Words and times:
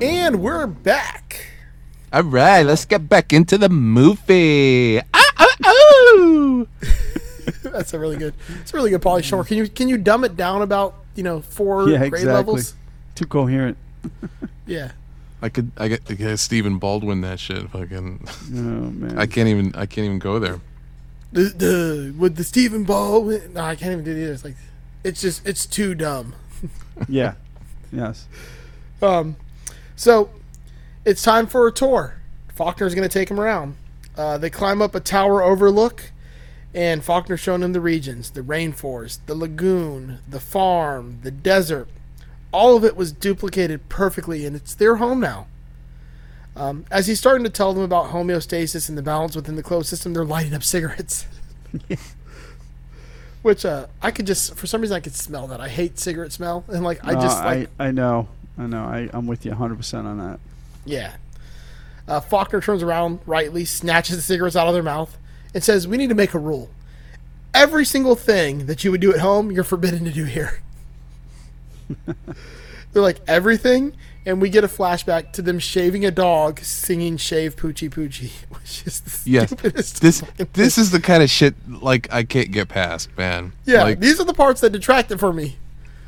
And 0.00 0.40
we're 0.42 0.66
back. 0.66 1.46
All 2.12 2.22
right, 2.22 2.62
let's 2.62 2.84
get 2.84 3.08
back 3.08 3.32
into 3.32 3.58
the 3.58 3.68
movie. 3.68 5.00
Ah, 5.00 5.32
ah, 5.38 5.56
oh. 5.64 6.66
That's 7.64 7.92
a 7.92 7.98
really 7.98 8.16
good. 8.16 8.34
It's 8.60 8.72
a 8.72 8.76
really 8.76 8.90
good 8.90 9.02
Pauly 9.02 9.24
Shore. 9.24 9.44
Can 9.44 9.56
you 9.56 9.68
can 9.68 9.88
you 9.88 9.98
dumb 9.98 10.24
it 10.24 10.36
down 10.36 10.62
about 10.62 10.94
you 11.16 11.22
know 11.22 11.40
four 11.40 11.88
Yeah, 11.88 11.98
grade 11.98 12.12
exactly. 12.22 12.32
levels? 12.32 12.74
Too 13.14 13.26
coherent. 13.26 13.76
Yeah. 14.66 14.90
I 15.40 15.48
could, 15.48 15.70
I 15.78 15.88
get, 15.88 16.02
I 16.10 16.12
get 16.12 16.38
Stephen 16.38 16.76
Baldwin 16.78 17.22
that 17.22 17.40
shit. 17.40 17.70
Fucking, 17.70 18.28
Oh 18.50 18.54
man. 18.54 19.18
I 19.18 19.24
can't 19.24 19.48
even, 19.48 19.74
I 19.74 19.86
can't 19.86 20.04
even 20.04 20.18
go 20.18 20.38
there. 20.38 20.60
The, 21.32 21.44
the 21.44 22.14
with 22.18 22.36
the 22.36 22.44
Stephen 22.44 22.84
Ball. 22.84 23.24
No, 23.24 23.62
I 23.62 23.74
can't 23.76 23.92
even 23.92 24.04
do 24.04 24.12
this. 24.12 24.44
Like, 24.44 24.56
it's 25.04 25.22
just 25.22 25.46
it's 25.46 25.64
too 25.64 25.94
dumb. 25.94 26.34
yeah. 27.08 27.34
Yes. 27.90 28.26
Um, 29.00 29.36
so 29.98 30.30
it's 31.04 31.22
time 31.22 31.48
for 31.48 31.66
a 31.66 31.72
tour. 31.72 32.14
Faulkner's 32.54 32.94
going 32.94 33.08
to 33.08 33.12
take 33.12 33.30
him 33.30 33.40
around. 33.40 33.74
Uh, 34.16 34.38
they 34.38 34.48
climb 34.48 34.80
up 34.80 34.94
a 34.94 35.00
tower 35.00 35.42
overlook, 35.42 36.12
and 36.72 37.02
Faulkner's 37.02 37.40
showing 37.40 37.62
them 37.62 37.72
the 37.72 37.80
regions: 37.80 38.30
the 38.30 38.40
rainforest, 38.40 39.18
the 39.26 39.34
lagoon, 39.34 40.20
the 40.28 40.40
farm, 40.40 41.18
the 41.22 41.32
desert. 41.32 41.88
All 42.52 42.76
of 42.76 42.84
it 42.84 42.96
was 42.96 43.12
duplicated 43.12 43.88
perfectly, 43.88 44.46
and 44.46 44.54
it's 44.54 44.74
their 44.74 44.96
home 44.96 45.20
now. 45.20 45.48
Um, 46.56 46.84
as 46.90 47.08
he's 47.08 47.18
starting 47.18 47.44
to 47.44 47.50
tell 47.50 47.74
them 47.74 47.82
about 47.82 48.10
homeostasis 48.10 48.88
and 48.88 48.96
the 48.96 49.02
balance 49.02 49.34
within 49.34 49.56
the 49.56 49.62
closed 49.62 49.88
system, 49.88 50.14
they're 50.14 50.24
lighting 50.24 50.54
up 50.54 50.62
cigarettes. 50.64 51.26
Which 53.42 53.64
uh, 53.64 53.86
I 54.00 54.10
could 54.10 54.26
just, 54.26 54.54
for 54.54 54.66
some 54.66 54.80
reason, 54.80 54.96
I 54.96 55.00
could 55.00 55.14
smell 55.14 55.46
that. 55.48 55.60
I 55.60 55.68
hate 55.68 55.98
cigarette 55.98 56.32
smell, 56.32 56.64
and 56.68 56.84
like 56.84 57.04
I 57.04 57.14
just 57.14 57.42
like 57.42 57.68
I, 57.80 57.88
I 57.88 57.90
know. 57.90 58.28
I 58.58 58.66
know. 58.66 58.82
I, 58.84 59.08
I'm 59.12 59.26
with 59.26 59.44
you 59.46 59.52
100% 59.52 60.04
on 60.04 60.18
that. 60.18 60.40
Yeah. 60.84 61.14
Uh, 62.08 62.20
Faulkner 62.20 62.60
turns 62.60 62.82
around 62.82 63.20
rightly, 63.26 63.64
snatches 63.64 64.16
the 64.16 64.22
cigarettes 64.22 64.56
out 64.56 64.66
of 64.66 64.74
their 64.74 64.82
mouth, 64.82 65.16
and 65.54 65.62
says, 65.62 65.86
We 65.86 65.96
need 65.96 66.08
to 66.08 66.14
make 66.14 66.34
a 66.34 66.38
rule. 66.38 66.70
Every 67.54 67.84
single 67.84 68.14
thing 68.16 68.66
that 68.66 68.82
you 68.84 68.90
would 68.90 69.00
do 69.00 69.12
at 69.12 69.20
home, 69.20 69.50
you're 69.52 69.64
forbidden 69.64 70.04
to 70.04 70.10
do 70.10 70.24
here. 70.24 70.60
They're 72.06 73.02
like, 73.02 73.20
Everything? 73.28 73.94
And 74.26 74.42
we 74.42 74.50
get 74.50 74.62
a 74.64 74.68
flashback 74.68 75.32
to 75.32 75.42
them 75.42 75.58
shaving 75.58 76.04
a 76.04 76.10
dog 76.10 76.60
singing 76.60 77.16
Shave 77.16 77.56
Poochie 77.56 77.88
Poochie, 77.88 78.32
which 78.60 78.86
is 78.86 79.00
the 79.00 79.30
Yes, 79.30 79.48
stupidest. 79.50 80.02
this, 80.02 80.20
fucking 80.20 80.48
this 80.52 80.74
thing. 80.74 80.82
is 80.82 80.90
the 80.90 81.00
kind 81.00 81.22
of 81.22 81.30
shit 81.30 81.54
like 81.68 82.12
I 82.12 82.24
can't 82.24 82.50
get 82.50 82.68
past, 82.68 83.08
man. 83.16 83.52
Yeah, 83.64 83.82
Like, 83.84 84.00
these 84.00 84.20
are 84.20 84.24
the 84.24 84.34
parts 84.34 84.60
that 84.60 84.70
detracted 84.70 85.16
it 85.16 85.18
for 85.20 85.32
me. 85.32 85.56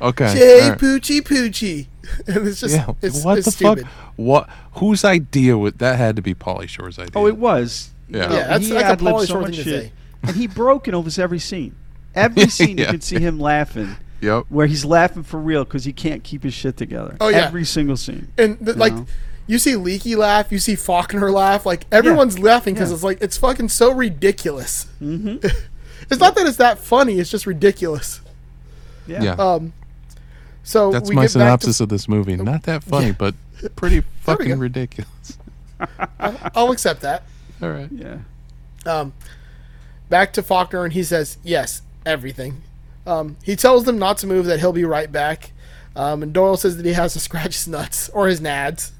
okay. 0.01 0.35
Shave 0.35 0.63
all 0.63 0.69
right. 0.71 0.79
Poochie 0.79 1.21
Poochie. 1.21 1.87
And 2.27 2.47
it's 2.47 2.59
just, 2.61 2.75
Yeah. 2.75 2.93
it's, 3.01 3.23
what 3.23 3.37
it's 3.37 3.45
the 3.45 3.51
stupid. 3.51 3.83
fuck? 3.85 3.91
What? 4.15 4.49
Whose 4.73 5.03
idea 5.05 5.57
would 5.57 5.79
that 5.79 5.97
had 5.97 6.15
to 6.15 6.21
be 6.21 6.33
Pauly 6.33 6.67
Shore's 6.67 6.97
idea? 6.99 7.11
Oh, 7.15 7.27
it 7.27 7.37
was. 7.37 7.91
Yeah. 8.09 8.23
You 8.23 8.29
know, 8.29 8.35
Yeah, 8.35 8.47
that's 8.47 8.67
he 8.67 8.73
like 8.73 8.85
a 8.85 8.87
ad-libbed 8.89 9.19
so 9.21 9.25
Shore 9.25 9.41
much 9.41 9.55
thing 9.55 9.63
to 9.63 9.69
say. 9.81 9.91
And 10.23 10.35
he 10.35 10.47
broke 10.47 10.87
in 10.87 10.93
almost 10.95 11.19
every 11.19 11.39
scene. 11.39 11.75
Every 12.15 12.47
scene 12.47 12.77
you 12.77 12.83
Yeah. 12.83 12.91
can 12.91 13.01
see 13.01 13.19
him 13.19 13.39
laughing, 13.39 13.95
Yep. 14.19 14.45
where 14.49 14.67
he's 14.67 14.83
laughing 14.83 15.23
for 15.23 15.39
real 15.39 15.63
because 15.63 15.85
he 15.85 15.93
can't 15.93 16.23
keep 16.23 16.43
his 16.43 16.53
shit 16.53 16.75
together. 16.75 17.15
Oh, 17.21 17.29
yeah. 17.29 17.45
Every 17.47 17.63
single 17.63 17.95
scene. 17.95 18.27
And 18.37 18.57
the, 18.59 18.73
like, 18.77 18.93
know? 18.93 19.05
you 19.47 19.57
see 19.57 19.75
Leaky 19.77 20.15
laugh, 20.17 20.51
you 20.51 20.59
see 20.59 20.75
Faulkner 20.75 21.31
laugh. 21.31 21.65
Like 21.65 21.85
everyone's 21.91 22.37
laughing 22.37 22.73
because 22.73 22.89
Yeah. 22.89 22.95
it's 22.95 23.03
like 23.03 23.21
it's 23.21 23.37
fucking 23.37 23.69
so 23.69 23.93
ridiculous. 23.93 24.87
Mm-hmm. 25.01 25.37
it's 26.11 26.19
not 26.19 26.35
that 26.35 26.45
it's 26.47 26.57
that 26.57 26.79
funny; 26.79 27.17
it's 27.19 27.29
just 27.31 27.45
ridiculous. 27.47 28.19
Yeah. 29.07 29.23
Yeah. 29.23 29.31
Um, 29.35 29.71
so 30.63 30.91
That's 30.91 31.09
we 31.09 31.15
my 31.15 31.23
get 31.23 31.31
synopsis 31.31 31.79
back 31.79 31.83
of 31.83 31.89
this 31.89 32.07
movie. 32.07 32.35
Not 32.35 32.63
that 32.63 32.83
funny, 32.83 33.11
but 33.11 33.35
pretty 33.75 34.01
fucking 34.21 34.59
ridiculous. 34.59 35.37
I'll 36.19 36.71
accept 36.71 37.01
that. 37.01 37.23
All 37.61 37.69
right. 37.69 37.89
Yeah. 37.91 38.19
Um, 38.85 39.13
back 40.09 40.33
to 40.33 40.43
Faulkner, 40.43 40.83
and 40.83 40.93
he 40.93 41.03
says, 41.03 41.37
"Yes, 41.43 41.81
everything." 42.05 42.61
Um, 43.05 43.37
he 43.43 43.55
tells 43.55 43.85
them 43.85 43.97
not 43.97 44.17
to 44.19 44.27
move; 44.27 44.45
that 44.45 44.59
he'll 44.59 44.73
be 44.73 44.85
right 44.85 45.11
back. 45.11 45.51
Um, 45.95 46.23
and 46.23 46.31
Doyle 46.31 46.57
says 46.57 46.77
that 46.77 46.85
he 46.85 46.93
has 46.93 47.13
to 47.13 47.19
scratch 47.27 47.53
his 47.55 47.67
nuts 47.67 48.09
or 48.09 48.27
his 48.27 48.39
nads. 48.39 48.91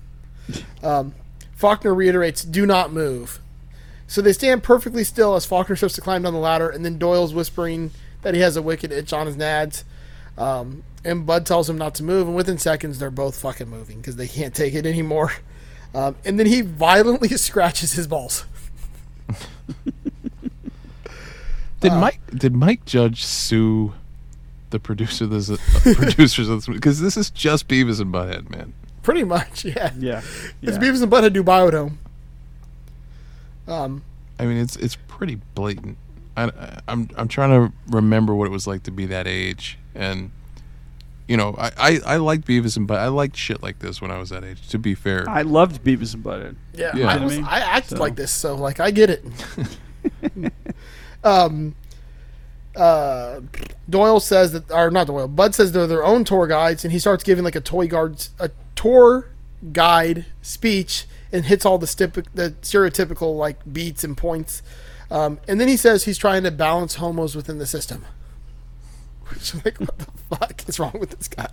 Um, 0.84 1.14
Faulkner 1.56 1.94
reiterates, 1.94 2.44
"Do 2.44 2.66
not 2.66 2.92
move." 2.92 3.40
So 4.08 4.22
they 4.22 4.34
stand 4.34 4.62
perfectly 4.62 5.06
still 5.06 5.36
as 5.36 5.46
Faulkner 5.46 5.78
starts 5.78 5.96
to 5.96 6.02
climb 6.02 6.24
down 6.24 6.34
the 6.34 6.40
ladder, 6.40 6.70
and 6.70 6.84
then 6.84 6.98
Doyle's 6.98 7.34
whispering 7.34 7.92
that 8.24 8.34
he 8.34 8.42
has 8.42 8.58
a 8.58 8.62
wicked 8.62 8.92
itch 8.92 9.14
on 9.14 9.26
his 9.26 9.38
nads. 9.38 9.84
Um, 10.38 10.84
and 11.04 11.26
Bud 11.26 11.46
tells 11.46 11.70
him 11.70 11.78
not 11.78 11.96
to 11.96 12.04
move, 12.04 12.28
and 12.28 12.36
within 12.36 12.58
seconds 12.58 13.00
they're 13.00 13.12
both 13.12 13.40
fucking 13.40 13.70
moving 13.70 13.98
because 13.98 14.16
they 14.16 14.28
can't 14.28 14.56
take 14.56 14.74
it 14.74 14.86
anymore. 14.86 15.34
Um, 15.94 16.16
and 16.24 16.40
then 16.40 16.46
he 16.46 16.62
violently 16.62 17.30
scratches 17.38 17.94
his 17.94 18.08
balls. 18.08 18.46
Did 21.82 21.94
Mike 21.94 22.20
did 22.36 22.56
Mike 22.56 22.86
Judge 22.86 23.26
sue 23.26 23.94
the 24.70 24.80
producer 24.80 25.26
this 25.26 25.50
uh, 25.50 25.58
producers 25.96 26.48
of 26.48 26.60
this 26.60 26.68
movie? 26.68 26.78
Because 26.78 27.02
this 27.02 27.18
is 27.18 27.32
just 27.32 27.68
Beavis 27.68 28.00
and 28.00 28.14
Butthead, 28.14 28.50
man. 28.52 28.74
Pretty 29.02 29.24
much, 29.24 29.66
yeah. 29.66 29.92
Yeah. 29.98 30.22
It's 30.62 30.78
yeah. 30.78 30.78
Beavis 30.78 31.02
and 31.02 31.12
Butthead 31.12 31.34
do 31.34 31.44
Biodome. 31.44 31.98
Um, 33.68 34.04
I 34.38 34.46
mean, 34.46 34.58
it's 34.58 34.76
it's 34.76 34.96
pretty 35.08 35.42
blatant. 35.56 35.98
I, 36.38 36.80
I'm 36.88 37.10
I'm 37.18 37.28
trying 37.28 37.50
to 37.50 37.74
remember 37.88 38.36
what 38.36 38.46
it 38.46 38.52
was 38.52 38.68
like 38.68 38.84
to 38.84 38.92
be 38.92 39.08
that 39.08 39.28
age, 39.28 39.80
and 39.96 40.32
you 41.32 41.38
know, 41.38 41.56
I, 41.58 41.72
I, 41.78 42.00
I 42.06 42.16
liked 42.18 42.46
Beavis 42.46 42.76
and 42.76 42.86
Butt. 42.86 43.00
I 43.00 43.08
liked 43.08 43.38
shit 43.38 43.64
like 43.64 43.80
this 43.80 44.02
when 44.02 44.12
I 44.12 44.18
was 44.20 44.30
that 44.32 44.44
age. 44.44 44.68
To 44.68 44.78
be 44.78 44.94
fair, 44.96 45.28
I 45.30 45.44
loved 45.44 45.82
Beavis 45.84 46.14
and 46.14 46.24
Butthead. 46.24 46.58
Yeah, 46.74 46.94
Yeah. 46.96 47.08
I, 47.08 47.18
was, 47.24 47.34
I 47.34 47.36
mean? 47.38 47.46
I 47.46 47.60
acted 47.60 47.98
So- 47.98 48.04
like 48.04 48.16
this, 48.18 48.32
so 48.32 48.54
like 48.56 48.80
I 48.82 48.92
get 48.92 49.10
it. 49.10 49.24
um, 51.24 51.76
uh, 52.76 53.42
Doyle 53.90 54.20
says 54.20 54.52
that, 54.54 54.72
or 54.72 54.92
not 54.92 55.08
Doyle. 55.08 55.28
Bud 55.28 55.54
says 55.56 55.72
they're 55.72 55.88
their 55.88 56.04
own 56.04 56.24
tour 56.24 56.48
guides, 56.48 56.84
and 56.84 56.92
he 56.92 57.00
starts 57.00 57.24
giving 57.24 57.44
like 57.44 57.56
a 57.56 57.62
toy 57.62 57.88
guard, 57.88 58.28
a 58.40 58.50
tour 58.76 59.30
guide 59.72 60.26
speech, 60.42 61.06
and 61.32 61.46
hits 61.46 61.66
all 61.66 61.78
the 61.78 61.88
stip- 61.88 62.28
the 62.34 62.52
stereotypical 62.62 63.38
like 63.38 63.58
beats 63.72 64.04
and 64.04 64.18
points. 64.18 64.62
Um, 65.10 65.40
and 65.48 65.60
then 65.60 65.68
he 65.68 65.78
says 65.78 66.06
he's 66.06 66.18
trying 66.18 66.44
to 66.44 66.52
balance 66.52 66.96
homos 66.96 67.36
within 67.36 67.58
the 67.58 67.68
system. 67.68 68.06
Which 69.34 69.54
like, 69.66 69.80
what 69.80 69.98
the 69.98 70.06
fuck 70.30 70.68
is 70.68 70.80
wrong 70.80 70.96
with 71.00 71.12
this 71.12 71.28
guy? 71.28 71.50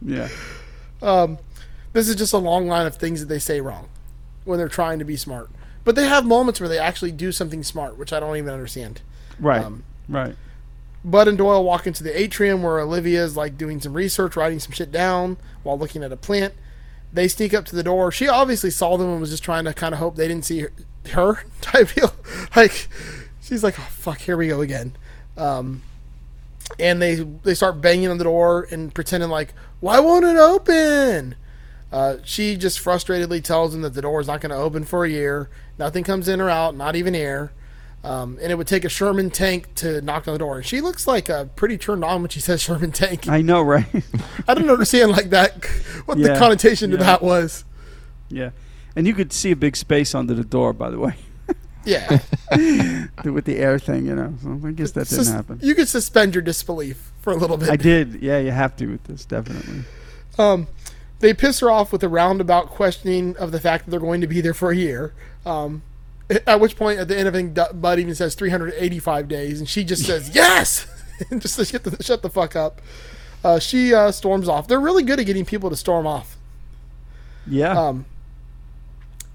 Yeah. 0.00 0.28
this 1.92 2.08
is 2.08 2.16
just 2.16 2.32
a 2.32 2.38
long 2.38 2.66
line 2.66 2.86
of 2.86 2.96
things 2.96 3.20
that 3.20 3.26
they 3.26 3.38
say 3.38 3.60
wrong 3.60 3.88
when 4.44 4.58
they're 4.58 4.68
trying 4.68 4.98
to 4.98 5.04
be 5.04 5.16
smart. 5.16 5.50
But 5.84 5.96
they 5.96 6.06
have 6.06 6.24
moments 6.24 6.60
where 6.60 6.68
they 6.68 6.78
actually 6.78 7.12
do 7.12 7.32
something 7.32 7.62
smart, 7.62 7.98
which 7.98 8.12
I 8.12 8.20
don't 8.20 8.36
even 8.36 8.52
understand. 8.52 9.00
Right. 9.40 9.62
Um, 9.62 9.84
right. 10.08 10.36
Bud 11.04 11.26
and 11.26 11.36
Doyle 11.36 11.64
walk 11.64 11.86
into 11.86 12.04
the 12.04 12.18
atrium 12.18 12.62
where 12.62 12.78
Olivia 12.78 13.24
is 13.24 13.36
like 13.36 13.58
doing 13.58 13.80
some 13.80 13.94
research, 13.94 14.36
writing 14.36 14.60
some 14.60 14.72
shit 14.72 14.92
down 14.92 15.36
while 15.62 15.78
looking 15.78 16.04
at 16.04 16.12
a 16.12 16.16
plant. 16.16 16.54
They 17.12 17.28
sneak 17.28 17.52
up 17.52 17.64
to 17.66 17.76
the 17.76 17.82
door. 17.82 18.12
She 18.12 18.28
obviously 18.28 18.70
saw 18.70 18.96
them 18.96 19.10
and 19.10 19.20
was 19.20 19.30
just 19.30 19.42
trying 19.42 19.64
to 19.64 19.74
kind 19.74 19.92
of 19.92 19.98
hope 19.98 20.16
they 20.16 20.28
didn't 20.28 20.44
see 20.44 20.60
her, 20.60 20.72
her 21.10 21.44
type 21.60 21.92
deal. 21.94 22.14
Like 22.54 22.88
she's 23.40 23.64
like, 23.64 23.78
oh, 23.78 23.88
"Fuck, 23.90 24.18
here 24.20 24.36
we 24.36 24.48
go 24.48 24.60
again." 24.60 24.94
Um, 25.36 25.82
and 26.78 27.00
they 27.02 27.16
they 27.16 27.54
start 27.54 27.80
banging 27.80 28.08
on 28.08 28.18
the 28.18 28.24
door 28.24 28.66
and 28.70 28.94
pretending 28.94 29.28
like, 29.30 29.54
"Why 29.80 30.00
won't 30.00 30.24
it 30.24 30.36
open?" 30.36 31.36
Uh, 31.92 32.16
she 32.24 32.56
just 32.56 32.82
frustratedly 32.82 33.42
tells 33.44 33.72
them 33.72 33.82
that 33.82 33.92
the 33.94 34.00
door 34.02 34.20
is 34.20 34.26
not 34.26 34.40
going 34.40 34.50
to 34.50 34.56
open 34.56 34.84
for 34.84 35.04
a 35.04 35.10
year. 35.10 35.50
Nothing 35.78 36.04
comes 36.04 36.26
in 36.26 36.40
or 36.40 36.48
out, 36.48 36.74
not 36.74 36.96
even 36.96 37.14
air. 37.14 37.52
Um, 38.02 38.38
and 38.42 38.50
it 38.50 38.56
would 38.56 38.66
take 38.66 38.84
a 38.84 38.88
Sherman 38.88 39.30
tank 39.30 39.74
to 39.76 40.00
knock 40.00 40.26
on 40.26 40.32
the 40.34 40.38
door. 40.38 40.56
And 40.56 40.66
she 40.66 40.80
looks 40.80 41.06
like 41.06 41.28
uh, 41.30 41.44
pretty 41.54 41.76
turned 41.78 42.02
on 42.02 42.22
when 42.22 42.30
she 42.30 42.40
says 42.40 42.62
Sherman 42.64 42.92
tank. 42.92 43.28
I 43.28 43.42
know, 43.42 43.60
right? 43.62 43.84
I 44.48 44.54
don't 44.54 44.70
understand 44.70 45.10
like 45.12 45.30
that 45.30 45.64
what 46.06 46.16
the 46.18 46.28
Yeah, 46.28 46.38
connotation 46.38 46.90
to 46.92 46.96
yeah. 46.96 47.02
that 47.04 47.22
was. 47.22 47.64
yeah. 48.30 48.50
And 48.96 49.06
you 49.06 49.14
could 49.14 49.32
see 49.32 49.50
a 49.50 49.56
big 49.56 49.76
space 49.76 50.14
under 50.14 50.34
the 50.34 50.44
door, 50.44 50.72
by 50.72 50.88
the 50.90 50.98
way, 50.98 51.14
Yeah, 51.84 52.18
with 53.24 53.44
the 53.44 53.56
air 53.58 53.78
thing, 53.78 54.06
you 54.06 54.14
know. 54.14 54.34
So 54.42 54.60
I 54.64 54.70
guess 54.72 54.92
that 54.92 55.08
didn't 55.08 55.24
Sus- 55.24 55.32
happen. 55.32 55.58
You 55.62 55.74
could 55.74 55.88
suspend 55.88 56.34
your 56.34 56.42
disbelief 56.42 57.10
for 57.20 57.32
a 57.32 57.36
little 57.36 57.56
bit. 57.56 57.70
I 57.70 57.76
did. 57.76 58.22
Yeah, 58.22 58.38
you 58.38 58.50
have 58.50 58.76
to 58.76 58.86
with 58.86 59.04
this, 59.04 59.24
definitely. 59.24 59.84
Um, 60.38 60.68
they 61.20 61.34
piss 61.34 61.60
her 61.60 61.70
off 61.70 61.92
with 61.92 62.02
a 62.02 62.08
roundabout 62.08 62.68
questioning 62.68 63.36
of 63.36 63.52
the 63.52 63.60
fact 63.60 63.84
that 63.84 63.90
they're 63.90 64.00
going 64.00 64.20
to 64.20 64.26
be 64.26 64.40
there 64.40 64.54
for 64.54 64.70
a 64.70 64.76
year. 64.76 65.12
Um, 65.46 65.82
at 66.46 66.60
which 66.60 66.76
point, 66.76 66.98
at 66.98 67.08
the 67.08 67.18
end 67.18 67.28
of 67.28 67.34
it, 67.34 67.80
Bud 67.80 67.98
even 67.98 68.14
says 68.14 68.34
385 68.34 69.28
days, 69.28 69.58
and 69.60 69.68
she 69.68 69.84
just 69.84 70.04
says 70.06 70.30
yes, 70.34 70.86
and 71.30 71.40
just 71.42 71.54
says, 71.54 71.70
shut 71.70 71.84
the, 71.84 72.02
shut 72.02 72.22
the 72.22 72.30
fuck 72.30 72.56
up. 72.56 72.80
Uh, 73.44 73.58
she 73.58 73.92
uh, 73.92 74.12
storms 74.12 74.48
off. 74.48 74.68
They're 74.68 74.80
really 74.80 75.02
good 75.02 75.18
at 75.18 75.26
getting 75.26 75.44
people 75.44 75.68
to 75.70 75.76
storm 75.76 76.06
off. 76.06 76.36
Yeah. 77.46 77.78
Um, 77.78 78.06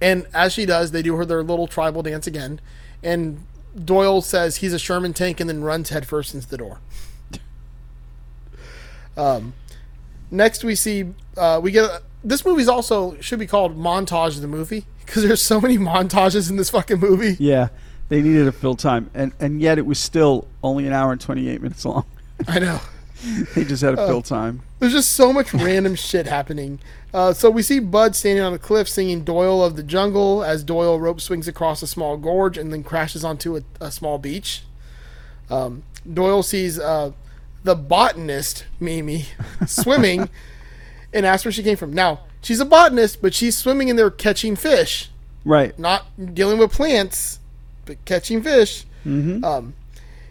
and 0.01 0.25
as 0.33 0.53
she 0.53 0.65
does, 0.65 0.91
they 0.91 1.01
do 1.01 1.15
her 1.15 1.25
their 1.25 1.43
little 1.43 1.67
tribal 1.67 2.03
dance 2.03 2.27
again, 2.27 2.59
and 3.03 3.43
Doyle 3.83 4.21
says 4.21 4.57
he's 4.57 4.73
a 4.73 4.79
Sherman 4.79 5.13
tank 5.13 5.39
and 5.39 5.49
then 5.49 5.61
runs 5.63 5.89
headfirst 5.89 6.33
into 6.33 6.47
the 6.47 6.57
door. 6.57 6.79
Um, 9.15 9.53
next 10.29 10.63
we 10.63 10.75
see 10.75 11.05
uh, 11.37 11.59
we 11.61 11.71
get 11.71 11.85
a, 11.85 12.03
this 12.23 12.45
movie's 12.45 12.67
also 12.67 13.19
should 13.19 13.39
be 13.39 13.47
called 13.47 13.75
montage 13.77 14.35
of 14.35 14.41
the 14.41 14.47
movie 14.47 14.85
because 15.05 15.23
there's 15.23 15.41
so 15.41 15.59
many 15.59 15.77
montages 15.77 16.49
in 16.49 16.55
this 16.57 16.69
fucking 16.69 16.99
movie. 16.99 17.35
yeah. 17.39 17.69
They 18.09 18.21
needed 18.21 18.45
to 18.45 18.53
fill 18.53 18.75
time, 18.75 19.09
and 19.13 19.33
and 19.39 19.59
yet 19.59 19.77
it 19.77 19.85
was 19.85 19.99
still 19.99 20.47
only 20.63 20.87
an 20.87 20.93
hour 20.93 21.11
and 21.11 21.19
twenty 21.19 21.49
eight 21.49 21.61
minutes 21.61 21.83
long. 21.83 22.05
I 22.47 22.59
know. 22.59 22.79
they 23.55 23.65
just 23.65 23.81
had 23.81 23.95
to 23.97 24.01
Oh. 24.03 24.07
fill 24.07 24.21
time. 24.21 24.61
There's 24.79 24.93
just 24.93 25.13
so 25.13 25.33
much 25.33 25.53
random 25.53 25.95
shit 25.95 26.27
happening. 26.27 26.79
Uh, 27.13 27.33
so 27.33 27.49
we 27.49 27.61
see 27.63 27.79
Bud 27.79 28.15
standing 28.15 28.43
on 28.43 28.53
a 28.53 28.59
cliff 28.59 28.87
singing 28.87 29.23
Doyle 29.23 29.63
of 29.63 29.75
the 29.75 29.83
Jungle 29.83 30.43
as 30.43 30.63
Doyle 30.63 30.99
rope 30.99 31.19
swings 31.21 31.47
across 31.47 31.81
a 31.81 31.87
small 31.87 32.17
gorge 32.17 32.57
and 32.57 32.71
then 32.71 32.83
crashes 32.83 33.23
onto 33.23 33.57
a, 33.57 33.61
a 33.81 33.91
small 33.91 34.17
beach. 34.17 34.63
Um, 35.49 35.83
Doyle 36.11 36.43
sees 36.43 36.77
uh, 36.79 37.11
the 37.63 37.75
botanist, 37.75 38.65
Mimi, 38.79 39.25
swimming 39.65 40.29
and 41.13 41.25
asks 41.25 41.45
where 41.45 41.51
she 41.51 41.63
came 41.63 41.77
from. 41.77 41.93
Now, 41.93 42.19
she's 42.41 42.59
a 42.59 42.65
botanist, 42.65 43.21
but 43.21 43.33
she's 43.33 43.57
swimming 43.57 43.87
in 43.87 43.95
there 43.95 44.11
catching 44.11 44.55
fish, 44.55 45.09
Right. 45.45 45.77
not 45.79 46.05
dealing 46.33 46.59
with 46.59 46.71
plants, 46.71 47.39
but 47.85 48.03
catching 48.05 48.43
fish. 48.43 48.85
Mm-hmm. 49.05 49.43
Um, 49.43 49.73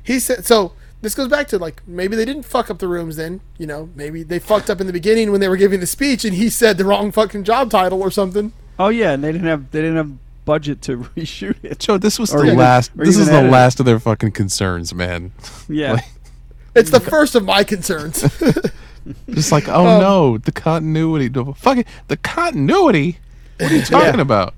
he 0.02 0.20
said 0.20 0.44
so. 0.46 0.72
This 1.06 1.14
goes 1.14 1.28
back 1.28 1.46
to 1.48 1.58
like 1.58 1.86
maybe 1.86 2.16
they 2.16 2.24
didn't 2.24 2.42
fuck 2.42 2.68
up 2.68 2.78
the 2.78 2.88
rooms 2.88 3.14
then. 3.14 3.40
You 3.58 3.68
know, 3.68 3.88
maybe 3.94 4.24
they 4.24 4.40
fucked 4.40 4.68
up 4.68 4.80
in 4.80 4.88
the 4.88 4.92
beginning 4.92 5.30
when 5.30 5.40
they 5.40 5.48
were 5.48 5.56
giving 5.56 5.78
the 5.78 5.86
speech 5.86 6.24
and 6.24 6.34
he 6.34 6.50
said 6.50 6.78
the 6.78 6.84
wrong 6.84 7.12
fucking 7.12 7.44
job 7.44 7.70
title 7.70 8.02
or 8.02 8.10
something. 8.10 8.52
oh 8.78 8.88
yeah, 8.88 9.12
and 9.12 9.22
they 9.22 9.30
didn't 9.30 9.46
have 9.46 9.70
they 9.70 9.82
didn't 9.82 9.96
have 9.96 10.10
budget 10.44 10.82
to 10.82 10.96
reshoot 11.16 11.56
it. 11.62 11.78
Joe, 11.78 11.96
this 11.96 12.18
was 12.18 12.34
Or 12.34 12.40
the 12.40 12.46
even- 12.46 12.58
last. 12.58 12.90
This 12.96 13.16
is 13.16 13.26
the 13.28 13.34
edit 13.34 13.52
last 13.52 13.78
of 13.78 13.86
their 13.86 14.00
fucking 14.00 14.32
concerns, 14.32 14.92
man. 14.92 15.30
Yeah. 15.68 15.92
Like- 15.94 16.04
It's 16.74 16.90
the 16.90 17.00
first 17.00 17.34
of 17.36 17.44
my 17.44 17.62
concerns. 17.62 18.20
Just 19.30 19.52
like, 19.52 19.68
oh 19.68 19.86
Um, 19.86 20.00
no, 20.00 20.38
the 20.38 20.50
continuity. 20.52 21.28
The 21.28 21.44
fucking 21.54 21.84
the 22.08 22.16
continuity. 22.16 23.18
What 23.60 23.70
are 23.70 23.76
you 23.76 23.82
talking 23.82 24.20
about? 24.20 24.54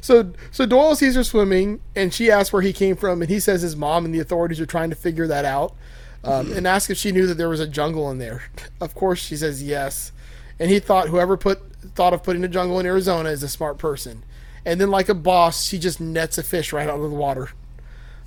So 0.00 0.32
so 0.50 0.66
Doyle 0.66 0.94
sees 0.94 1.14
her 1.14 1.24
swimming 1.24 1.80
and 1.94 2.12
she 2.12 2.30
asks 2.30 2.52
where 2.52 2.62
he 2.62 2.72
came 2.72 2.96
from 2.96 3.22
and 3.22 3.30
he 3.30 3.40
says 3.40 3.62
his 3.62 3.76
mom 3.76 4.04
and 4.04 4.14
the 4.14 4.20
authorities 4.20 4.60
are 4.60 4.66
trying 4.66 4.90
to 4.90 4.96
figure 4.96 5.26
that 5.26 5.44
out. 5.44 5.74
Um, 6.22 6.52
and 6.52 6.66
asks 6.66 6.90
if 6.90 6.98
she 6.98 7.12
knew 7.12 7.26
that 7.26 7.38
there 7.38 7.48
was 7.48 7.60
a 7.60 7.66
jungle 7.66 8.10
in 8.10 8.18
there. 8.18 8.42
Of 8.80 8.94
course, 8.94 9.18
she 9.18 9.36
says 9.36 9.62
yes. 9.62 10.12
And 10.58 10.70
he 10.70 10.78
thought 10.78 11.08
whoever 11.08 11.36
put 11.36 11.60
thought 11.94 12.12
of 12.12 12.22
putting 12.22 12.44
a 12.44 12.48
jungle 12.48 12.78
in 12.78 12.86
Arizona 12.86 13.30
is 13.30 13.42
a 13.42 13.48
smart 13.48 13.78
person. 13.78 14.22
And 14.64 14.80
then, 14.80 14.90
like 14.90 15.08
a 15.08 15.14
boss, 15.14 15.66
she 15.66 15.78
just 15.78 16.00
nets 16.00 16.38
a 16.38 16.42
fish 16.42 16.72
right 16.72 16.88
out 16.88 17.00
of 17.00 17.10
the 17.10 17.16
water. 17.16 17.50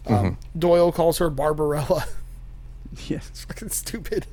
Um, 0.07 0.37
Doyle 0.57 0.91
calls 0.91 1.19
her 1.19 1.29
Barbarella. 1.29 2.05
yeah. 3.07 3.17
It's 3.17 3.45
fucking 3.45 3.69
stupid. 3.69 4.25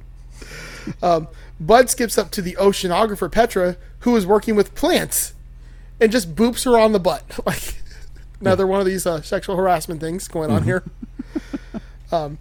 Um, 1.02 1.28
Bud 1.60 1.90
skips 1.90 2.16
up 2.18 2.30
to 2.32 2.42
the 2.42 2.56
oceanographer 2.56 3.30
Petra, 3.30 3.76
who 4.00 4.16
is 4.16 4.26
working 4.26 4.56
with 4.56 4.74
plants, 4.74 5.34
and 6.00 6.10
just 6.10 6.34
boops 6.34 6.64
her 6.64 6.78
on 6.78 6.92
the 6.92 7.00
butt. 7.00 7.24
Like 7.46 7.76
another 8.40 8.66
one 8.66 8.80
of 8.80 8.86
these 8.86 9.06
uh, 9.06 9.20
sexual 9.20 9.56
harassment 9.56 10.00
things 10.00 10.26
going 10.26 10.50
on 10.50 10.62
here. 10.62 10.82
um, 12.12 12.38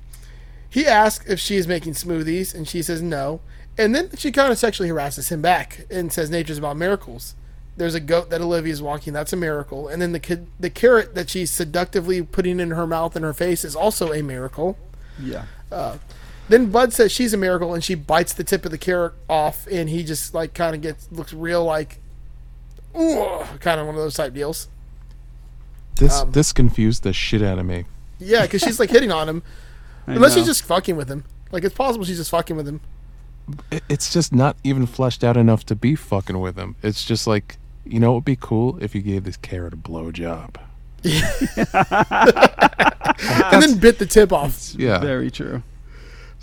he 0.69 0.85
asks 0.85 1.25
if 1.29 1.39
she 1.39 1.57
is 1.57 1.67
making 1.67 1.93
smoothies, 1.93 2.55
and 2.55 2.67
she 2.67 2.81
says 2.81 3.01
no. 3.01 3.41
And 3.77 3.93
then 3.93 4.11
she 4.17 4.31
kind 4.31 4.51
of 4.51 4.57
sexually 4.57 4.89
harasses 4.89 5.29
him 5.29 5.41
back 5.41 5.85
and 5.89 6.11
says 6.11 6.29
nature's 6.29 6.57
about 6.57 6.77
miracles. 6.77 7.35
There's 7.75 7.95
a 7.95 7.99
goat 7.99 8.29
that 8.29 8.41
Olivia's 8.41 8.81
walking. 8.81 9.13
That's 9.13 9.33
a 9.33 9.37
miracle. 9.37 9.87
And 9.87 10.01
then 10.01 10.11
the 10.11 10.19
kid, 10.19 10.47
the 10.59 10.69
carrot 10.69 11.15
that 11.15 11.29
she's 11.29 11.49
seductively 11.49 12.21
putting 12.21 12.59
in 12.59 12.71
her 12.71 12.85
mouth 12.85 13.15
and 13.15 13.23
her 13.23 13.33
face 13.33 13.63
is 13.63 13.75
also 13.75 14.11
a 14.11 14.21
miracle. 14.21 14.77
Yeah. 15.21 15.45
Then 16.49 16.71
Bud 16.71 16.93
says 16.93 17.11
she's 17.11 17.33
a 17.33 17.37
miracle, 17.37 17.73
and 17.75 17.83
she 17.83 17.93
bites 17.93 18.33
the 18.33 18.43
tip 18.43 18.65
of 18.65 18.71
the 18.71 18.77
carrot 18.77 19.13
off, 19.29 19.67
and 19.71 19.87
he 19.87 20.03
just 20.03 20.33
like 20.33 20.55
kind 20.55 20.75
of 20.75 20.81
gets 20.81 21.07
looks 21.11 21.31
real 21.31 21.63
like, 21.63 21.99
ooh, 22.97 23.43
kind 23.59 23.79
of 23.79 23.87
one 23.87 23.95
of 23.95 24.01
those 24.01 24.15
type 24.15 24.33
deals. 24.33 24.67
This 25.95 26.19
Um, 26.19 26.31
this 26.31 26.53
confused 26.53 27.03
the 27.03 27.13
shit 27.13 27.41
out 27.41 27.59
of 27.59 27.65
me. 27.65 27.85
Yeah, 28.19 28.43
because 28.43 28.61
she's 28.61 28.79
like 28.79 28.89
hitting 28.89 29.11
on 29.11 29.29
him, 29.29 29.43
unless 30.05 30.31
know. 30.31 30.37
she's 30.41 30.47
just 30.47 30.63
fucking 30.63 30.95
with 30.95 31.09
him. 31.09 31.23
Like 31.51 31.63
it's 31.63 31.75
possible 31.75 32.05
she's 32.05 32.17
just 32.17 32.31
fucking 32.31 32.55
with 32.55 32.67
him. 32.67 32.81
It's 33.89 34.13
just 34.13 34.33
not 34.33 34.55
even 34.63 34.85
fleshed 34.85 35.23
out 35.23 35.35
enough 35.35 35.65
to 35.67 35.75
be 35.75 35.95
fucking 35.95 36.39
with 36.39 36.57
him. 36.57 36.75
It's 36.83 37.03
just 37.03 37.25
like, 37.25 37.57
you 37.83 37.99
know, 37.99 38.11
it 38.11 38.15
would 38.15 38.25
be 38.25 38.37
cool 38.39 38.77
if 38.81 38.93
you 38.93 39.01
gave 39.01 39.23
this 39.23 39.37
carrot 39.37 39.73
a 39.73 39.77
blowjob. 39.77 40.55
and 41.03 41.13
then 43.63 43.79
bit 43.79 43.97
the 43.99 44.05
tip 44.05 44.31
off. 44.31 44.49
It's 44.49 44.75
Yeah. 44.75 44.99
Very 44.99 45.31
true. 45.31 45.63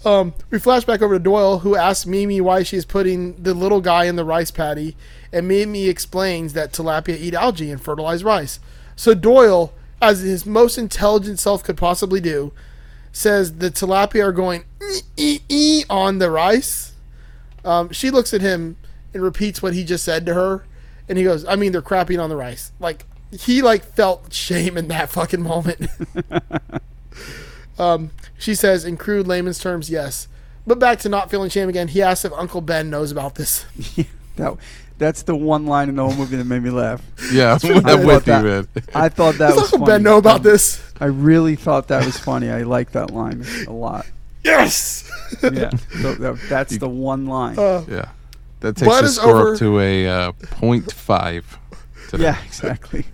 Um, 0.06 0.34
we 0.50 0.60
flash 0.60 0.84
back 0.84 1.02
over 1.02 1.18
to 1.18 1.22
Doyle, 1.22 1.58
who 1.58 1.75
asks 1.75 2.06
Mimi 2.06 2.40
why 2.40 2.62
she's 2.62 2.84
putting 2.84 3.42
the 3.42 3.52
little 3.52 3.80
guy 3.80 4.04
in 4.04 4.14
the 4.14 4.25
rice 4.25 4.52
paddy, 4.52 4.96
and 5.32 5.48
Mimi 5.48 5.88
explains 5.88 6.52
that 6.52 6.72
tilapia 6.72 7.18
eat 7.18 7.34
algae 7.34 7.72
and 7.72 7.82
fertilize 7.82 8.22
rice. 8.22 8.60
So 8.94 9.14
Doyle, 9.14 9.75
as 10.00 10.20
his 10.20 10.46
most 10.46 10.78
intelligent 10.78 11.40
self 11.40 11.64
could 11.64 11.76
possibly 11.76 12.20
do, 12.20 12.52
says 13.10 13.56
the 13.56 13.68
tilapia 13.68 14.22
are 14.26 14.32
going 14.32 14.62
on 15.90 16.18
the 16.20 16.30
rice. 16.30 16.92
Um, 17.64 17.90
she 17.90 18.10
looks 18.10 18.32
at 18.32 18.40
him 18.40 18.76
and 19.12 19.25
repeats 19.25 19.60
what 19.60 19.75
he 19.75 19.82
just 19.82 20.04
said 20.04 20.25
to 20.26 20.34
her, 20.34 20.64
and 21.08 21.18
he 21.18 21.25
goes, 21.25 21.44
"I 21.46 21.56
mean, 21.56 21.72
they're 21.72 21.82
crapping 21.82 22.22
on 22.22 22.30
the 22.30 22.36
rice." 22.36 22.70
Like 22.78 23.06
he 23.32 23.60
like 23.60 23.84
felt 23.84 24.32
shame 24.32 24.78
in 24.78 24.86
that 24.86 25.10
fucking 25.10 25.42
moment. 25.42 25.90
Um, 27.78 28.11
she 28.38 28.54
says, 28.54 28.85
in 28.85 28.97
crude 28.97 29.26
layman's 29.26 29.59
terms, 29.59 29.90
yes. 29.90 30.28
but 30.66 30.78
back 30.78 30.99
to 31.00 31.09
not 31.09 31.30
feeling 31.30 31.50
shame 31.50 31.68
again. 31.68 31.88
He 31.88 32.02
asks 32.02 32.25
if 32.25 32.33
Uncle 32.33 32.61
Ben 32.61 32.90
knows 32.90 33.11
about 33.12 33.35
this. 33.37 33.64
That, 34.37 34.54
that's 34.99 35.23
the 35.23 35.35
one 35.35 35.64
line 35.64 35.88
in 35.88 35.97
the 35.97 36.02
whole 36.06 36.14
movie 36.14 36.37
that 36.37 36.45
made 36.45 36.62
me 36.62 36.68
laugh. 36.68 37.00
Yeah, 37.33 37.56
I'm 37.62 37.80
good. 37.83 38.06
with 38.06 38.26
you, 38.26 38.33
man. 38.35 38.68
I 38.95 39.09
thought 39.09 39.37
that 39.37 39.49
Does 39.49 39.56
was 39.56 39.64
Uncle 39.73 39.78
funny. 39.78 39.92
Ben 39.92 40.02
know 40.02 40.18
about 40.18 40.37
Um, 40.37 40.42
this? 40.42 40.83
I 41.00 41.06
really 41.06 41.56
thought 41.56 41.88
that 41.88 42.04
was 42.04 42.18
funny. 42.18 42.50
I 42.50 42.64
like 42.64 42.92
that 42.92 43.11
line 43.12 43.47
a 43.66 43.73
lot. 43.73 44.04
Yes. 44.45 45.11
Yeah, 45.42 45.71
so 46.02 46.14
that, 46.16 46.38
that's 46.50 46.76
the 46.76 46.87
one 46.88 47.25
line. 47.25 47.59
Uh, 47.59 47.85
Yeah, 47.88 48.11
that 48.61 48.76
takes 48.76 48.87
Bud 48.87 49.04
the 49.04 49.09
score 49.09 49.30
over- 49.40 49.52
up 49.54 49.59
to 49.61 49.80
a 49.80 50.06
uh, 50.06 50.33
point 50.33 50.92
five. 50.92 51.59
Today. 52.11 52.23
yeah, 52.25 52.42
exactly. 52.45 53.06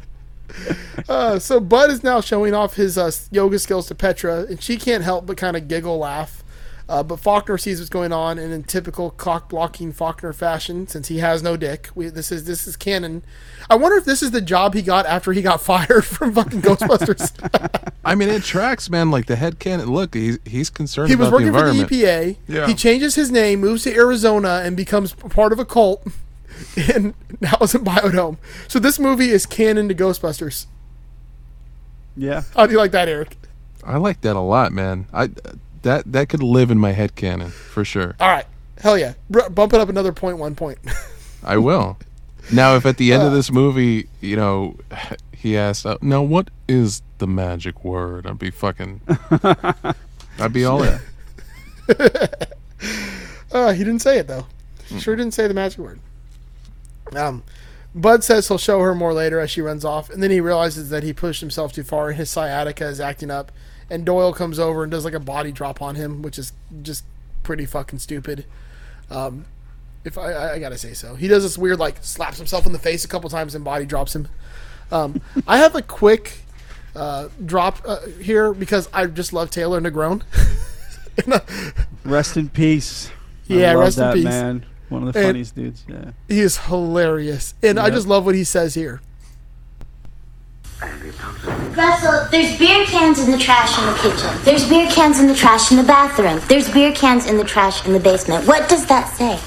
Uh, 1.09 1.37
so 1.37 1.59
Bud 1.59 1.91
is 1.91 2.05
now 2.05 2.21
showing 2.21 2.55
off 2.55 2.77
his 2.77 2.97
uh, 2.97 3.11
yoga 3.33 3.59
skills 3.59 3.89
to 3.89 3.95
Petra, 3.95 4.45
and 4.45 4.63
she 4.63 4.77
can't 4.77 5.03
help 5.03 5.27
but 5.27 5.37
kind 5.37 5.57
of 5.57 5.67
giggle, 5.67 5.99
laugh. 5.99 6.45
Uh, 6.89 7.03
but 7.03 7.19
Faulkner 7.19 7.57
sees 7.59 7.79
what's 7.79 7.89
going 7.89 8.13
on, 8.13 8.39
and 8.39 8.53
in 8.53 8.65
typical 8.65 9.11
cock 9.11 9.49
blocking 9.49 9.93
Faulkner 9.93 10.33
fashion, 10.33 10.87
since 10.87 11.09
he 11.09 11.19
has 11.19 11.43
no 11.43 11.57
dick, 11.57 11.89
we, 11.95 12.09
this 12.09 12.31
is 12.31 12.45
this 12.45 12.67
is 12.67 12.77
canon. 12.77 13.23
I 13.71 13.77
wonder 13.77 13.97
if 13.97 14.05
this 14.05 14.23
is 14.23 14.33
the 14.33 14.41
job 14.41 14.75
he 14.75 14.83
got 14.83 15.07
after 15.07 15.33
he 15.33 15.43
got 15.43 15.61
fired 15.63 16.05
from 16.05 16.35
fucking 16.35 16.61
Ghostbusters. 16.61 17.33
I 18.05 18.15
mean, 18.15 18.29
it 18.29 18.43
tracks, 18.43 18.91
man. 18.91 19.11
Like 19.11 19.27
the 19.27 19.37
head 19.37 19.59
canon. 19.59 19.91
Look, 19.91 20.15
he's 20.15 20.39
he's 20.45 20.71
concerned 20.71 21.09
he 21.09 21.17
was 21.17 21.29
about 21.29 21.39
the 21.39 21.51
working 21.53 21.87
for 21.87 21.87
the. 21.87 22.03
EPA. 22.03 22.37
Yeah. 22.47 22.67
He 22.67 22.75
changes 22.75 23.15
his 23.15 23.31
name, 23.31 23.61
moves 23.61 23.85
to 23.85 23.95
Arizona, 23.95 24.61
and 24.65 24.77
becomes 24.77 25.15
part 25.15 25.53
of 25.53 25.59
a 25.59 25.65
cult. 25.65 26.07
And 26.95 27.15
now 27.41 27.57
is 27.61 27.75
in 27.75 27.85
Biodome. 27.85 28.37
So 28.69 28.79
this 28.79 28.99
movie 28.99 29.31
is 29.31 29.47
canon 29.47 29.89
to 29.89 29.95
Ghostbusters. 29.95 30.67
Yeah. 32.17 32.43
How 32.57 32.67
do 32.67 32.73
you 32.73 32.79
like 32.79 32.93
that, 32.93 33.09
Eric? 33.09 33.37
I 33.85 33.97
like 33.97 34.21
that 34.23 34.37
a 34.37 34.41
lot, 34.41 34.73
man. 34.73 35.07
I 35.13 35.31
that 35.83 36.11
that 36.13 36.29
could 36.29 36.43
live 36.43 36.71
in 36.71 36.79
my 36.79 36.93
head 36.93 37.15
canon 37.17 37.51
for 37.51 37.85
sure. 37.85 38.15
All 38.21 38.29
right. 38.29 38.47
Hell 38.81 38.97
yeah. 38.99 39.15
Br- 39.31 39.49
bump 39.49 39.73
it 39.75 39.81
up 39.81 39.89
another 39.89 40.13
point, 40.13 40.39
one 40.39 40.55
point. 40.55 40.79
I 41.45 41.57
will. 41.57 41.99
Now, 42.53 42.77
if 42.77 42.87
at 42.87 42.97
the 42.97 43.13
Uh. 43.13 43.19
end 43.19 43.27
of 43.29 43.33
this 43.33 43.51
movie, 43.51 44.09
you 44.21 44.37
know, 44.37 44.77
he 45.33 45.57
asks, 45.57 45.85
uh, 45.87 45.97
"Now, 46.03 46.23
what 46.23 46.51
is 46.69 47.03
the 47.19 47.27
magic 47.27 47.83
word?" 47.85 48.27
I'd 48.27 48.39
be 48.39 48.51
fucking. 48.51 49.01
I'd 50.39 50.53
be 50.53 50.65
all 50.65 50.83
in. 50.83 50.99
Uh, 53.53 53.73
he 53.73 53.85
didn't 53.85 54.01
say 54.01 54.17
it 54.19 54.27
though. 54.27 54.47
He 54.87 54.99
sure 54.99 55.15
didn't 55.15 55.35
say 55.35 55.47
the 55.47 55.53
magic 55.53 55.79
word. 55.79 56.01
Um, 57.17 57.43
Bud 57.95 58.25
says 58.25 58.49
he'll 58.49 58.59
show 58.59 58.81
her 58.81 58.95
more 58.95 59.13
later 59.13 59.39
as 59.39 59.51
she 59.51 59.61
runs 59.61 59.85
off, 59.85 60.09
and 60.09 60.23
then 60.23 60.31
he 60.31 60.41
realizes 60.41 60.91
that 60.91 61.03
he 61.03 61.13
pushed 61.13 61.41
himself 61.41 61.73
too 61.73 61.83
far 61.83 62.09
and 62.09 62.17
his 62.17 62.31
sciatica 62.31 62.87
is 62.87 63.01
acting 63.01 63.31
up. 63.31 63.53
And 63.91 64.07
Doyle 64.07 64.33
comes 64.33 64.59
over 64.59 64.83
and 64.83 64.91
does 64.91 65.05
like 65.05 65.13
a 65.13 65.21
body 65.21 65.53
drop 65.53 65.83
on 65.83 65.97
him, 65.97 66.23
which 66.23 66.39
is 66.39 66.53
just 66.81 67.05
pretty 67.43 67.67
fucking 67.67 67.99
stupid. 67.99 68.47
Um, 69.11 69.45
if 70.05 70.17
I, 70.17 70.55
I, 70.55 70.59
gotta 70.59 70.79
say 70.79 70.95
so, 70.95 71.15
he 71.15 71.29
does 71.29 71.43
this 71.43 71.59
weird 71.59 71.79
like 71.79 71.99
slaps 72.03 72.39
himself 72.39 72.65
in 72.65 72.73
the 72.73 72.79
face 72.79 73.05
a 73.05 73.09
couple 73.09 73.29
times 73.29 73.55
and 73.55 73.63
body 73.63 73.85
drops 73.85 74.17
him. 74.17 74.29
Um, 74.91 75.21
I 75.47 75.59
have 75.59 75.75
a 75.75 75.83
quick 75.83 76.41
uh, 76.97 77.29
drop 77.45 77.83
uh, 77.85 78.07
here 78.21 78.55
because 78.55 78.89
I 78.93 79.07
just 79.07 79.33
love 79.33 79.51
Taylor 79.51 79.81
Negron. 79.81 80.23
Rest 82.05 82.37
in 82.37 82.49
peace. 82.49 83.11
Yeah, 83.47 83.75
rest 83.75 83.99
in 83.99 84.13
peace. 84.15 84.25
man. 84.25 84.65
One 84.93 85.09
of 85.09 85.13
the 85.15 85.19
And- 85.19 85.29
funniest 85.29 85.57
dudes. 85.57 85.85
Yeah. 85.89 86.11
He 86.29 86.41
is 86.41 86.59
hilarious. 86.59 87.55
And 87.63 87.81
I 87.81 87.89
just 87.89 88.07
love 88.07 88.27
what 88.27 88.35
he 88.35 88.45
says 88.45 88.75
here. 88.75 89.01
Russell, 91.75 92.27
there's 92.31 92.59
beer 92.59 92.85
cans 92.85 93.19
in 93.21 93.31
the 93.31 93.39
trash 93.39 93.79
in 93.79 93.87
the 93.87 93.95
kitchen. 93.95 94.31
There's 94.45 94.69
beer 94.69 94.87
cans 94.91 95.19
in 95.19 95.27
the 95.29 95.35
trash 95.35 95.71
in 95.71 95.79
the 95.79 95.83
bathroom. 95.85 96.41
There's 96.49 96.71
beer 96.71 96.93
cans 96.93 97.27
in 97.27 97.39
the 97.39 97.45
trash 97.45 97.87
in 97.87 97.93
the 97.95 98.01
basement. 98.01 98.47
What 98.47 98.69
does 98.69 98.85
that 98.87 99.09
say? 99.17 99.39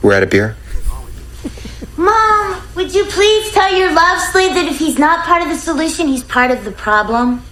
We're 0.00 0.14
out 0.14 0.22
of 0.22 0.30
beer. 0.30 0.56
Mom, 1.98 2.62
would 2.74 2.94
you 2.94 3.04
please 3.06 3.52
tell 3.52 3.74
your 3.76 3.92
love 3.92 4.20
slave 4.30 4.54
that 4.54 4.66
if 4.66 4.78
he's 4.78 4.98
not 4.98 5.24
part 5.26 5.42
of 5.42 5.48
the 5.48 5.56
solution, 5.56 6.06
he's 6.08 6.22
part 6.24 6.50
of 6.50 6.64
the 6.64 6.70
problem? 6.72 7.42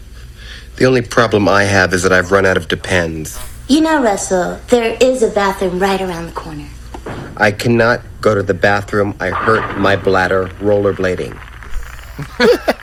The 0.77 0.85
only 0.87 1.03
problem 1.03 1.49
I 1.49 1.65
have 1.65 1.93
is 1.93 2.03
that 2.05 2.13
I've 2.13 2.31
run 2.31 2.47
out 2.47 2.57
of 2.57 2.69
Depends. 2.69 3.39
You 3.69 3.81
know, 3.81 4.03
Russell, 4.03 4.61
there 4.69 4.97
is 5.01 5.23
a 5.23 5.29
bathroom 5.31 5.79
right 5.79 6.01
around 6.01 6.27
the 6.27 6.33
corner. 6.33 6.67
I 7.37 7.51
cannot 7.53 8.01
go 8.21 8.35
to 8.35 8.43
the 8.43 8.55
bathroom. 8.55 9.15
I 9.21 9.31
hurt 9.31 9.79
my 9.79 9.97
bladder 9.97 10.47
rollerblading. 10.61 11.37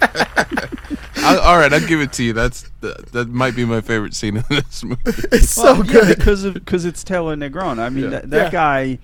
I, 1.24 1.38
all 1.38 1.58
right, 1.58 1.72
I'll 1.72 1.88
give 1.88 2.02
it 2.02 2.14
to 2.14 2.24
you. 2.24 2.34
That's 2.34 2.70
that, 2.82 3.12
that 3.12 3.30
might 3.30 3.56
be 3.56 3.64
my 3.66 3.82
favorite 3.82 4.14
scene 4.16 4.38
in 4.38 4.44
this 4.50 4.84
movie. 4.84 5.02
It's 5.32 5.50
so 5.52 5.64
Well, 5.64 5.86
yeah, 5.86 5.92
good. 5.94 6.18
because 6.18 6.44
of 6.44 6.54
because 6.56 6.86
it's 6.86 7.04
Taylor 7.04 7.36
Negron. 7.36 7.80
I 7.80 7.90
mean, 7.90 8.06
Yeah. 8.06 8.10
that, 8.12 8.30
that 8.32 8.46
Yeah. 8.46 8.50
guy, 8.52 9.00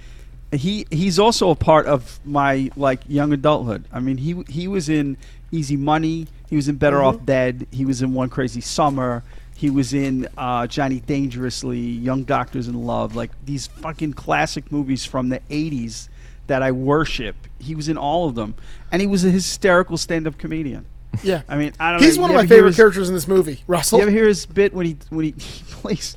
he 0.52 0.86
he's 0.90 1.20
also 1.20 1.50
a 1.52 1.56
part 1.56 1.86
of 1.86 2.20
my 2.26 2.70
like 2.76 3.02
young 3.08 3.34
adulthood. 3.34 3.86
I 3.94 4.00
mean, 4.00 4.18
he 4.18 4.44
he 4.50 4.68
was 4.68 4.90
in 4.90 5.18
Easy 5.52 5.78
Money. 5.78 6.28
He 6.50 6.56
was 6.56 6.68
in 6.68 6.76
Better 6.78 6.98
Mm-hmm. 6.98 7.20
Off 7.20 7.26
Dead. 7.26 7.68
He 7.72 7.86
was 7.86 8.02
in 8.02 8.14
One 8.14 8.30
Crazy 8.30 8.62
Summer. 8.62 9.24
He 9.58 9.72
was 9.72 9.92
in 9.92 10.28
uh, 10.38 10.68
Johnny 10.68 11.00
Dangerously, 11.00 11.80
Young 11.80 12.24
Doctors 12.26 12.68
in 12.68 12.86
Love, 12.86 13.16
like 13.16 13.32
these 13.44 13.66
fucking 13.66 14.14
classic 14.14 14.72
movies 14.72 15.04
from 15.04 15.30
the 15.30 15.40
'80s 15.50 16.10
that 16.46 16.62
I 16.62 16.72
worship. 16.72 17.36
He 17.58 17.74
was 17.74 17.90
in 17.90 17.98
all 17.98 18.30
of 18.30 18.36
them, 18.36 18.54
and 18.92 19.02
he 19.02 19.08
was 19.08 19.26
a 19.26 19.32
hysterical 19.32 19.98
stand-up 19.98 20.38
comedian. 20.38 20.86
Yeah. 21.24 21.42
I 21.50 21.58
mean, 21.58 21.74
I 21.80 21.92
don't 21.92 22.04
He's 22.04 22.18
know. 22.18 22.22
one 22.22 22.30
of 22.32 22.36
my 22.36 22.46
favorite 22.46 22.68
his- 22.68 22.76
characters 22.76 23.10
in 23.10 23.16
this 23.16 23.28
movie. 23.28 23.64
Russell. 23.66 23.98
you 23.98 24.04
ever 24.04 24.12
hear 24.12 24.28
his 24.28 24.46
bit 24.46 24.76
when 24.76 24.86
he 24.86 24.98
when 25.10 25.26
he, 25.26 25.32
he 25.32 25.64
plays? 25.72 26.16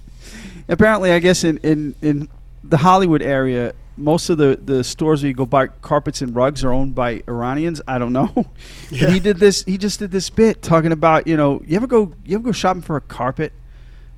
Apparently, 0.69 1.11
I 1.11 1.19
guess 1.19 1.43
in, 1.43 1.57
in, 1.59 1.95
in 2.03 2.29
the 2.63 2.77
Hollywood 2.77 3.23
area, 3.23 3.73
most 4.01 4.31
of 4.31 4.39
the, 4.39 4.59
the 4.63 4.83
stores 4.83 5.23
where 5.23 5.29
you 5.29 5.35
go 5.35 5.47
buy 5.47 5.69
carpets 5.69 6.23
and 6.23 6.35
rugs 6.35 6.65
are 6.65 6.73
owned 6.73 6.95
by 6.95 7.23
Iranians. 7.29 7.81
I 7.87 7.99
don't 7.99 8.13
know. 8.13 8.47
Yeah. 8.91 9.05
And 9.05 9.15
he 9.15 9.21
did 9.21 9.37
this. 9.37 9.63
He 9.65 9.79
just 9.79 10.01
did 10.01 10.11
this 10.11 10.29
bit 10.31 10.63
talking 10.63 10.91
about 10.91 11.29
you 11.29 11.37
know 11.37 11.63
you 11.65 11.77
ever 11.77 11.87
go 11.87 12.13
you 12.25 12.35
ever 12.35 12.43
go 12.43 12.51
shopping 12.53 12.83
for 12.83 12.97
a 12.97 13.01
carpet. 13.01 13.53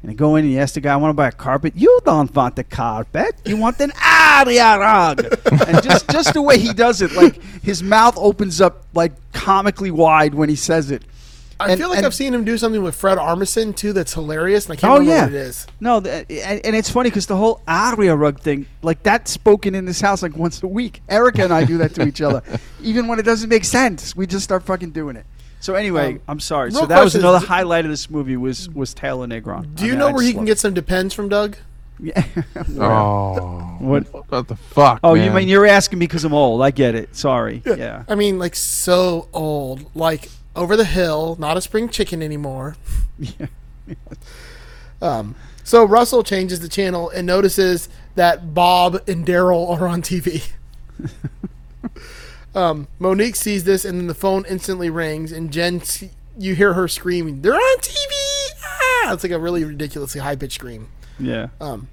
And 0.03 0.11
you 0.11 0.17
go 0.17 0.35
in 0.37 0.45
and 0.45 0.53
you 0.53 0.59
ask 0.59 0.75
the 0.75 0.81
guy, 0.81 0.95
I 0.95 0.97
want 0.97 1.11
to 1.11 1.15
buy 1.15 1.29
a 1.29 1.33
carpet. 1.33 1.75
You 1.77 2.01
don't 2.05 2.35
want 2.35 2.57
the 2.57 2.65
carpet. 2.65 3.37
You 3.45 3.57
want 3.57 3.79
an 3.81 3.93
aria 4.05 4.79
rug. 4.79 5.21
and 5.53 5.83
just, 5.83 6.09
just 6.11 6.35
the 6.35 6.43
way 6.43 6.59
he 6.59 6.73
does 6.73 7.03
it, 7.03 7.12
like 7.12 7.41
his 7.62 7.83
mouth 7.83 8.15
opens 8.17 8.61
up 8.61 8.85
like 8.95 9.12
comically 9.33 9.93
wide 9.93 10.35
when 10.35 10.49
he 10.49 10.57
says 10.57 10.91
it. 10.91 11.03
I 11.62 11.69
and- 11.71 11.78
feel 11.78 11.88
like 11.88 11.99
and- 11.99 12.07
I've 12.07 12.14
seen 12.14 12.35
him 12.35 12.45
do 12.45 12.57
something 12.59 12.83
with 12.83 12.95
Fred 12.95 13.19
Armisen 13.19 13.75
too 13.75 13.92
that's 13.92 14.14
hilarious, 14.14 14.66
and 14.66 14.73
I 14.73 14.76
can't 14.76 14.90
Oh, 14.92 14.99
remember 14.99 15.12
yeah. 15.14 15.25
what 15.25 15.33
it 15.33 15.37
is. 15.49 15.66
No, 15.81 16.00
th- 16.00 16.26
and, 16.31 16.61
and 16.66 16.76
it's 16.76 16.90
funny 16.90 17.11
because 17.11 17.26
the 17.26 17.37
whole 17.37 17.61
aria 17.66 18.14
rug 18.16 18.40
thing, 18.40 18.66
like 18.83 19.02
that's 19.02 19.31
spoken 19.31 19.75
in 19.75 19.85
this 19.85 20.00
house 20.00 20.23
like 20.23 20.37
once 20.37 20.62
a 20.62 20.66
week. 20.66 21.02
Erica 21.09 21.45
and 21.45 21.52
I 21.52 21.64
do 21.64 21.78
that 21.78 21.95
to 21.95 22.07
each 22.07 22.21
other, 22.21 22.42
even 22.83 23.07
when 23.09 23.19
it 23.19 23.23
doesn't 23.25 23.49
make 23.49 23.64
sense. 23.64 24.14
We 24.16 24.26
just 24.26 24.45
start 24.45 24.62
fucking 24.64 24.90
doing 24.90 25.16
it. 25.16 25.25
So 25.61 25.75
anyway, 25.75 26.14
Um, 26.14 26.21
I'm 26.28 26.40
sorry. 26.40 26.73
So 26.73 26.87
that 26.87 26.88
was 27.02 27.12
question 27.12 27.19
is, 27.21 27.25
another 27.25 27.38
d- 27.40 27.47
highlight 27.47 27.85
of 27.85 27.90
this 27.92 28.11
movie 28.11 28.37
was 28.37 28.69
was 28.71 28.92
Taylor 28.95 29.26
Negron. 29.28 29.75
Do 29.76 29.87
you 29.87 29.95
know 29.95 30.11
where 30.12 30.25
he 30.25 30.33
can 30.33 30.45
get 30.45 30.59
some 30.59 30.75
Depends 30.75 31.14
from, 31.14 31.28
Doug? 31.28 31.57
Yeah. 32.04 32.25
Oh, 32.81 33.76
What? 33.78 34.04
What 34.31 34.49
the 34.49 34.57
fuck? 34.57 34.99
Oh, 35.04 35.14
you 35.14 35.31
mean 35.31 35.47
you're 35.49 35.66
asking 35.66 35.99
me 36.00 36.07
because 36.07 36.25
I'm 36.25 36.33
old? 36.35 36.61
I 36.62 36.73
get 36.73 36.95
it. 36.97 37.14
Sorry. 37.14 37.62
Yeah. 37.64 38.02
I 38.09 38.16
mean, 38.16 38.38
like 38.40 38.57
so 38.57 39.28
old, 39.33 39.87
like 39.95 40.28
over 40.54 40.76
the 40.76 40.85
hill, 40.85 41.37
not 41.38 41.56
a 41.56 41.61
spring 41.61 41.88
chicken 41.88 42.23
anymore. 42.23 42.76
Yeah. 43.18 43.47
Um, 45.02 45.35
so 45.64 45.85
Russell 45.85 46.23
changes 46.23 46.61
the 46.61 46.68
channel 46.68 47.11
and 47.11 47.26
notices 47.26 47.88
that 48.14 48.54
Bob 48.54 49.02
and 49.09 49.26
Daryl 49.26 49.68
are 49.68 49.88
on 49.88 50.00
TV. 50.00 50.49
um, 52.54 52.87
Monique 53.00 53.35
sees 53.35 53.64
this, 53.64 53.85
and 53.85 53.99
then 53.99 54.06
the 54.06 54.14
phone 54.14 54.44
instantly 54.49 54.90
rings, 54.90 55.32
and 55.32 55.52
Jen, 55.52 55.82
you 56.38 56.54
hear 56.54 56.75
her 56.75 56.87
screaming, 56.87 57.42
"They're 57.42 57.54
on 57.54 57.78
TV!" 57.80 58.12
Ah! 58.64 59.12
It's 59.12 59.25
like 59.25 59.32
a 59.32 59.38
really 59.40 59.64
ridiculously 59.64 60.21
high 60.21 60.37
pitched 60.37 60.54
scream. 60.54 60.88
Yeah. 61.18 61.49
Um, 61.61 61.88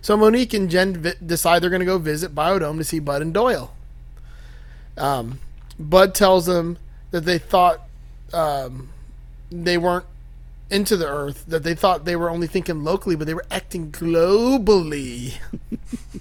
so 0.00 0.16
Monique 0.16 0.54
and 0.54 0.70
Jen 0.70 0.96
vi- 0.96 1.14
decide 1.24 1.62
they're 1.62 1.70
going 1.70 1.80
to 1.80 1.86
go 1.86 1.98
visit 1.98 2.34
Biodome 2.34 2.78
to 2.78 2.84
see 2.84 2.98
Bud 2.98 3.20
and 3.20 3.34
Doyle. 3.34 3.74
Um, 4.96 5.38
Bud 5.78 6.14
tells 6.14 6.46
them 6.46 6.78
that 7.10 7.24
they 7.24 7.38
thought 7.38 7.80
um, 8.32 8.90
they 9.50 9.78
weren't 9.78 10.06
into 10.70 10.96
the 10.96 11.08
Earth, 11.08 11.44
that 11.48 11.62
they 11.62 11.74
thought 11.74 12.04
they 12.04 12.16
were 12.16 12.30
only 12.30 12.46
thinking 12.46 12.84
locally, 12.84 13.16
but 13.16 13.26
they 13.26 13.34
were 13.34 13.46
acting 13.50 13.90
globally. 13.90 15.34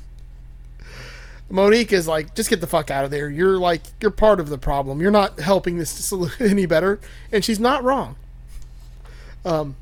Monique 1.50 1.92
is 1.92 2.08
like, 2.08 2.36
just 2.36 2.50
get 2.50 2.62
the 2.62 2.68
fuck 2.68 2.92
out 2.92 3.06
of 3.06 3.12
there. 3.12 3.30
You're 3.30 3.58
like, 3.58 3.82
you're 4.02 4.12
part 4.12 4.40
of 4.40 4.50
the 4.50 4.58
problem. 4.58 5.02
You're 5.02 5.12
not 5.12 5.40
helping 5.40 5.78
this 5.78 6.12
solu- 6.12 6.40
any 6.50 6.66
better. 6.66 7.00
And 7.32 7.44
she's 7.44 7.60
not 7.60 7.84
wrong. 7.84 8.16
Um, 9.46 9.76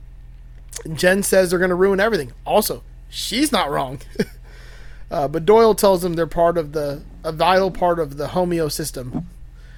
Jen 0.94 1.24
says 1.24 1.50
they're 1.50 1.60
going 1.60 1.70
to 1.70 1.76
ruin 1.76 2.00
everything. 2.00 2.32
Also, 2.46 2.84
she's 3.10 3.52
not 3.52 3.70
wrong. 3.70 4.00
uh, 5.12 5.28
but 5.28 5.46
Doyle 5.46 5.76
tells 5.76 6.02
them 6.02 6.14
they're 6.14 6.28
part 6.28 6.58
of 6.58 6.72
the 6.74 7.04
a 7.24 7.32
vital 7.32 7.72
part 7.72 8.00
of 8.00 8.16
the 8.16 8.28
homeo 8.28 8.72
system. 8.72 9.28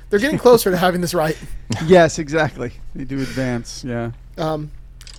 They're 0.09 0.19
getting 0.19 0.39
closer 0.39 0.71
to 0.71 0.77
having 0.77 1.01
this 1.01 1.13
right. 1.13 1.37
Yes, 1.85 2.17
exactly. 2.17 2.71
They 2.95 3.03
do 3.03 3.21
advance. 3.21 3.83
Yeah. 3.83 4.11
Um, 4.39 4.71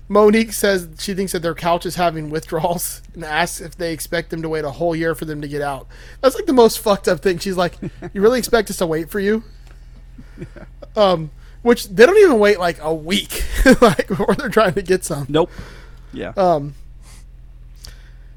Monique 0.08 0.52
says 0.52 0.88
she 0.98 1.14
thinks 1.14 1.30
that 1.30 1.42
their 1.42 1.54
couch 1.54 1.86
is 1.86 1.94
having 1.94 2.28
withdrawals 2.28 3.00
and 3.14 3.24
asks 3.24 3.60
if 3.60 3.76
they 3.76 3.92
expect 3.92 4.30
them 4.30 4.42
to 4.42 4.48
wait 4.48 4.64
a 4.64 4.70
whole 4.72 4.96
year 4.96 5.14
for 5.14 5.24
them 5.24 5.40
to 5.42 5.46
get 5.48 5.62
out. 5.62 5.86
That's 6.20 6.34
like 6.34 6.46
the 6.46 6.52
most 6.52 6.80
fucked 6.80 7.06
up 7.06 7.20
thing. 7.20 7.38
She's 7.38 7.56
like, 7.56 7.76
"You 8.12 8.20
really 8.20 8.40
expect 8.40 8.68
us 8.68 8.78
to 8.78 8.86
wait 8.86 9.10
for 9.10 9.20
you?" 9.20 9.44
Um, 10.96 11.30
which 11.62 11.88
they 11.88 12.04
don't 12.04 12.18
even 12.18 12.40
wait 12.40 12.58
like 12.58 12.78
a 12.82 12.92
week, 12.92 13.44
like 13.80 14.08
before 14.08 14.34
they're 14.34 14.48
trying 14.48 14.74
to 14.74 14.82
get 14.82 15.04
some. 15.04 15.26
Nope. 15.28 15.50
Yeah. 16.12 16.32
Um, 16.36 16.74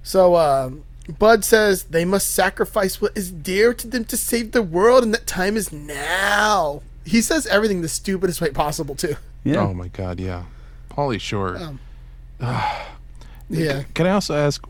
so 0.03 0.35
um, 0.35 0.83
Bud 1.19 1.43
says 1.43 1.83
they 1.83 2.05
must 2.05 2.31
sacrifice 2.31 3.01
what 3.01 3.11
is 3.17 3.31
dear 3.31 3.73
to 3.73 3.87
them 3.87 4.05
to 4.05 4.15
save 4.17 4.51
the 4.53 4.61
world, 4.61 5.03
and 5.03 5.13
that 5.13 5.27
time 5.27 5.57
is 5.57 5.71
now. 5.71 6.81
He 7.05 7.21
says 7.21 7.45
everything 7.47 7.81
the 7.81 7.89
stupidest 7.89 8.39
way 8.39 8.49
possible 8.51 8.95
too. 8.95 9.15
yeah. 9.43 9.57
Oh 9.57 9.73
my 9.73 9.89
God, 9.89 10.19
yeah. 10.19 10.43
Pauly 10.89 11.19
Shore. 11.19 11.57
Um, 11.57 11.79
Yeah, 13.49 13.83
Can 13.93 14.07
I 14.07 14.11
also 14.11 14.33
ask? 14.35 14.65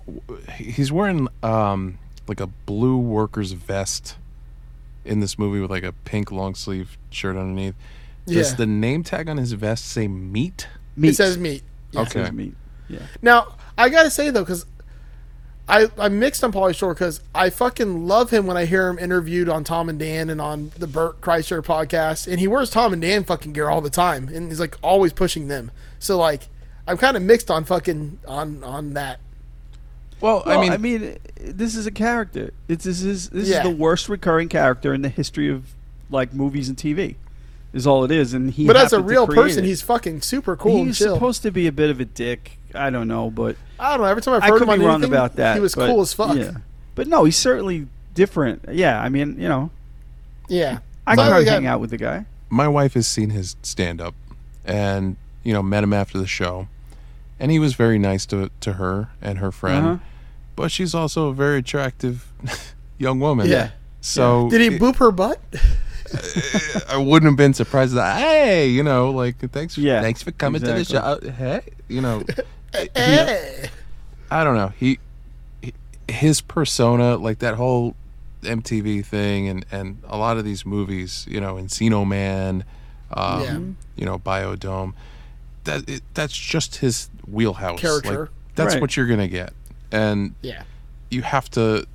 He's 0.58 0.92
wearing 0.92 1.28
um 1.44 1.98
like 2.28 2.40
a 2.40 2.48
blue 2.48 2.98
worker's 2.98 3.52
vest 3.52 4.16
in 5.06 5.20
this 5.20 5.38
movie 5.38 5.60
with 5.60 5.70
like 5.70 5.84
a 5.84 5.92
pink 5.92 6.32
long 6.32 6.56
sleeve 6.56 6.98
shirt 7.10 7.36
underneath. 7.38 7.75
Does 8.25 8.52
Yeah. 8.52 8.56
the 8.58 8.66
name 8.66 9.04
tag 9.04 9.30
on 9.30 9.38
his 9.38 9.52
vest 9.54 9.86
say 9.86 10.08
meat? 10.08 10.68
meat. 10.96 11.10
it 11.10 11.16
says 11.16 11.38
meat. 11.38 11.63
Yeah. 11.92 12.02
It 12.02 12.12
says 12.12 12.28
Okay. 12.28 12.32
meat. 12.36 12.56
Yeah. 12.90 13.00
Now 13.22 13.56
I 13.78 13.90
gotta 13.90 14.10
say 14.10 14.30
though, 14.32 14.42
because 14.42 14.66
I 15.67 15.88
I'm 15.98 16.20
mixed 16.20 16.43
on 16.43 16.51
Pauly 16.51 16.75
Shore 16.75 16.93
because 16.93 17.22
I 17.34 17.50
fucking 17.50 18.05
love 18.08 18.32
him 18.32 18.46
when 18.46 18.58
I 18.58 18.65
hear 18.65 18.89
him 18.89 19.00
interviewed 19.00 19.48
on 19.48 19.63
Tom 19.63 19.88
and 19.89 19.98
Dan 19.98 20.29
and 20.29 20.41
on 20.41 20.72
the 20.77 20.88
Bert 20.88 21.22
Kreischer 21.22 21.63
podcast, 21.63 22.27
and 22.27 22.39
he 22.39 22.48
wears 22.48 22.70
Tom 22.70 22.91
and 22.93 23.01
Dan 23.01 23.24
fucking 23.24 23.53
gear 23.53 23.70
all 23.70 23.79
the 23.82 23.89
time, 23.89 24.27
and 24.27 24.50
he's 24.50 24.60
like 24.60 24.77
always 24.84 25.13
pushing 25.13 25.48
them. 25.48 25.72
So 26.00 26.17
like 26.17 26.48
I'm 26.86 26.98
kind 26.98 27.15
of 27.15 27.24
mixed 27.24 27.50
on 27.50 27.63
fucking 27.63 28.20
on 28.27 28.63
on 28.63 28.93
that. 28.96 29.20
Well, 30.20 30.43
Well, 30.46 30.58
I 30.58 30.62
mean, 30.62 30.72
i- 30.74 30.77
mean 30.77 31.17
this 31.39 31.75
is 31.75 31.86
a 31.86 31.91
character. 31.91 32.51
It's 32.67 32.84
this 32.84 33.01
is 33.01 33.29
this 33.29 33.48
Yeah. 33.50 33.58
is 33.58 33.63
the 33.63 33.75
worst 33.75 34.10
recurring 34.10 34.50
character 34.50 34.93
in 34.93 35.01
the 35.01 35.10
history 35.10 35.50
of 35.50 35.74
like 36.10 36.34
movies 36.34 36.67
and 36.70 36.77
TV. 36.77 37.15
Is 37.74 37.88
all 37.88 38.03
it 38.03 38.12
is, 38.12 38.34
and 38.36 38.51
he. 38.51 38.67
But 38.67 38.75
as 38.77 38.93
a 38.93 39.01
real 39.01 39.25
person, 39.27 39.63
it. 39.63 39.67
he's 39.67 39.82
fucking 39.82 40.22
super 40.22 40.55
cool 40.55 40.77
and 40.77 40.88
he's 40.88 41.00
chill. 41.00 41.15
supposed 41.15 41.41
to 41.41 41.51
be 41.51 41.65
a 41.67 41.72
bit 41.72 41.89
of 41.89 42.00
a 42.00 42.05
dick. 42.05 42.60
I 42.75 42.89
don't 42.91 43.08
know, 43.08 43.32
but 43.32 43.55
I 43.84 43.90
don't 43.92 44.02
know. 44.02 44.06
Every 44.06 44.22
time 44.22 44.36
I've 44.36 44.44
I 44.44 44.48
heard 44.48 44.60
could 44.60 44.70
him 44.70 44.80
be 44.80 44.84
on 44.86 44.88
wrong 44.90 44.96
anything, 45.02 45.13
about 45.13 45.36
that. 45.36 45.56
he 45.56 45.60
was 45.60 45.75
but, 45.75 45.88
cool 45.88 46.02
as 46.02 46.13
fuck. 46.13 46.36
Yeah, 46.38 46.52
but 46.96 47.08
no, 47.08 47.24
he's 47.25 47.36
certainly 47.38 47.88
different. 48.13 48.66
Yeah, 48.72 49.02
I 49.02 49.10
mean, 49.10 49.40
you 49.40 49.48
know, 49.50 49.70
Yeah. 50.48 50.80
I 51.06 51.16
So 51.16 51.22
can 51.22 51.32
hardly 51.32 51.46
got- 51.46 51.54
hang 51.56 51.66
out 51.68 51.82
with 51.82 51.90
the 51.90 51.98
guy. 51.98 52.25
my 52.50 52.68
wife 52.68 52.94
has 52.94 53.08
seen 53.08 53.32
his 53.32 53.56
stand 53.63 54.00
up 54.00 54.13
and 54.63 55.18
you 55.44 55.52
know 55.54 55.62
met 55.62 55.84
him 55.84 55.92
after 55.92 56.18
the 56.18 56.28
show 56.28 56.68
and 57.40 57.52
he 57.52 57.60
was 57.60 57.74
very 57.74 58.00
nice 58.00 58.25
to 58.28 58.50
to 58.62 58.74
her 58.74 59.10
and 59.22 59.40
her 59.40 59.52
friend 59.52 59.86
Uh-huh. 59.86 59.98
but 60.56 60.72
she's 60.72 60.94
also 60.96 61.28
a 61.28 61.34
very 61.34 61.58
attractive 61.60 62.32
young 62.98 63.20
woman 63.20 63.48
Yeah. 63.50 63.72
so 64.00 64.50
Did 64.50 64.62
he 64.62 64.68
it- 64.68 64.82
boop 64.82 64.96
her 64.98 65.12
butt? 65.12 65.40
I 66.90 66.98
wouldn't 66.98 67.30
have 67.32 67.38
been 67.38 67.54
surprised 67.54 67.96
that 67.96 68.20
hey 68.22 68.70
you 68.70 68.84
know 68.84 69.10
like 69.12 69.38
thanks 69.52 69.78
Yeah, 69.78 70.02
thanks 70.02 70.22
for 70.24 70.32
coming 70.32 70.62
exactly. 70.62 70.86
to 70.86 70.94
the 70.94 71.25
show 71.25 71.32
hey 71.32 71.62
you 71.90 72.00
know 72.02 72.24
Eh. 72.74 73.68
I 74.32 74.44
don't 74.44 74.56
know 74.56 74.74
he, 74.80 75.00
he 75.62 75.74
his 76.08 76.42
persona 76.42 77.18
like 77.18 77.39
that 77.39 77.56
whole 77.56 77.96
MTV 78.42 79.06
thing 79.06 79.48
and 79.48 79.65
and 79.72 80.00
a 80.08 80.18
lot 80.18 80.38
of 80.38 80.44
these 80.46 80.65
movies 80.65 81.25
you 81.30 81.39
know 81.39 81.56
Encino 81.56 82.08
Man 82.08 82.63
um, 83.12 83.42
Yeah. 83.44 83.60
you 83.96 84.06
know 84.06 84.20
Biodome 84.20 84.94
that 85.65 85.88
it, 85.89 86.01
that's 86.13 86.34
just 86.36 86.77
his 86.77 87.10
wheelhouse 87.27 87.80
Character. 87.80 88.20
Like, 88.22 88.30
that's 88.56 88.74
Right. 88.74 88.82
what 88.82 88.98
you're 88.98 89.08
gonna 89.08 89.27
get 89.27 89.53
and 89.92 90.36
Yeah. 90.41 90.63
you 91.10 91.21
have 91.21 91.50
to 91.52 91.86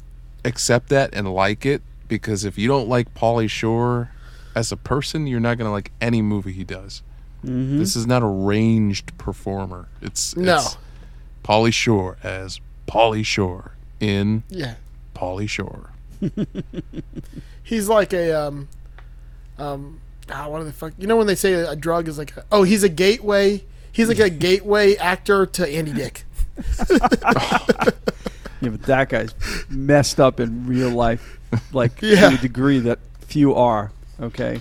accept 0.44 0.88
that 0.90 1.10
and 1.12 1.32
like 1.32 1.66
it 1.66 1.82
because 2.06 2.44
if 2.44 2.56
you 2.56 2.68
don't 2.68 2.88
like 2.88 3.12
Pauly 3.14 3.50
Shore 3.50 4.10
as 4.54 4.72
a 4.72 4.76
person 4.76 5.26
you're 5.26 5.40
not 5.40 5.58
gonna 5.58 5.72
like 5.72 5.90
any 6.00 6.22
movie 6.22 6.52
he 6.52 6.64
does 6.64 7.02
Mm-hmm. 7.44 7.78
this 7.78 7.94
is 7.94 8.06
not 8.06 8.22
a 8.22 8.26
ranged 8.26 9.16
performer 9.18 9.86
it's 10.02 10.36
No. 10.36 10.56
it's 10.56 10.76
Pauly 11.44 11.72
Shore 11.72 12.16
as 12.22 12.60
Pauly 12.88 13.24
Shore 13.24 13.72
in 14.00 14.42
Yeah. 14.48 14.74
Pauly 15.14 15.48
Shore 15.48 15.90
He's 17.62 17.88
like 17.88 18.12
a 18.12 18.32
um 18.32 18.68
um 19.58 20.00
ah, 20.30 20.48
what 20.48 20.60
are 20.60 20.64
the 20.64 20.72
fuck 20.72 20.92
you 20.98 21.06
know 21.06 21.16
when 21.16 21.26
they 21.28 21.34
say 21.36 21.52
a, 21.52 21.70
a 21.70 21.76
drug 21.76 22.08
is 22.08 22.18
like 22.18 22.36
a, 22.36 22.44
oh 22.50 22.64
he's 22.64 22.82
a 22.82 22.88
gateway 22.88 23.62
he's 23.92 24.08
like 24.08 24.18
a 24.18 24.30
gateway 24.46 24.96
actor 24.96 25.46
to 25.46 25.68
Andy 25.68 25.92
Dick. 25.92 26.24
Yeah, 28.60 28.70
but 28.70 28.82
that 28.82 29.08
guy's 29.08 29.32
messed 29.68 30.18
up 30.18 30.40
in 30.40 30.66
real 30.66 30.90
life, 30.90 31.38
like 31.72 32.02
Yeah. 32.02 32.30
to 32.30 32.34
a 32.34 32.38
degree 32.38 32.80
that 32.80 32.98
few 33.20 33.54
are. 33.54 33.92
Okay. 34.20 34.58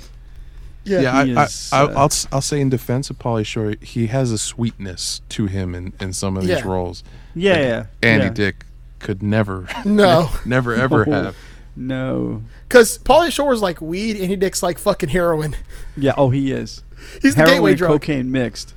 Yeah. 0.87 1.01
yeah, 1.01 1.17
I, 1.41 1.43
is, 1.45 1.69
I, 1.73 1.77
I, 1.79 1.83
uh, 1.83 1.93
I'll 1.97 2.05
s- 2.05 2.27
I'll 2.31 2.41
say 2.41 2.59
in 2.61 2.69
defense 2.69 3.09
of 3.09 3.19
Pauly 3.19 3.45
Shore, 3.45 3.75
he 3.81 4.07
has 4.07 4.31
a 4.31 4.37
sweetness 4.37 5.21
to 5.29 5.45
him 5.47 5.75
in, 5.75 5.93
in 5.99 6.13
some 6.13 6.37
of 6.37 6.43
these 6.43 6.59
Yeah. 6.59 6.67
roles. 6.67 7.03
Yeah, 7.35 7.51
Like, 7.53 7.61
yeah. 7.61 7.85
Andy 8.03 8.25
yeah. 8.25 8.33
Dick 8.33 8.65
could 8.99 9.21
never, 9.21 9.67
No. 9.85 10.29
never 10.45 10.73
ever 10.73 11.05
No. 11.05 11.23
have. 11.23 11.35
No. 11.75 12.41
Because 12.67 12.97
Pauly 12.99 13.27
is 13.53 13.61
like 13.61 13.79
weed, 13.81 14.17
Andy 14.19 14.35
Dick's 14.35 14.63
like 14.63 14.77
fucking 14.79 15.09
heroin. 15.09 15.55
Yeah. 15.95 16.13
Oh, 16.17 16.29
he 16.31 16.51
is. 16.51 16.83
He's 17.21 17.35
the 17.35 17.43
gateway 17.45 17.75
drug. 17.75 17.91
cocaine 17.91 18.31
mixed. 18.31 18.73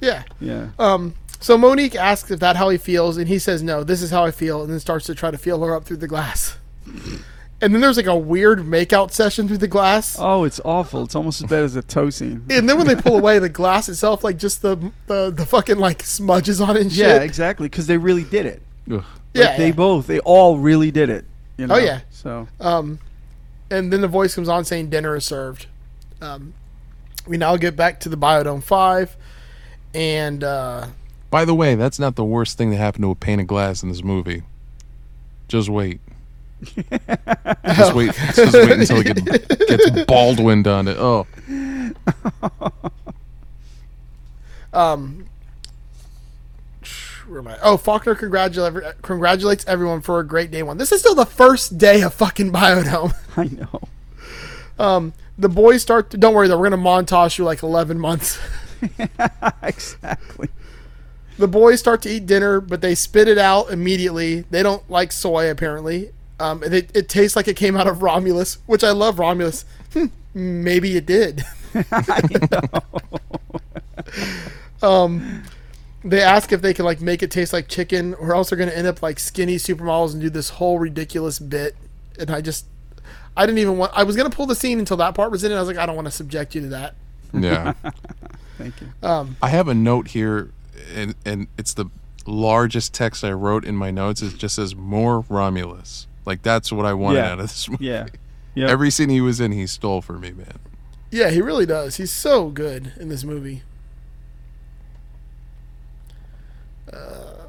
Yeah. 0.00 0.24
Yeah. 0.40 0.68
Um. 0.78 1.14
So 1.40 1.56
Monique 1.58 1.94
asks 1.94 2.30
if 2.30 2.40
that 2.40 2.56
how 2.56 2.68
he 2.70 2.78
feels, 2.78 3.16
and 3.16 3.28
he 3.28 3.38
says 3.38 3.62
no. 3.62 3.84
This 3.84 4.00
is 4.02 4.10
how 4.10 4.24
I 4.24 4.30
feel, 4.30 4.62
and 4.62 4.70
then 4.72 4.80
starts 4.80 5.06
to 5.06 5.14
try 5.14 5.30
to 5.30 5.38
feel 5.38 5.62
her 5.62 5.74
up 5.74 5.84
through 5.84 5.98
the 5.98 6.08
glass. 6.08 6.56
And 7.64 7.72
then 7.72 7.80
there's 7.80 7.96
like 7.96 8.04
a 8.04 8.16
weird 8.16 8.58
makeout 8.58 9.10
session 9.10 9.48
through 9.48 9.56
the 9.56 9.66
glass. 9.68 10.18
Oh, 10.20 10.44
it's 10.44 10.60
awful. 10.66 11.02
It's 11.04 11.14
almost 11.14 11.42
as 11.42 11.48
bad 11.48 11.64
as 11.64 11.76
a 11.76 11.82
toe 11.82 12.10
scene. 12.10 12.44
And 12.50 12.68
then 12.68 12.76
when 12.76 12.86
they 12.86 12.94
pull 12.94 13.16
away, 13.16 13.38
the 13.38 13.48
glass 13.48 13.88
itself, 13.88 14.22
like 14.22 14.36
just 14.36 14.60
the 14.60 14.92
the, 15.06 15.30
the 15.30 15.46
fucking 15.46 15.78
like 15.78 16.02
smudges 16.02 16.60
on 16.60 16.76
it 16.76 16.82
and 16.82 16.92
shit. 16.92 17.06
Yeah, 17.06 17.22
exactly. 17.22 17.70
Because 17.70 17.86
they 17.86 17.96
really 17.96 18.24
did 18.24 18.44
it. 18.44 18.60
Ugh. 18.90 18.96
Like, 18.98 19.04
yeah, 19.32 19.56
They 19.56 19.68
yeah. 19.68 19.72
both. 19.72 20.06
They 20.06 20.18
all 20.20 20.58
really 20.58 20.90
did 20.90 21.08
it. 21.08 21.24
You 21.56 21.66
know? 21.68 21.76
Oh, 21.76 21.78
yeah. 21.78 22.02
So. 22.10 22.46
Um, 22.60 22.98
and 23.70 23.90
then 23.90 24.02
the 24.02 24.08
voice 24.08 24.34
comes 24.34 24.50
on 24.50 24.66
saying 24.66 24.90
dinner 24.90 25.16
is 25.16 25.24
served. 25.24 25.66
Um, 26.20 26.52
we 27.26 27.38
now 27.38 27.56
get 27.56 27.76
back 27.76 27.98
to 28.00 28.10
the 28.10 28.16
Biodome 28.18 28.62
Five, 28.62 29.16
and 29.94 30.44
uh, 30.44 30.88
By 31.30 31.46
the 31.46 31.54
way, 31.54 31.76
that's 31.76 31.98
not 31.98 32.16
the 32.16 32.24
worst 32.24 32.58
thing 32.58 32.70
that 32.72 32.76
happened 32.76 33.04
to 33.04 33.10
a 33.10 33.14
pane 33.14 33.40
of 33.40 33.46
glass 33.46 33.82
in 33.82 33.88
this 33.88 34.04
movie. 34.04 34.42
Just 35.48 35.70
wait. 35.70 36.00
just 37.74 37.94
wait. 37.94 38.12
Just 38.34 38.54
wait 38.54 38.70
until 38.72 38.98
it 38.98 39.24
get, 39.24 39.68
gets 39.68 40.04
Baldwin 40.06 40.66
on 40.66 40.88
it. 40.88 40.96
Oh, 40.98 41.26
um, 44.72 45.26
where 47.26 47.38
am 47.38 47.48
I? 47.48 47.58
Oh, 47.62 47.76
Faulkner 47.76 48.14
congratulates 48.14 49.00
congratulates 49.02 49.64
everyone 49.66 50.00
for 50.00 50.20
a 50.20 50.26
great 50.26 50.50
day 50.50 50.62
one. 50.62 50.78
This 50.78 50.92
is 50.92 51.00
still 51.00 51.14
the 51.14 51.26
first 51.26 51.78
day 51.78 52.02
of 52.02 52.14
fucking 52.14 52.52
Biodome. 52.52 53.14
I 53.36 53.44
know. 53.44 53.80
Um, 54.78 55.12
the 55.38 55.48
boys 55.48 55.82
start. 55.82 56.10
To, 56.10 56.18
don't 56.18 56.34
worry, 56.34 56.48
though. 56.48 56.58
We're 56.58 56.70
gonna 56.70 56.82
montage 56.82 57.38
you 57.38 57.44
like 57.44 57.62
eleven 57.62 57.98
months. 57.98 58.38
exactly. 59.62 60.48
The 61.36 61.48
boys 61.48 61.80
start 61.80 62.02
to 62.02 62.10
eat 62.10 62.26
dinner, 62.26 62.60
but 62.60 62.80
they 62.80 62.94
spit 62.94 63.26
it 63.26 63.38
out 63.38 63.70
immediately. 63.70 64.42
They 64.50 64.62
don't 64.62 64.88
like 64.88 65.10
soy, 65.10 65.50
apparently. 65.50 66.12
Um, 66.40 66.62
and 66.62 66.74
it, 66.74 66.90
it 66.94 67.08
tastes 67.08 67.36
like 67.36 67.48
it 67.48 67.56
came 67.56 67.76
out 67.76 67.86
of 67.86 68.02
Romulus, 68.02 68.58
which 68.66 68.82
I 68.82 68.90
love 68.90 69.18
Romulus. 69.18 69.64
Hmm, 69.92 70.06
maybe 70.34 70.96
it 70.96 71.06
did. 71.06 71.44
um, 74.82 75.42
they 76.04 76.20
ask 76.20 76.52
if 76.52 76.60
they 76.60 76.74
can 76.74 76.84
like 76.84 77.00
make 77.00 77.22
it 77.22 77.30
taste 77.30 77.52
like 77.52 77.68
chicken, 77.68 78.14
or 78.14 78.34
else 78.34 78.50
they're 78.50 78.58
gonna 78.58 78.72
end 78.72 78.86
up 78.86 79.02
like 79.02 79.18
skinny 79.18 79.56
supermodels 79.56 80.12
and 80.12 80.20
do 80.20 80.30
this 80.30 80.50
whole 80.50 80.78
ridiculous 80.78 81.38
bit. 81.38 81.74
And 82.18 82.30
I 82.30 82.40
just, 82.40 82.66
I 83.36 83.46
didn't 83.46 83.58
even 83.58 83.78
want. 83.78 83.92
I 83.94 84.04
was 84.04 84.16
gonna 84.16 84.30
pull 84.30 84.46
the 84.46 84.54
scene 84.54 84.78
until 84.78 84.96
that 84.98 85.14
part 85.14 85.30
was 85.30 85.44
in, 85.44 85.50
and 85.50 85.58
I 85.58 85.62
was 85.62 85.68
like, 85.68 85.78
I 85.78 85.86
don't 85.86 85.96
want 85.96 86.06
to 86.06 86.12
subject 86.12 86.54
you 86.54 86.60
to 86.62 86.68
that. 86.68 86.94
yeah. 87.32 87.72
Thank 88.58 88.80
you. 88.80 88.88
Um, 89.02 89.36
I 89.42 89.48
have 89.48 89.66
a 89.66 89.74
note 89.74 90.08
here, 90.08 90.50
and 90.94 91.14
and 91.24 91.48
it's 91.58 91.74
the 91.74 91.86
largest 92.26 92.94
text 92.94 93.24
I 93.24 93.32
wrote 93.32 93.64
in 93.64 93.74
my 93.74 93.90
notes. 93.90 94.22
It 94.22 94.36
just 94.36 94.56
says 94.56 94.76
more 94.76 95.24
Romulus. 95.28 96.06
Like 96.26 96.42
that's 96.42 96.72
what 96.72 96.86
I 96.86 96.92
wanted 96.94 97.18
Yeah. 97.18 97.32
out 97.32 97.40
of 97.40 97.48
this 97.48 97.68
movie. 97.68 97.84
Yeah. 97.86 98.06
Yeah. 98.54 98.68
Every 98.70 98.90
scene 98.90 99.08
he 99.08 99.20
was 99.20 99.40
in, 99.40 99.52
he 99.52 99.66
stole 99.66 100.00
for 100.00 100.14
me, 100.18 100.30
man. 100.32 100.58
yeah, 101.10 101.30
he 101.30 101.40
really 101.42 101.66
does. 101.66 101.96
He's 101.96 102.12
so 102.12 102.50
good 102.50 102.92
in 102.98 103.08
this 103.08 103.24
movie. 103.24 103.62
Uh, 106.92 107.46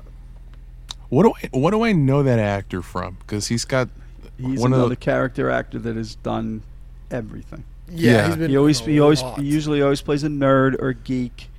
what 1.09 1.23
do 1.23 1.33
I 1.43 1.57
what 1.57 1.71
do 1.71 1.83
I 1.83 1.91
know 1.91 2.23
that 2.23 2.39
actor 2.39 2.81
from? 2.81 3.17
Because 3.19 3.47
he's 3.47 3.65
got 3.65 3.89
He's 4.37 4.59
one 4.59 4.73
of 4.73 4.89
the- 4.89 4.95
character 4.95 5.49
actor 5.49 5.79
that 5.79 5.95
has 5.95 6.15
done 6.15 6.63
everything. 7.11 7.63
Yeah, 7.89 8.11
Yeah. 8.11 8.27
he's 8.27 8.35
been 8.37 8.49
He 8.49 8.57
always 8.57 8.79
he 8.79 8.99
always 8.99 9.21
he 9.37 9.43
usually 9.43 9.81
always 9.81 10.01
plays 10.01 10.23
a 10.23 10.27
nerd 10.29 10.75
or 10.81 10.89
a 10.89 10.93
geek. 10.95 11.49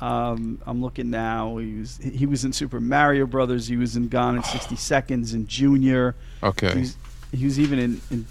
Um, 0.00 0.60
I'm 0.66 0.80
looking 0.82 1.10
now. 1.10 1.58
He 1.58 1.74
was 1.78 1.98
he 1.98 2.26
was 2.26 2.44
in 2.44 2.52
Super 2.52 2.80
Mario 2.80 3.26
Brothers. 3.26 3.66
He 3.68 3.76
was 3.76 3.96
in 3.96 4.08
Gone 4.08 4.36
in 4.36 4.42
60 4.44 4.76
Seconds 4.76 5.32
and 5.34 5.46
Junior. 5.48 6.14
Okay. 6.42 6.72
He 6.72 6.80
was, 6.80 6.96
he 7.32 7.44
was 7.44 7.60
even 7.60 7.78
in. 7.78 8.00
in 8.10 8.26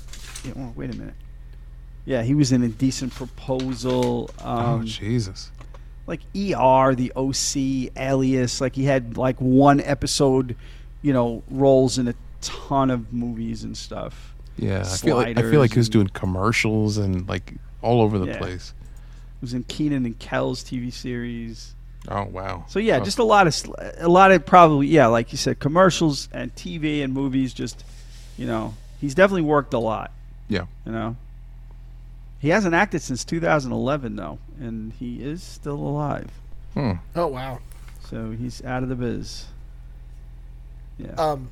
oh, 0.58 0.74
wait 0.76 0.94
a 0.94 0.98
minute. 0.98 1.14
Yeah, 2.06 2.24
he 2.24 2.34
was 2.34 2.52
in 2.52 2.64
Indecent 2.64 3.14
Proposal. 3.14 4.30
oh 4.44 4.50
Um, 4.50 4.86
Jesus. 4.86 5.52
like 6.08 6.22
ER, 6.36 6.96
the 6.96 7.12
OC, 7.16 7.92
Alias. 7.98 8.62
Like 8.62 8.76
he 8.76 8.86
had 8.86 9.16
like 9.18 9.40
one 9.40 9.80
episode, 9.82 10.56
you 11.04 11.14
know, 11.14 11.44
roles 11.52 11.98
in 12.00 12.08
a 12.08 12.16
ton 12.42 12.90
of 12.90 13.14
movies 13.14 13.64
and 13.64 13.78
stuff. 13.78 14.34
Yeah, 14.58 14.82
I 14.82 14.98
feel 14.98 15.18
like 15.18 15.38
I 15.38 15.42
feel 15.44 15.60
like 15.60 15.72
he 15.74 15.80
was 15.80 15.90
doing 15.90 16.08
commercials 16.08 16.98
and 16.98 17.28
like 17.30 17.54
all 17.82 18.02
over 18.02 18.18
the 18.18 18.28
Yeah. 18.28 18.38
place. 18.40 18.74
He 19.40 19.46
was 19.46 19.54
in 19.54 19.64
Kenan 19.64 20.06
and 20.06 20.18
Kel's 20.20 20.64
TV 20.64 20.92
series. 20.92 21.74
Oh 22.08 22.24
wow. 22.26 22.66
So 22.68 22.80
yeah, 22.80 22.98
Oh, 22.98 23.04
just 23.04 23.20
a 23.20 23.24
lot 23.24 23.48
of 23.48 23.56
a 24.00 24.08
lot 24.10 24.32
of 24.32 24.46
probably 24.46 24.88
yeah, 24.88 25.08
like 25.08 25.32
you 25.32 25.38
said, 25.38 25.60
commercials 25.60 26.28
and 26.32 26.54
TV 26.56 27.04
and 27.04 27.14
movies. 27.14 27.54
Just 27.54 27.84
you 28.38 28.48
know, 28.48 28.74
he's 29.00 29.16
definitely 29.16 29.44
worked 29.44 29.74
a 29.74 29.80
lot. 29.80 30.12
Yeah. 30.48 30.66
You 30.86 30.92
know, 30.92 31.16
he 32.40 32.50
hasn't 32.50 32.74
acted 32.74 33.02
since 33.02 33.24
2011 33.24 34.16
though, 34.16 34.40
and 34.60 34.94
he 34.94 35.22
is 35.22 35.44
still 35.44 35.76
alive. 35.76 36.30
hmm. 36.74 36.94
Oh 37.16 37.28
wow. 37.28 37.60
So 38.10 38.32
he's 38.32 38.64
out 38.64 38.82
of 38.84 38.90
the 38.90 38.96
biz. 38.96 39.46
Yeah. 40.98 41.12
Um. 41.18 41.50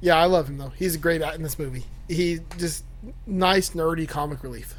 Yeah, 0.00 0.16
I 0.16 0.24
love 0.24 0.48
him 0.48 0.58
though. 0.58 0.72
He's 0.76 0.94
a 0.96 0.98
great 0.98 1.22
in 1.22 1.42
this 1.42 1.58
movie. 1.58 1.84
He 2.08 2.40
just 2.58 2.84
nice 3.26 3.70
nerdy 3.70 4.08
comic 4.08 4.42
relief. 4.42 4.74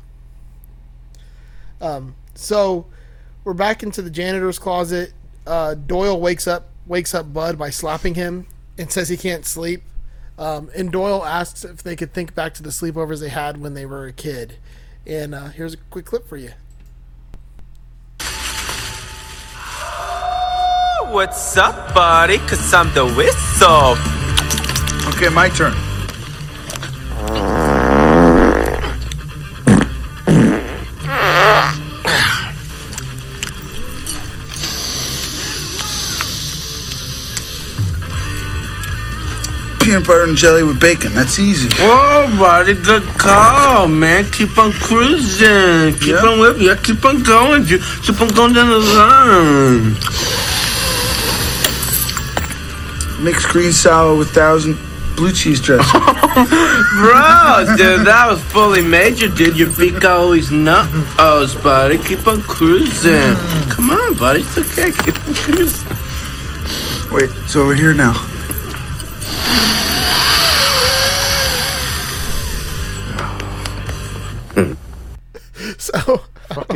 Um. 1.82 2.16
So 2.36 2.86
we're 3.44 3.54
back 3.54 3.84
into 3.84 4.02
the 4.02 4.10
janitor's 4.10 4.60
closet. 4.60 5.14
Uh, 5.46 5.76
Doyle 5.76 6.20
wakes 6.20 6.48
up 6.48 6.70
wakes 6.88 7.14
up 7.14 7.34
Bud 7.34 7.58
by 7.58 7.70
slapping 7.70 8.16
him 8.16 8.48
and 8.78 8.92
says 8.92 9.10
he 9.10 9.18
can't 9.18 9.46
sleep. 9.46 9.84
Um, 10.38 10.70
and 10.76 10.92
Doyle 10.92 11.24
asks 11.24 11.64
if 11.64 11.84
they 11.84 11.96
could 11.96 12.14
think 12.14 12.34
back 12.34 12.54
to 12.56 12.64
the 12.64 12.70
sleepovers 12.70 13.20
they 13.20 13.30
had 13.30 13.62
when 13.62 13.74
they 13.74 13.86
were 13.86 14.08
a 14.08 14.14
kid. 14.14 14.58
And 15.06 15.36
uh, 15.36 15.50
here's 15.50 15.74
a 15.74 15.78
quick 15.78 16.06
clip 16.06 16.28
for 16.28 16.38
you. 16.38 16.52
What's 21.12 21.58
up, 21.58 21.94
buddy? 21.94 22.40
Cause 22.40 22.74
I'm 22.74 22.92
the 22.96 23.06
whistle. 23.06 23.96
Okay, 25.14 25.30
my 25.30 25.50
turn. 25.50 25.74
Peanut 39.94 40.08
butter 40.08 40.24
and 40.24 40.36
jelly 40.36 40.64
with 40.64 40.80
bacon. 40.80 41.14
That's 41.14 41.38
easy. 41.38 41.70
Whoa, 41.78 42.26
buddy, 42.40 42.74
good 42.74 43.04
call, 43.20 43.88
man. 43.88 44.26
Keep 44.32 44.58
on 44.58 44.72
cruising. 44.72 45.94
Keep 46.00 46.08
Yeah. 46.16 46.26
on 46.30 46.40
whipping. 46.40 46.64
Yeah, 46.64 46.78
keep 46.82 47.06
on 47.06 47.22
going. 47.22 47.68
You 47.68 47.78
keep 48.02 48.20
on 48.20 48.30
going 48.30 48.54
down 48.54 48.70
the 48.72 48.80
line. 48.80 49.94
Mixed 53.24 53.48
green 53.50 53.72
salad 53.72 54.18
with 54.18 54.32
thousand 54.32 54.80
blue 55.16 55.32
cheese 55.32 55.62
dressing. 55.62 56.02
Bro, 56.02 57.76
dude, 57.78 58.08
that 58.08 58.26
was 58.32 58.42
fully 58.46 58.82
major, 58.82 59.28
dude. 59.28 59.56
Your 59.56 59.70
feet 59.70 60.04
always 60.04 60.50
nut-os, 60.50 61.54
buddy. 61.54 62.00
Keep 62.00 62.26
on 62.28 62.42
cruising. 62.42 63.36
Come 63.70 63.92
on, 63.92 64.16
buddy. 64.16 64.40
It's 64.42 64.58
okay. 64.58 64.92
Keep 64.92 65.28
on 65.28 65.36
cruising. 65.36 65.88
Wait, 67.12 67.30
it's 67.44 67.56
over 67.56 67.76
here 67.76 67.94
now. 67.94 68.14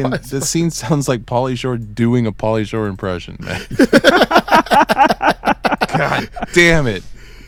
Fucking, 0.03 0.29
the 0.39 0.41
scene 0.45 0.69
sounds 0.71 1.07
like 1.07 1.25
Pauly 1.25 1.57
Shore 1.57 1.77
doing 1.77 2.25
a 2.27 2.31
Pauly 2.31 2.65
Shore 2.67 2.87
impression, 2.87 3.37
man. 3.39 3.61
God 5.87 6.29
damn 6.53 6.87
it. 6.87 7.03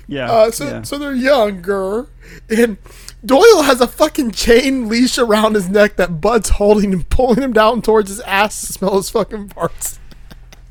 yeah. 0.08 0.32
Uh, 0.32 0.52
so, 0.52 0.66
yeah. 0.66 0.82
so 0.84 0.98
they're 0.98 1.14
younger, 1.14 2.08
and 2.50 2.78
Doyle 3.26 3.64
has 3.64 3.82
a 3.82 3.88
fucking 3.88 4.32
chain 4.32 4.88
leash 4.90 5.18
around 5.18 5.56
his 5.56 5.70
neck 5.70 5.96
that 5.98 6.22
Bud's 6.22 6.50
holding 6.50 6.94
and 6.94 7.08
pulling 7.10 7.42
him 7.42 7.54
down 7.54 7.82
towards 7.82 8.10
his 8.10 8.22
ass 8.22 8.60
to 8.68 8.74
smell 8.74 8.98
his 8.98 9.10
fucking 9.10 9.50
farts. 9.50 9.98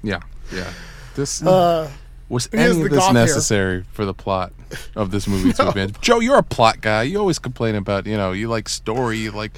Yeah, 0.02 0.20
yeah. 0.52 0.70
This 1.14 1.42
Uh, 1.42 1.90
was 2.28 2.48
any 2.52 2.70
of 2.70 2.90
this 2.90 2.98
goth 2.98 3.04
hair. 3.04 3.12
necessary 3.14 3.84
for 3.92 4.04
the 4.04 4.14
plot 4.14 4.52
of 4.94 5.10
this 5.10 5.26
movie 5.26 5.52
to 5.54 5.68
advance? 5.68 5.96
Joe, 6.00 6.20
you're 6.20 6.38
a 6.38 6.42
plot 6.42 6.80
guy. 6.80 7.02
You 7.04 7.18
always 7.18 7.38
complain 7.38 7.74
about, 7.74 8.06
you 8.06 8.16
know, 8.16 8.32
you 8.32 8.48
like 8.48 8.68
story, 8.68 9.18
you 9.18 9.30
like 9.32 9.52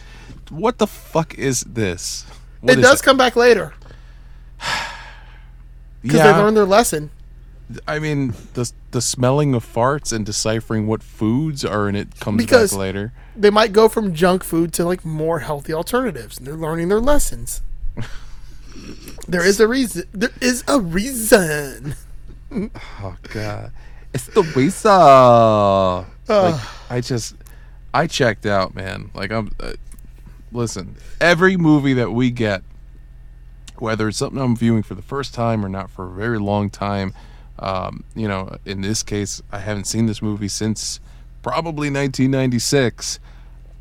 what 0.50 0.78
the 0.78 0.86
fuck 0.86 1.34
is 1.38 1.60
this? 1.62 2.24
What 2.60 2.72
it 2.74 2.78
is 2.80 2.84
does 2.84 3.02
come 3.02 3.16
back 3.16 3.36
later 3.36 3.72
because 6.02 6.18
Yeah, 6.18 6.32
they 6.32 6.38
learn 6.38 6.54
their 6.54 6.64
lesson. 6.64 7.10
I 7.86 7.98
mean, 8.00 8.34
the 8.54 8.70
the 8.90 9.00
smelling 9.00 9.54
of 9.54 9.64
farts 9.64 10.12
and 10.12 10.26
deciphering 10.26 10.86
what 10.88 11.02
foods 11.04 11.64
are 11.64 11.88
in 11.88 11.94
it 11.94 12.18
comes 12.20 12.38
Because- 12.38 12.72
back 12.72 12.78
later. 12.80 13.12
They 13.36 13.48
might 13.50 13.72
go 13.72 13.88
from 13.88 14.12
junk 14.12 14.42
food 14.44 14.72
to 14.74 14.84
like 14.84 15.04
more 15.04 15.38
healthy 15.38 15.72
alternatives, 15.72 16.36
and 16.38 16.46
they're 16.46 16.56
learning 16.56 16.88
their 16.88 17.00
lessons. 17.00 17.62
there 19.28 19.46
is 19.46 19.60
a 19.60 19.68
reason. 19.68 20.02
There 20.12 20.32
is 20.40 20.64
a 20.66 20.80
reason. 20.80 21.94
Oh 22.52 23.16
god, 23.32 23.70
it's 24.12 24.26
the 24.26 24.42
Wisa. 24.42 26.04
like 26.28 26.60
I 26.90 27.00
just, 27.00 27.36
I 27.94 28.08
checked 28.08 28.44
out, 28.46 28.74
man. 28.74 29.10
Like 29.14 29.30
I'm, 29.30 29.52
uh, 29.60 29.74
listen, 30.52 30.96
every 31.20 31.56
movie 31.56 31.92
that 31.94 32.10
we 32.12 32.30
get, 32.30 32.62
whether 33.78 34.08
it's 34.08 34.18
something 34.18 34.40
I'm 34.40 34.56
viewing 34.56 34.82
for 34.82 34.94
the 34.94 35.02
first 35.02 35.32
time 35.34 35.64
or 35.64 35.68
not 35.68 35.90
for 35.90 36.06
a 36.06 36.10
very 36.10 36.38
long 36.38 36.70
time, 36.70 37.14
um, 37.58 38.04
you 38.14 38.26
know, 38.28 38.56
in 38.64 38.80
this 38.80 39.02
case, 39.02 39.42
I 39.52 39.58
haven't 39.58 39.84
seen 39.84 40.06
this 40.06 40.22
movie 40.22 40.48
since 40.48 41.00
probably 41.42 41.88
1996. 41.90 43.18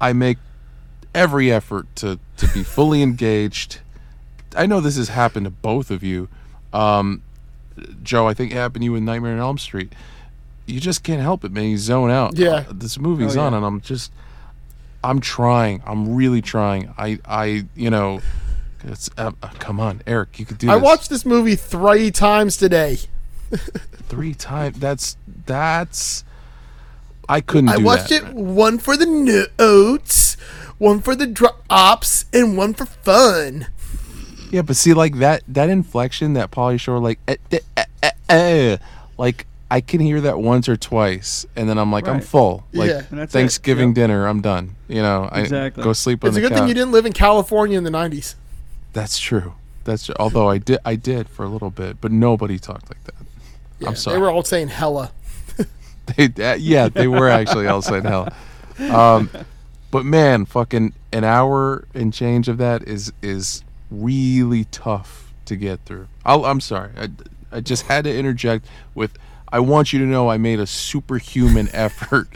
I 0.01 0.13
make 0.13 0.37
every 1.13 1.51
effort 1.51 1.87
to 1.97 2.19
to 2.37 2.47
be 2.53 2.63
fully 2.63 3.01
engaged. 3.09 3.79
I 4.55 4.65
know 4.65 4.79
this 4.79 4.97
has 4.97 5.09
happened 5.09 5.45
to 5.45 5.49
both 5.51 5.91
of 5.91 6.03
you. 6.03 6.27
Um, 6.73 7.21
Joe, 8.03 8.27
I 8.27 8.33
think 8.33 8.51
it 8.51 8.55
happened 8.55 8.81
to 8.81 8.85
you 8.85 8.95
in 8.95 9.05
Nightmare 9.05 9.33
on 9.33 9.39
Elm 9.39 9.57
Street. 9.57 9.93
You 10.65 10.79
just 10.79 11.03
can't 11.03 11.21
help 11.21 11.43
it, 11.43 11.51
man. 11.51 11.65
You 11.65 11.77
zone 11.77 12.11
out. 12.11 12.37
Yeah. 12.37 12.65
Uh, 12.69 12.73
this 12.73 12.99
movie's 12.99 13.35
Oh, 13.37 13.41
yeah. 13.41 13.45
on, 13.47 13.53
and 13.55 13.65
I'm 13.65 13.81
just, 13.81 14.11
I'm 15.03 15.19
trying. 15.19 15.81
I'm 15.85 16.15
really 16.15 16.41
trying. 16.41 16.93
I, 16.97 17.19
I, 17.25 17.65
you 17.75 17.89
know, 17.89 18.21
it's 18.83 19.09
uh, 19.17 19.31
uh, 19.41 19.49
come 19.59 19.79
on, 19.79 20.01
Eric, 20.07 20.39
you 20.39 20.45
could 20.45 20.57
do 20.57 20.69
I 20.69 20.75
this 20.75 20.83
watched 20.83 21.09
this 21.09 21.25
movie 21.25 21.55
three 21.55 22.11
times 22.11 22.57
today. 22.57 22.97
three 24.07 24.33
times. 24.33 24.79
That's 24.79 25.17
that's. 25.45 26.23
I 27.27 27.41
couldn't. 27.41 27.69
I 27.69 27.77
watched 27.77 28.09
that, 28.09 28.23
it 28.23 28.35
man. 28.35 28.55
one 28.55 28.77
for 28.79 28.97
the 28.97 29.05
notes, 29.05 30.35
one 30.77 30.99
for 30.99 31.15
the 31.15 31.27
drops, 31.27 32.25
and 32.33 32.57
one 32.57 32.73
for 32.73 32.85
fun. 32.85 33.67
Yeah, 34.51 34.63
but 34.63 34.75
see, 34.75 34.93
like 34.93 35.17
that 35.19 35.43
that 35.47 35.69
inflection, 35.69 36.33
that 36.33 36.51
Pauly 36.51 36.79
Shore, 36.79 36.99
like, 36.99 37.19
eh, 37.27 37.35
eh, 37.51 37.59
eh, 37.77 37.83
eh, 38.01 38.11
eh, 38.29 38.77
like 39.17 39.45
I 39.71 39.81
can 39.81 39.99
hear 39.99 40.19
that 40.21 40.39
once 40.39 40.67
or 40.67 40.75
twice, 40.75 41.45
and 41.55 41.69
then 41.69 41.77
I'm 41.77 41.91
like, 41.91 42.07
I'm 42.07 42.21
full. 42.21 42.65
Like 42.73 42.89
Yeah. 42.89 43.01
That's. 43.11 43.31
Thanksgiving 43.33 43.89
Yep. 43.89 43.95
dinner, 43.95 44.27
I'm 44.27 44.41
done. 44.41 44.75
You 44.87 45.01
know, 45.03 45.29
I 45.31 45.41
Exactly. 45.41 45.83
go 45.83 45.93
sleep 45.93 46.23
on 46.23 46.29
the 46.29 46.33
city. 46.33 46.45
It's 46.45 46.47
a 46.47 46.49
good 46.49 46.55
couch. 46.55 46.61
thing 46.61 46.67
you 46.69 46.73
didn't 46.73 46.91
live 46.91 47.05
in 47.05 47.13
California 47.13 47.77
in 47.77 47.83
the 47.83 47.91
'90s. 47.91 48.35
That's 48.93 49.19
true. 49.19 49.53
That's 49.83 50.05
true. 50.07 50.15
although 50.19 50.49
I 50.49 50.57
did 50.57 50.79
I 50.85 50.95
did 50.95 51.29
for 51.29 51.43
a 51.45 51.49
little 51.49 51.69
bit, 51.69 52.01
but 52.01 52.11
nobody 52.11 52.57
talked 52.59 52.89
like 52.89 53.03
that. 53.05 53.15
Yeah, 53.79 53.89
I'm 53.89 53.95
sorry. 53.95 54.15
They 54.17 54.21
were 54.21 54.29
all 54.31 54.43
saying 54.43 54.69
hella. 54.69 55.11
They, 56.17 56.25
uh, 56.43 56.55
yeah, 56.55 56.89
they 56.89 57.07
were 57.07 57.29
actually 57.29 57.67
all 57.67 57.83
saying 57.83 58.03
hell. 58.03 58.29
Um, 58.79 59.29
but 59.91 60.05
man, 60.05 60.45
fucking 60.45 60.93
an 61.13 61.23
hour 61.23 61.85
and 61.93 62.11
change 62.11 62.47
of 62.47 62.57
that 62.57 62.87
is 62.87 63.13
is 63.21 63.63
really 63.91 64.63
tough 64.65 65.31
to 65.45 65.55
get 65.55 65.81
through. 65.85 66.07
I'll, 66.25 66.45
I'm 66.45 66.61
sorry. 66.61 66.91
I, 66.97 67.09
I 67.51 67.61
just 67.61 67.83
had 67.85 68.05
to 68.05 68.15
interject 68.17 68.65
with. 68.95 69.11
I 69.51 69.59
want 69.59 69.91
you 69.93 69.99
to 69.99 70.05
know 70.05 70.29
I 70.29 70.37
made 70.37 70.59
a 70.59 70.67
superhuman 70.67 71.69
effort 71.73 72.27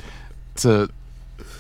to 0.58 0.90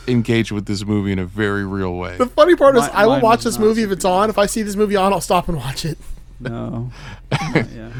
engage 0.07 0.51
with 0.51 0.65
this 0.65 0.85
movie 0.85 1.11
in 1.11 1.19
a 1.19 1.25
very 1.25 1.65
real 1.65 1.95
way. 1.95 2.17
The 2.17 2.25
funny 2.25 2.55
part 2.55 2.75
is, 2.75 2.81
Mine- 2.81 2.91
I 2.93 3.05
will 3.05 3.13
mine 3.13 3.21
watch 3.21 3.37
was 3.45 3.55
this 3.55 3.59
not 3.59 3.67
movie 3.67 3.83
if 3.83 3.91
it's 3.91 4.05
on. 4.05 4.29
If 4.29 4.37
I 4.37 4.45
see 4.47 4.61
this 4.63 4.75
movie 4.75 4.95
on, 4.95 5.13
I'll 5.13 5.21
stop 5.21 5.47
and 5.47 5.57
watch 5.57 5.85
it. 5.85 5.97
No. 6.39 6.91
yeah. 7.55 7.91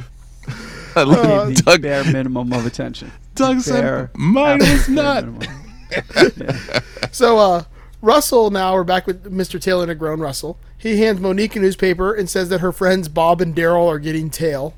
I 0.96 1.04
love 1.04 1.26
Uh, 1.26 1.46
the 1.46 1.54
Doug. 1.56 1.82
bare 1.82 2.04
minimum 2.04 2.52
of 2.54 2.66
attention. 2.66 3.12
Doug 3.36 3.64
Bare, 3.66 4.10
said 4.10 4.10
mine 4.20 4.62
is 4.62 4.90
absolute 4.90 4.96
bare 4.96 5.22
not. 5.22 5.26
minimum. 5.26 6.84
So, 7.12 7.38
uh, 7.40 7.64
Russell 8.02 8.52
now 8.52 8.74
we're 8.74 8.84
back 8.84 9.08
with 9.08 9.32
Mr. 9.32 9.60
Taylor 9.62 9.90
a 9.90 9.96
grown 9.96 10.20
Russell. 10.20 10.58
He 10.78 10.98
hands 11.00 11.20
Monique 11.22 11.56
a 11.56 11.60
newspaper 11.60 12.14
and 12.14 12.30
says 12.30 12.50
that 12.50 12.60
her 12.60 12.72
friends 12.72 13.08
Bob 13.08 13.40
and 13.42 13.56
Daryl 13.56 13.88
are 13.88 14.00
getting 14.00 14.30
tail. 14.30 14.74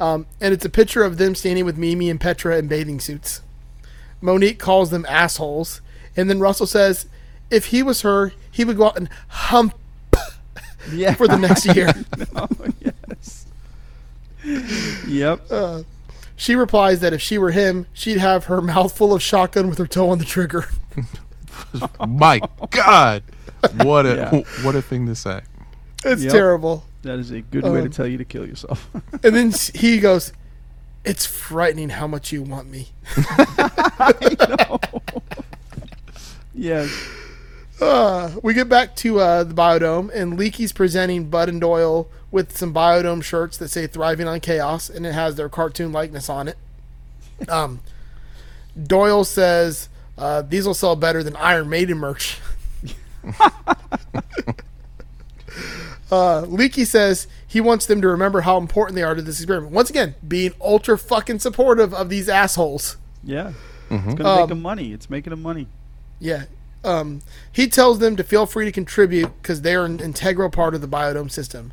Um, 0.00 0.26
and 0.40 0.52
it's 0.52 0.64
a 0.64 0.68
picture 0.70 1.04
of 1.04 1.18
them 1.18 1.34
standing 1.34 1.64
with 1.64 1.76
Mimi 1.78 2.10
and 2.10 2.20
Petra 2.20 2.58
in 2.58 2.66
bathing 2.68 2.98
suits. 3.00 3.40
Monique 4.20 4.58
calls 4.58 4.90
them 4.90 5.06
assholes, 5.08 5.80
and 6.16 6.28
then 6.28 6.40
Russell 6.40 6.66
says 6.66 7.06
if 7.50 7.66
he 7.66 7.82
was 7.82 8.02
her, 8.02 8.32
he 8.50 8.64
would 8.64 8.76
go 8.76 8.86
out 8.86 8.96
and 8.96 9.08
hump 9.28 9.74
Yeah. 10.92 11.14
for 11.14 11.28
the 11.28 11.36
next 11.38 11.66
year. 11.66 11.92
oh, 12.36 12.48
yes. 12.80 13.46
Yep. 15.06 15.84
She 16.34 16.56
replies 16.56 16.98
that 17.00 17.12
if 17.12 17.20
she 17.22 17.38
were 17.38 17.52
him, 17.52 17.86
she'd 17.92 18.18
have 18.18 18.46
her 18.46 18.60
mouth 18.60 18.96
full 18.96 19.12
of 19.12 19.22
shotgun 19.22 19.68
with 19.68 19.78
her 19.78 19.86
toe 19.86 20.10
on 20.10 20.18
the 20.18 20.24
trigger. 20.24 20.66
My 22.04 22.40
God, 22.70 23.22
what 23.82 24.04
a 24.06 24.14
Yeah. 24.32 24.64
what 24.64 24.74
a 24.74 24.82
thing 24.82 25.06
to 25.06 25.14
say. 25.14 25.42
It's 26.04 26.22
Yep. 26.24 26.32
terrible. 26.32 26.84
That 27.02 27.18
is 27.18 27.30
a 27.30 27.40
good 27.40 27.64
way 27.64 27.80
to 27.80 27.86
Um, 27.86 27.90
tell 27.90 28.06
you 28.06 28.18
to 28.18 28.24
kill 28.24 28.46
yourself. 28.46 28.88
And 29.24 29.34
then 29.34 29.52
he 29.74 29.98
goes, 30.00 30.32
"It's 31.04 31.26
frightening 31.26 31.90
how 31.90 32.06
much 32.06 32.32
you 32.32 32.42
want 32.42 32.68
me." 32.70 32.88
yeah. 36.54 36.86
Uh, 37.80 38.30
we 38.42 38.54
get 38.54 38.68
back 38.68 38.94
to 38.96 39.18
uh, 39.18 39.44
the 39.44 39.54
biodome, 39.54 40.10
and 40.14 40.38
Leaky's 40.38 40.72
presenting 40.72 41.28
Bud 41.28 41.48
and 41.48 41.60
Doyle 41.60 42.08
with 42.30 42.56
some 42.56 42.72
biodome 42.72 43.22
shirts 43.22 43.56
that 43.58 43.68
say 43.68 43.86
"Thriving 43.86 44.28
on 44.28 44.40
Chaos," 44.40 44.88
and 44.88 45.06
it 45.06 45.12
has 45.12 45.36
their 45.36 45.48
cartoon 45.48 45.92
likeness 45.92 46.28
on 46.28 46.48
it. 46.48 46.56
Um, 47.48 47.80
Doyle 48.80 49.24
says 49.24 49.88
uh, 50.16 50.42
these 50.42 50.66
will 50.66 50.74
sell 50.74 50.96
better 50.96 51.22
than 51.22 51.36
Iron 51.36 51.68
Maiden 51.68 51.98
merch. 51.98 52.38
uh, 56.12 56.42
Leaky 56.42 56.84
says 56.84 57.26
he 57.46 57.60
wants 57.60 57.86
them 57.86 58.00
to 58.02 58.08
remember 58.08 58.42
how 58.42 58.58
important 58.58 58.94
they 58.94 59.02
are 59.02 59.14
to 59.14 59.22
this 59.22 59.40
experiment. 59.40 59.72
Once 59.72 59.88
again, 59.90 60.14
being 60.26 60.52
ultra 60.60 60.96
fucking 60.98 61.38
supportive 61.40 61.92
of 61.94 62.08
these 62.10 62.28
assholes. 62.28 62.98
Yeah. 63.24 63.52
It's 63.90 64.14
gonna 64.14 64.28
Um, 64.28 64.38
make 64.40 64.48
them 64.50 64.62
money. 64.62 64.92
It's 64.92 65.08
making 65.10 65.30
them 65.30 65.42
money. 65.42 65.66
Yeah. 66.20 66.44
Um, 66.84 67.20
he 67.50 67.66
tells 67.68 67.98
them 67.98 68.16
to 68.16 68.24
feel 68.24 68.46
free 68.46 68.64
to 68.66 68.72
contribute 68.72 69.30
because 69.40 69.62
they're 69.62 69.84
an 69.84 70.00
integral 70.00 70.50
part 70.50 70.74
of 70.74 70.80
the 70.80 70.88
biodome 70.88 71.30
system. 71.30 71.72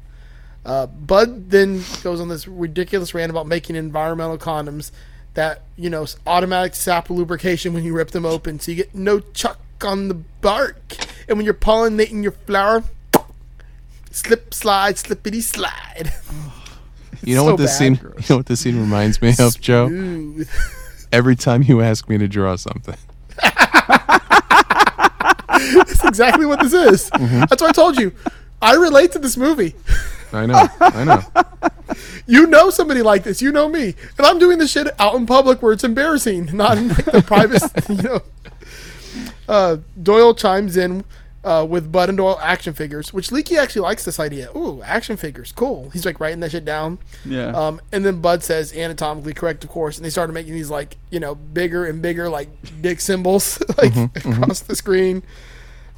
Uh, 0.66 0.86
Bud 0.86 1.50
then 1.50 1.84
goes 2.04 2.20
on 2.20 2.28
this 2.30 2.48
ridiculous 2.48 3.14
rant 3.14 3.30
about 3.30 3.48
making 3.48 3.76
environmental 3.76 4.38
condoms 4.38 4.92
that, 5.34 5.62
you 5.78 5.90
know, 5.90 6.06
automatic 6.28 6.76
sap 6.76 7.10
lubrication 7.10 7.74
when 7.74 7.84
you 7.84 7.94
rip 7.94 8.12
them 8.12 8.26
open 8.26 8.60
so 8.60 8.72
you 8.72 8.78
get 8.78 8.94
no 8.94 9.20
chuck 9.34 9.60
on 9.84 10.08
the 10.10 10.14
bark. 10.14 10.96
And 11.28 11.38
when 11.38 11.46
you're 11.46 11.54
pollinating 11.54 12.22
your 12.22 12.34
flower, 12.34 12.84
slip, 14.12 14.54
slide, 14.54 14.98
slippity 14.98 15.42
slide. 15.42 16.14
You 17.22 17.36
know 17.36 17.42
so 17.44 17.52
what 17.52 17.58
this 17.58 17.72
bad. 17.72 17.78
scene? 17.78 18.00
You 18.02 18.24
know 18.30 18.38
what 18.38 18.46
this 18.46 18.62
scene 18.62 18.80
reminds 18.80 19.22
me 19.22 19.34
of, 19.40 19.60
Joe? 19.60 19.90
Every 21.12 21.36
time 21.36 21.64
you 21.64 21.82
ask 21.82 22.08
me 22.08 22.18
to 22.18 22.30
draw 22.30 22.56
something, 22.56 22.96
That's 25.50 26.06
exactly 26.06 26.46
what 26.46 26.62
this 26.62 26.72
is. 26.72 27.10
That's 27.10 27.62
why 27.62 27.68
I 27.70 27.72
told 27.74 28.00
you. 28.00 28.14
I 28.62 28.76
relate 28.76 29.12
to 29.14 29.20
this 29.20 29.36
movie. 29.36 29.76
I 30.32 30.46
know, 30.46 30.68
I 30.80 31.04
know. 31.04 31.22
You 32.26 32.48
know 32.48 32.70
somebody 32.70 33.02
like 33.02 33.24
this. 33.24 33.42
You 33.42 33.52
know 33.52 33.68
me, 33.68 33.96
and 34.18 34.26
I'm 34.26 34.40
doing 34.40 34.58
this 34.58 34.72
shit 34.72 34.88
out 34.98 35.16
in 35.16 35.26
public 35.26 35.62
where 35.62 35.74
it's 35.74 35.84
embarrassing, 35.84 36.56
not 36.56 36.78
in 36.78 36.88
like 36.88 37.04
the 37.06 37.22
private. 37.22 37.62
You 37.90 38.02
know. 38.02 38.22
Uh, 39.48 39.78
Doyle 40.02 40.34
chimes 40.36 40.78
in 40.78 41.04
uh, 41.44 41.66
with 41.70 41.92
Bud 41.92 42.10
and 42.10 42.18
Doyle 42.18 42.40
action 42.42 42.74
figures, 42.74 43.14
which 43.14 43.32
Leaky 43.32 43.58
actually 43.58 43.82
likes 43.84 44.04
this 44.06 44.20
idea. 44.20 44.50
Ooh, 44.58 44.82
action 44.84 45.16
figures, 45.18 45.52
cool. 45.54 45.90
He's 45.92 46.06
like 46.06 46.20
writing 46.20 46.42
that 46.42 46.52
shit 46.52 46.66
down. 46.66 47.00
Yeah. 47.26 47.48
Um, 47.48 47.80
and 47.92 48.06
then 48.06 48.20
Bud 48.22 48.44
says 48.44 48.74
anatomically 48.74 49.34
correct, 49.34 49.64
of 49.64 49.70
course, 49.70 49.98
and 49.98 50.06
they 50.06 50.10
started 50.10 50.34
making 50.34 50.54
these 50.54 50.70
like 50.70 50.98
you 51.10 51.20
know 51.20 51.36
bigger 51.36 51.86
and 51.86 52.02
bigger 52.02 52.30
like 52.30 52.50
dick 52.82 53.00
symbols 53.00 53.62
like 53.78 53.96
across 54.16 54.62
the 54.62 54.76
screen. 54.76 55.24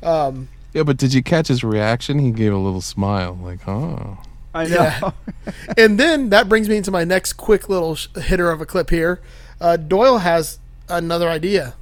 Um, 0.03 0.49
Yeah, 0.73 0.83
but 0.83 0.97
did 0.97 1.13
you 1.13 1.23
catch 1.23 1.47
his 1.47 1.63
reaction? 1.63 2.19
He 2.19 2.31
gave 2.31 2.53
a 2.53 2.57
little 2.57 2.81
smile, 2.81 3.37
like, 3.41 3.67
"Oh, 3.67 4.17
I 4.53 4.65
know. 4.65 4.75
Yeah. 4.75 5.11
and 5.77 5.99
then 5.99 6.29
that 6.29 6.49
brings 6.49 6.67
me 6.69 6.77
into 6.77 6.91
my 6.91 7.03
next 7.03 7.33
quick 7.33 7.69
little 7.69 7.95
sh- 7.95 8.07
hitter 8.15 8.51
of 8.51 8.61
a 8.61 8.65
clip 8.65 8.89
here. 8.89 9.21
Uh, 9.59 9.77
Doyle 9.77 10.19
has 10.19 10.59
another 10.89 11.29
idea. 11.29 11.75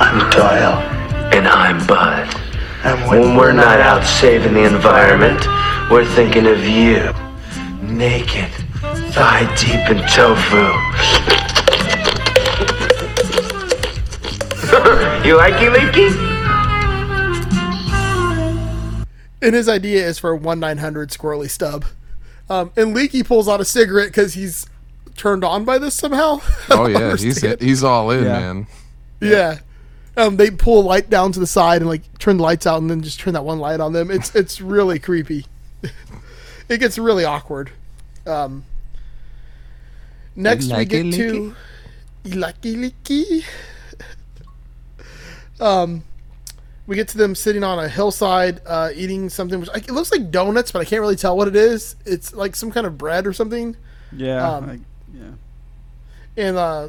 I'm 0.00 0.30
Doyle. 0.30 0.78
And 1.32 1.46
I'm 1.46 1.86
Bud. 1.86 2.26
And 2.84 3.08
when 3.08 3.36
we're 3.36 3.52
not 3.52 3.80
out 3.80 4.02
saving 4.04 4.54
the 4.54 4.64
environment, 4.64 5.40
we're 5.90 6.06
thinking 6.14 6.46
of 6.46 6.64
you. 6.64 7.12
Naked, 7.82 8.50
thigh 9.12 9.44
deep 9.56 9.90
in 9.90 9.98
tofu. 10.08 10.66
you 15.28 15.36
like 15.36 15.54
it, 15.60 15.72
Leaky? 15.72 16.08
And 19.42 19.54
his 19.54 19.68
idea 19.68 20.06
is 20.06 20.18
for 20.18 20.30
a 20.30 20.36
1 20.36 20.58
900 20.60 21.10
squirrely 21.10 21.50
stub. 21.50 21.84
Um, 22.48 22.72
and 22.76 22.94
Leaky 22.94 23.22
pulls 23.22 23.48
out 23.48 23.60
a 23.60 23.64
cigarette 23.64 24.08
because 24.08 24.34
he's 24.34 24.66
turned 25.16 25.44
on 25.44 25.64
by 25.64 25.78
this 25.78 25.94
somehow. 25.94 26.40
Oh 26.70 26.86
yeah, 26.86 27.16
he's 27.16 27.40
he's 27.60 27.82
all 27.84 28.10
in, 28.10 28.24
Yeah. 28.24 28.38
man." 28.38 28.66
Yeah. 29.20 29.58
Um, 30.20 30.36
they 30.36 30.50
pull 30.50 30.80
a 30.80 30.86
light 30.86 31.08
down 31.08 31.32
to 31.32 31.40
the 31.40 31.46
side 31.46 31.80
and 31.80 31.88
like 31.88 32.18
turn 32.18 32.36
the 32.36 32.42
lights 32.42 32.66
out 32.66 32.80
and 32.80 32.90
then 32.90 33.00
just 33.00 33.20
turn 33.20 33.32
that 33.34 33.44
one 33.44 33.58
light 33.58 33.80
on 33.80 33.92
them. 33.92 34.10
It's 34.10 34.34
it's 34.34 34.60
really 34.60 34.98
creepy. 34.98 35.46
it 36.68 36.78
gets 36.78 36.98
really 36.98 37.24
awkward. 37.24 37.70
Um, 38.26 38.64
next 40.36 40.70
we 40.72 40.84
get 40.84 41.12
to 41.14 41.54
Lucky 42.24 42.76
Licky. 42.76 43.44
um, 45.60 46.04
we 46.86 46.96
get 46.96 47.08
to 47.08 47.18
them 47.18 47.34
sitting 47.34 47.64
on 47.64 47.78
a 47.78 47.88
hillside 47.88 48.60
uh, 48.66 48.90
eating 48.94 49.30
something. 49.30 49.58
Which 49.58 49.70
like, 49.70 49.88
it 49.88 49.92
looks 49.92 50.12
like 50.12 50.30
donuts, 50.30 50.70
but 50.70 50.80
I 50.80 50.84
can't 50.84 51.00
really 51.00 51.16
tell 51.16 51.36
what 51.36 51.48
it 51.48 51.56
is. 51.56 51.96
It's 52.04 52.34
like 52.34 52.54
some 52.56 52.70
kind 52.70 52.86
of 52.86 52.98
bread 52.98 53.26
or 53.26 53.32
something. 53.32 53.74
Yeah. 54.12 54.46
Um, 54.46 54.70
I- 54.70 55.16
yeah. 55.16 55.30
And 56.36 56.56
uh, 56.56 56.88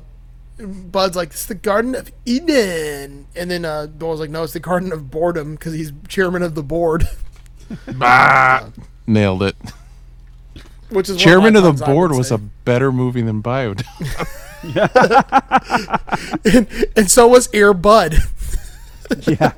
Bud's 0.62 1.15
like, 1.15 1.30
"It's 1.30 1.45
the 1.45 1.56
Garden 1.56 1.95
of 1.95 2.12
Eden," 2.26 3.28
and 3.36 3.52
then 3.52 3.65
uh, 3.65 3.88
Doyle's 3.88 4.19
like, 4.19 4.30
"No, 4.30 4.43
it's 4.43 4.54
the 4.54 4.60
Garden 4.60 4.91
of 4.91 5.10
Boredom" 5.12 5.56
because 5.56 5.74
he's 5.74 5.91
chairman 6.08 6.43
of 6.43 6.56
the 6.56 6.63
board, 6.63 7.08
Bah! 7.97 8.69
Nailed 9.08 9.43
it. 9.43 9.56
which 10.89 11.10
is 11.10 11.17
Chairman 11.17 11.54
my 11.54 11.60
of 11.60 11.63
the 11.63 11.69
puns 11.71 11.82
I 11.82 11.88
would 11.88 11.93
board 11.93 12.12
was 12.12 12.32
a 12.32 12.38
better 12.38 12.91
movie 12.91 13.21
than 13.21 13.41
Biodome. 13.41 13.86
and, 16.45 16.67
and 16.95 17.10
so 17.10 17.28
was 17.28 17.50
Air 17.54 17.74
Bud. 17.74 18.15
Yeah. 19.28 19.52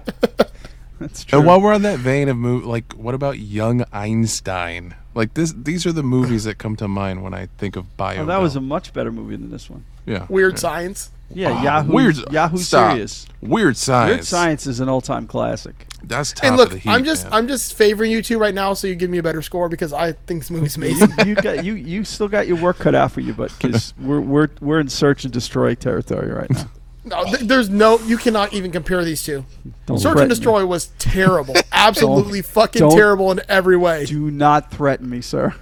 That's 0.99 1.23
true. 1.25 1.37
And 1.37 1.47
while 1.47 1.61
we're 1.61 1.75
on 1.75 1.83
that 1.83 1.99
vein 1.99 2.27
of 2.27 2.37
movie, 2.37 2.65
like, 2.65 2.93
what 2.93 3.13
about 3.13 3.37
Young 3.37 3.85
Einstein? 3.93 4.95
Like 5.15 5.33
this, 5.35 5.53
these 5.55 5.85
are 5.85 5.91
the 5.91 6.03
movies 6.03 6.43
that 6.45 6.57
come 6.57 6.75
to 6.77 6.87
mind 6.87 7.23
when 7.23 7.33
I 7.33 7.47
think 7.57 7.75
of 7.75 7.95
Bio. 7.97 8.23
oh, 8.23 8.25
that 8.25 8.41
was 8.41 8.55
a 8.55 8.61
much 8.61 8.93
better 8.93 9.11
movie 9.11 9.35
than 9.35 9.51
this 9.51 9.69
one. 9.69 9.85
yeah 10.05 10.25
Weird 10.29 10.53
yeah. 10.53 10.59
Science. 10.59 11.11
Yeah, 11.35 11.51
ah, 11.51 11.63
Yahoo. 11.63 11.93
Weird 11.93 12.31
Yahoo 12.31 12.57
stop. 12.57 12.91
Serious. 12.91 13.25
Weird 13.41 13.75
science. 13.77 14.09
Weird 14.09 14.25
Science 14.25 14.67
is 14.67 14.79
an 14.79 14.89
all-time 14.89 15.25
classic. 15.25 15.87
That's 16.03 16.33
top 16.33 16.43
And 16.43 16.57
look, 16.57 16.67
of 16.67 16.73
the 16.73 16.79
heat. 16.79 16.89
I'm 16.89 17.03
just 17.03 17.25
man. 17.25 17.33
I'm 17.33 17.47
just 17.47 17.73
favoring 17.73 18.11
you 18.11 18.21
two 18.21 18.37
right 18.37 18.53
now, 18.53 18.73
so 18.73 18.87
you 18.87 18.95
give 18.95 19.09
me 19.09 19.17
a 19.17 19.23
better 19.23 19.41
score 19.41 19.69
because 19.69 19.93
I 19.93 20.11
think 20.11 20.41
this 20.41 20.51
movie's 20.51 20.75
amazing. 20.75 21.09
you 21.25 21.35
got 21.35 21.63
you 21.63 21.73
you 21.73 22.03
still 22.03 22.27
got 22.27 22.47
your 22.47 22.57
work 22.57 22.77
cut 22.77 22.93
out 22.93 23.11
for 23.11 23.21
you, 23.21 23.33
but 23.33 23.51
because 23.57 23.93
we're 23.99 24.19
we're 24.19 24.49
we're 24.61 24.79
in 24.79 24.89
search 24.89 25.23
and 25.23 25.33
destroy 25.33 25.73
territory 25.75 26.31
right 26.31 26.49
now. 26.51 26.69
No, 27.05 27.23
th- 27.25 27.39
there's 27.41 27.69
no 27.69 27.99
you 27.99 28.17
cannot 28.17 28.53
even 28.53 28.71
compare 28.71 29.03
these 29.03 29.23
two. 29.23 29.45
Don't 29.85 29.97
Search 29.97 30.13
threaten 30.13 30.21
and 30.23 30.29
me. 30.29 30.35
Destroy 30.35 30.65
was 30.65 30.87
terrible, 30.99 31.55
absolutely 31.71 32.41
fucking 32.41 32.79
don't- 32.81 32.95
terrible 32.95 33.31
in 33.31 33.41
every 33.49 33.75
way. 33.77 34.05
Do 34.05 34.31
not 34.31 34.71
threaten 34.71 35.09
me, 35.09 35.21
sir. 35.21 35.53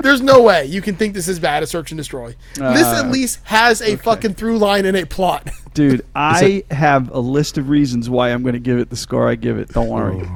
There's 0.00 0.20
no 0.20 0.42
way 0.42 0.64
you 0.64 0.80
can 0.80 0.94
think 0.94 1.14
this 1.14 1.26
is 1.26 1.40
bad 1.40 1.64
as 1.64 1.70
Search 1.70 1.90
and 1.90 1.98
Destroy. 1.98 2.36
this 2.54 2.86
at 2.86 3.06
Uh, 3.06 3.08
least 3.08 3.40
has 3.44 3.82
a 3.82 3.96
fucking 3.96 4.34
through 4.34 4.58
line 4.58 4.86
and 4.86 4.96
a 4.96 5.04
plot. 5.04 5.50
Dude, 5.74 6.04
I 6.14 6.62
have 6.70 7.10
a 7.10 7.18
list 7.18 7.58
of 7.58 7.68
reasons 7.68 8.08
why 8.08 8.30
I'm 8.30 8.42
going 8.42 8.52
to 8.52 8.60
give 8.60 8.78
it 8.78 8.90
the 8.90 8.96
score 8.96 9.28
I 9.28 9.34
give 9.34 9.58
it. 9.58 9.68
Don't 9.70 9.88
worry. 9.88 10.22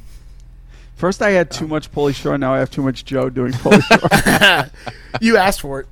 First, 0.95 1.21
I 1.21 1.29
had 1.31 1.49
too 1.49 1.67
much 1.67 1.91
Pauly 1.91 2.13
Shore. 2.13 2.37
Now 2.37 2.53
I 2.53 2.59
have 2.59 2.69
too 2.69 2.81
much 2.81 3.05
Joe 3.05 3.29
doing 3.29 3.53
Pauly 3.53 3.81
Shore. 3.83 4.69
You 5.21 5.37
asked 5.37 5.61
for 5.61 5.79
it. 5.79 5.87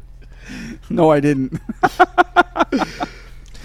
no, 0.90 1.10
I 1.12 1.20
didn't. 1.20 1.60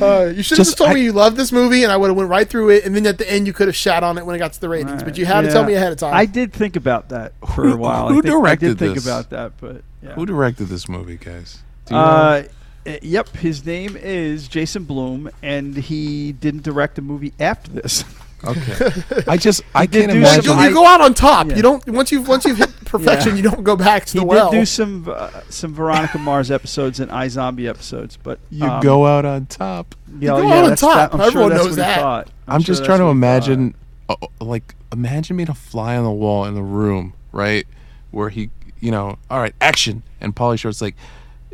Uh, 0.01 0.33
you 0.35 0.43
should 0.43 0.59
have 0.59 0.67
Just- 0.67 0.71
just 0.71 0.79
told 0.79 0.91
I- 0.91 0.95
me 0.95 1.03
you 1.03 1.13
loved 1.13 1.37
this 1.37 1.53
movie, 1.53 1.85
and 1.85 1.93
I 1.93 1.97
would 1.97 2.09
have 2.09 2.17
went 2.17 2.29
right 2.29 2.49
through 2.49 2.71
it. 2.71 2.85
And 2.85 2.97
then 2.97 3.07
at 3.07 3.19
the 3.19 3.31
end, 3.31 3.47
you 3.47 3.53
could 3.53 3.69
have 3.69 3.77
shat 3.77 4.03
on 4.03 4.19
it 4.19 4.27
when 4.27 4.35
it 4.35 4.41
got 4.41 4.53
to 4.55 4.61
the 4.61 4.69
ratings. 4.69 5.05
But 5.05 5.17
you 5.17 5.27
had 5.27 5.43
to 5.43 5.51
tell 5.53 5.65
me 5.65 5.75
ahead 5.75 5.93
of 5.93 5.99
time. 5.99 6.13
I 6.13 6.25
did 6.27 6.53
think 6.53 6.75
about 6.75 7.11
that 7.11 7.35
for 7.55 7.63
Who- 7.65 7.75
a 7.75 7.77
while. 7.77 8.09
who 8.09 8.19
I 8.19 8.23
think, 8.23 8.27
I 8.27 8.39
directed 8.39 8.67
did 8.69 8.79
think 8.81 8.95
this? 8.97 9.05
about 9.07 9.31
that, 9.31 9.53
but 9.61 9.83
yeah. 10.03 10.15
Who 10.15 10.27
directed 10.27 10.65
this 10.69 10.89
movie, 10.89 11.19
guys? 11.19 11.59
Do 11.87 11.95
you 11.95 12.01
know? 12.01 12.07
Uh, 12.07 12.43
uh, 12.87 12.97
yep, 13.03 13.29
his 13.37 13.65
name 13.65 13.97
is 13.97 14.49
Jason 14.49 14.85
Bloom, 14.85 15.31
and 15.43 15.77
he 15.77 16.33
didn't 16.33 16.63
direct 16.63 16.99
a 16.99 17.03
movie 17.03 17.33
after 17.41 17.71
this. 17.71 18.05
okay. 18.45 18.91
I 19.29 19.37
just 19.37 19.63
I 19.75 19.87
can't 19.87 19.93
do 20.11 20.15
you, 20.15 20.21
imagine. 20.21 20.43
some- 20.45 20.61
you 20.65 20.73
go 20.75 20.85
out 20.87 21.01
on 21.01 21.15
top. 21.15 21.49
Yeah. 21.49 21.57
You 21.57 21.63
don't 21.63 21.87
once 21.89 22.11
you've 22.11 22.27
once 22.27 22.45
you've 22.45 22.59
hit 22.59 22.71
perfection, 22.85 23.31
Yeah. 23.31 23.37
you 23.37 23.43
don't 23.51 23.63
go 23.63 23.77
back 23.77 24.05
to 24.07 24.13
he 24.15 24.19
the 24.19 24.25
well. 24.25 24.51
He 24.51 24.57
did 24.57 24.61
do 24.63 24.67
some 24.67 25.09
uh, 25.09 25.31
some 25.49 25.73
Veronica 25.75 26.19
Mars 26.19 26.51
episodes 26.51 26.99
and 26.99 27.11
iZombie 27.11 27.69
episodes, 27.69 28.17
but 28.21 28.41
you 28.51 28.67
um, 28.67 28.83
go 28.83 29.07
out 29.07 29.25
on 29.25 29.47
top. 29.47 29.95
yeah, 30.19 30.31
go 30.31 30.43
yeah, 30.49 30.55
out 30.55 30.65
on 30.71 30.77
top. 30.77 31.13
that- 31.13 31.15
I'm 31.15 31.21
Everyone 31.21 31.51
sure 31.53 31.59
knows 31.59 31.65
what 31.67 31.71
he 31.71 31.77
that. 31.77 32.01
thought. 32.01 32.31
I'm, 32.49 32.61
sure 32.63 32.67
just 32.75 32.85
trying 32.85 32.99
to 32.99 33.05
what 33.07 33.13
he 33.15 33.21
thought. 33.21 33.27
imagine, 33.49 33.75
uh, 34.09 34.17
like, 34.41 34.75
imagine 34.93 35.37
being 35.37 35.49
a 35.49 35.55
fly 35.55 35.97
on 35.97 36.03
the 36.05 36.11
wall 36.11 36.45
in 36.45 36.55
the 36.55 36.63
room, 36.63 37.15
right? 37.31 37.65
Where 38.11 38.29
he, 38.29 38.51
you 38.81 38.91
know, 38.91 39.19
all 39.31 39.39
right, 39.39 39.55
action, 39.61 40.03
and 40.21 40.35
Pauly 40.35 40.59
Shore's 40.59 40.83
like, 40.83 40.97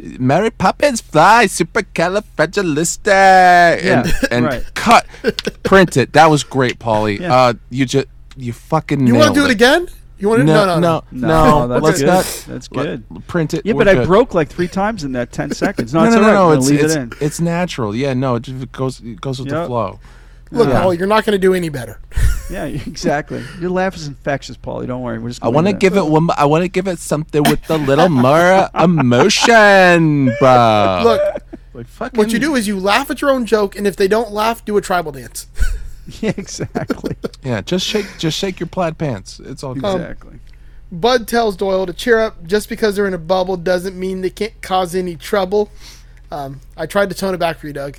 Mary 0.01 0.51
Poppins 0.51 1.01
fly, 1.01 1.47
supercalifragilistic, 1.47 3.09
and, 3.09 4.07
Yeah, 4.07 4.13
and 4.31 4.45
right. 4.47 4.65
cut, 4.75 5.07
print 5.63 5.97
it. 5.97 6.13
That 6.13 6.31
was 6.31 6.45
great, 6.45 6.79
Pauly. 6.79 7.21
Yeah. 7.21 7.35
Uh, 7.35 7.53
you 7.71 7.85
just, 7.87 8.07
you 8.37 8.53
fucking. 8.53 9.07
you 9.07 9.15
want 9.15 9.35
to 9.35 9.41
do 9.41 9.45
it 9.47 9.51
again? 9.51 9.89
You 10.19 10.29
want 10.29 10.41
to? 10.41 10.45
No, 10.45 10.67
No, 10.67 10.81
no, 10.81 11.05
no. 11.13 11.29
no, 11.29 11.29
No, 11.29 11.69
that's 11.69 11.83
let's 11.85 11.99
good. 12.01 12.07
not. 12.07 12.45
That's 12.49 12.73
let- 12.73 13.09
good. 13.09 13.27
print 13.29 13.55
it. 13.55 13.65
Yeah, 13.65 13.75
we're 13.75 13.85
but 13.85 13.89
I 13.99 14.05
broke 14.05 14.35
like 14.35 14.49
three 14.49 14.67
times 14.69 15.05
in 15.05 15.13
that 15.13 15.31
ten 15.33 15.53
seconds. 15.53 15.95
No, 15.95 16.01
No, 16.01 16.07
it's 16.07 16.15
no, 16.17 16.21
no, 16.23 16.27
right. 16.27 16.33
no. 16.35 16.51
It's 16.53 16.69
leave 16.71 16.81
it's, 16.81 16.95
it 16.95 17.01
in. 17.01 17.13
it's 17.21 17.41
natural. 17.41 17.95
Yeah, 17.95 18.15
no, 18.15 18.35
it 18.37 18.43
just 18.43 18.73
goes 18.73 19.01
it 19.01 19.21
goes 19.21 19.39
with 19.39 19.49
the 19.51 19.67
flow. 19.67 20.01
Look, 20.51 20.69
Yeah. 20.69 20.81
Paul, 20.83 20.95
you're 20.95 21.07
not 21.07 21.25
going 21.27 21.35
to 21.35 21.39
do 21.39 21.53
any 21.55 21.69
better. 21.69 22.01
Yeah, 22.51 22.65
exactly. 22.65 23.43
Your 23.61 23.71
laugh 23.71 23.97
is 23.97 24.07
infectious, 24.07 24.57
Paulie. 24.57 24.87
Don't 24.87 25.03
worry. 25.03 25.19
We're 25.19 25.31
just. 25.31 25.45
I 25.45 25.49
want 25.49 25.67
to 25.67 25.73
give 25.73 25.97
it 25.97 26.05
one. 26.07 26.29
I 26.37 26.47
want 26.47 26.63
to 26.63 26.69
give 26.69 26.89
it 26.89 26.99
something 26.99 27.43
with 27.43 27.69
a 27.71 27.77
little 27.77 28.09
more 28.09 28.69
emotion, 28.75 30.33
bro. 30.41 31.01
Look, 31.05 31.43
like 31.75 31.87
fucking. 31.87 32.19
what 32.19 32.33
you 32.33 32.39
do 32.39 32.55
is 32.55 32.67
you 32.67 32.79
laugh 32.79 33.11
at 33.11 33.21
your 33.21 33.31
own 33.31 33.47
joke, 33.47 33.77
and 33.77 33.87
if 33.87 33.97
they 33.97 34.09
don't 34.09 34.33
laugh, 34.33 34.65
do 34.65 34.77
a 34.77 34.81
tribal 34.81 35.13
dance. 35.13 35.47
Yeah, 36.23 36.33
exactly. 36.39 37.17
Yeah, 37.43 37.61
just 37.61 37.85
shake, 37.87 38.07
just 38.17 38.39
shake 38.39 38.61
your 38.61 38.67
plaid 38.67 38.97
pants. 38.97 39.41
It's 39.45 39.63
all 39.63 39.75
good. 39.75 40.01
exactly. 40.01 40.41
Bud 40.91 41.29
tells 41.29 41.55
Doyle 41.55 41.85
to 41.85 41.93
cheer 41.93 42.19
up. 42.19 42.47
Just 42.47 42.71
because 42.71 42.97
they're 42.97 43.07
in 43.07 43.13
a 43.13 43.19
bubble 43.19 43.59
doesn't 43.59 43.95
mean 43.95 44.23
they 44.23 44.31
can't 44.31 44.59
cause 44.63 44.95
any 44.95 45.17
trouble. 45.17 45.71
Um, 46.31 46.61
I 46.79 46.87
tried 46.87 47.11
to 47.11 47.15
tone 47.15 47.35
it 47.35 47.37
back 47.37 47.59
for 47.59 47.67
you, 47.67 47.75
Doug, 47.75 47.99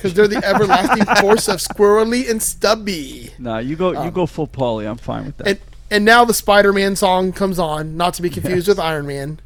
because 0.00 0.14
they're 0.14 0.26
the 0.28 0.42
everlasting 0.44 1.04
force 1.20 1.46
of 1.48 1.58
squirrely 1.58 2.30
and 2.30 2.42
stubby. 2.42 3.30
Nah, 3.38 3.58
you 3.58 3.76
go. 3.76 4.02
you 4.02 4.10
go 4.10 4.24
full 4.24 4.46
Paulie. 4.46 4.88
I'm 4.88 4.96
fine 4.96 5.26
with 5.26 5.36
that. 5.38 5.46
And 5.46 5.58
and 5.90 6.04
now 6.04 6.24
the 6.24 6.32
Spider-Man 6.34 6.96
song 6.96 7.32
comes 7.32 7.58
on, 7.58 7.96
not 7.96 8.14
to 8.14 8.22
be 8.22 8.30
confused 8.30 8.68
with 8.68 8.78
Iron 8.78 9.06
Man. 9.06 9.40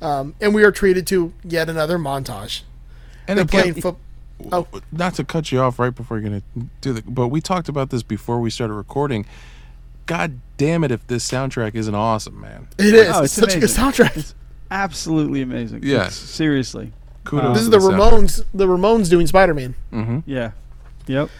Um, 0.00 0.34
and 0.40 0.54
we 0.54 0.62
are 0.62 0.70
treated 0.70 1.06
to 1.08 1.32
yet 1.42 1.68
another 1.68 1.98
montage. 1.98 2.62
and 3.26 3.36
They're 3.38 3.44
again, 3.44 3.60
playing 3.60 3.74
football. 3.74 3.98
Oh, 4.52 4.68
not 4.92 5.14
to 5.14 5.24
cut 5.24 5.50
you 5.50 5.60
off 5.60 5.80
right 5.80 5.92
before 5.92 6.18
you're 6.18 6.30
gonna 6.30 6.68
do 6.80 6.92
the, 6.92 7.02
but 7.02 7.28
we 7.28 7.40
talked 7.40 7.68
about 7.68 7.90
this 7.90 8.04
before 8.04 8.38
we 8.40 8.50
started 8.50 8.74
recording. 8.74 9.26
God 10.06 10.38
damn 10.56 10.84
it, 10.84 10.92
if 10.92 11.04
this 11.08 11.28
soundtrack 11.28 11.74
isn't 11.74 11.94
awesome, 11.94 12.40
man. 12.40 12.68
it 12.78 12.94
is. 12.94 13.08
Oh, 13.08 13.24
it's, 13.24 13.36
it's 13.36 13.52
such 13.52 13.56
a 13.56 13.60
good 13.60 13.76
amazing. 13.76 14.06
soundtrack. 14.06 14.34
Absolutely 14.70 15.42
amazing. 15.42 15.80
Yeah. 15.82 16.08
Seriously. 16.08 16.92
Kudos. 17.28 17.54
this 17.54 17.62
is 17.62 17.70
the 17.70 17.78
soundtrack. 17.78 18.10
Ramones. 18.12 18.44
The 18.54 18.66
Ramones 18.66 19.08
doing 19.10 19.26
Spider-Man. 19.26 20.22
Yeah. 20.26 20.52
Yep. 21.06 21.30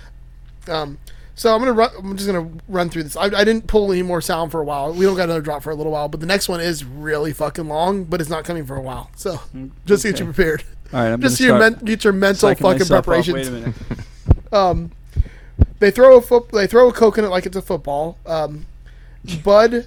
Um, 0.68 0.98
so 1.35 1.55
I'm 1.55 1.61
gonna 1.61 1.72
run. 1.72 1.90
I'm 1.98 2.16
just 2.16 2.31
gonna 2.31 2.51
run 2.68 2.90
through 2.90 3.05
this. 3.05 3.16
I, 3.16 3.24
I 3.24 3.44
didn't 3.44 3.66
pull 3.68 3.92
any 3.92 4.03
more 4.03 4.20
sound 4.20 4.51
for 4.51 4.61
a 4.61 4.64
while. 4.64 4.92
We 4.92 5.05
don't 5.05 5.16
got 5.16 5.24
another 5.24 5.40
drop 5.40 5.62
for 5.62 5.70
a 5.70 5.74
little 5.74 5.92
while, 5.92 6.09
but 6.09 6.20
the 6.20 6.27
next 6.27 6.48
one 6.48 6.61
is 6.61 6.85
really 6.85 7.33
fucking 7.33 7.68
long, 7.68 8.05
but 8.05 8.20
it's 8.20 8.29
not 8.31 8.44
coming 8.44 8.66
for 8.66 8.77
a 8.77 8.81
while. 8.83 9.11
So 9.16 9.40
just 9.87 10.03
to 10.03 10.11
get 10.11 10.18
you 10.20 10.27
prepared. 10.27 10.64
All 10.92 11.01
right. 11.01 11.12
I'm 11.12 11.20
Just 11.22 11.38
so 11.38 11.46
gonna 11.46 11.55
you 11.55 11.61
start 11.70 11.77
men- 11.77 11.85
get 11.87 12.05
your 12.05 12.12
mental 12.12 12.48
fucking 12.55 12.66
myself 12.66 12.90
up. 12.90 13.05
preparations. 13.05 13.35
Wait 13.35 13.46
a 13.46 13.51
minute. 13.51 13.74
Um, 14.53 14.92
they 15.79 15.90
throw 15.90 16.16
a 16.16 16.22
foot. 16.22 16.48
They 16.51 16.66
throw 16.66 16.88
a 16.88 16.92
coconut 16.92 17.31
like 17.31 17.44
it's 17.44 17.57
a 17.57 17.61
football. 17.62 18.16
Um, 18.24 18.64
Bud 19.44 19.87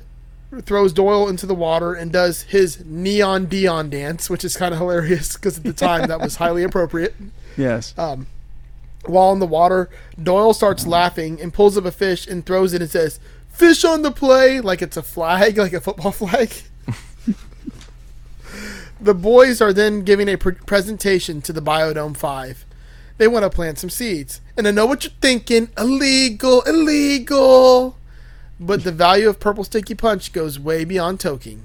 throws 0.60 0.92
Doyle 0.92 1.30
into 1.30 1.46
the 1.46 1.56
water 1.56 1.94
and 1.94 2.12
does 2.12 2.44
his 2.44 2.84
neon 2.86 3.48
Deion 3.48 3.90
dance, 3.90 4.30
which 4.30 4.44
is 4.44 4.58
kind 4.58 4.74
of 4.74 4.80
hilarious 4.80 5.36
because 5.36 5.58
at 5.58 5.64
the 5.64 5.74
time 5.74 6.08
that 6.08 6.20
was 6.20 6.36
highly 6.36 6.64
appropriate. 6.64 7.16
Yes. 7.56 7.98
Um, 7.98 8.28
while 9.06 9.32
in 9.32 9.40
the 9.40 9.48
water, 9.48 9.90
Doyle 10.22 10.54
starts 10.54 10.86
laughing 10.86 11.42
and 11.42 11.54
pulls 11.54 11.78
up 11.78 11.86
a 11.86 11.92
fish 11.92 12.28
and 12.28 12.46
throws 12.46 12.74
it 12.74 12.82
and 12.82 12.92
says, 12.92 13.20
"Fish 13.50 13.84
on 13.84 14.02
the 14.02 14.12
play!" 14.12 14.60
like 14.62 14.82
it's 14.82 14.98
a 14.98 15.04
flag, 15.04 15.58
like 15.58 15.74
a 15.74 15.82
football 15.82 16.12
flag. 16.12 16.52
the 19.00 19.14
boys 19.14 19.62
are 19.62 19.74
then 19.74 20.04
giving 20.04 20.28
a 20.28 20.36
pre- 20.36 20.54
presentation 20.54 21.42
to 21.42 21.54
the 21.54 21.62
Biodome 21.62 22.16
Five. 22.16 22.66
They 23.18 23.28
want 23.28 23.44
to 23.44 23.50
plant 23.50 23.80
some 23.80 23.90
seeds, 23.90 24.42
and 24.58 24.68
I 24.68 24.72
know 24.72 24.86
what 24.86 25.04
you're 25.04 25.14
thinking: 25.22 25.70
illegal, 25.78 26.62
illegal. 26.62 27.96
But 28.62 28.84
the 28.84 28.92
value 28.92 29.28
of 29.28 29.40
Purple 29.40 29.64
Sticky 29.64 29.96
Punch 29.96 30.32
goes 30.32 30.60
way 30.60 30.86
beyond 30.86 31.20
toking. 31.20 31.62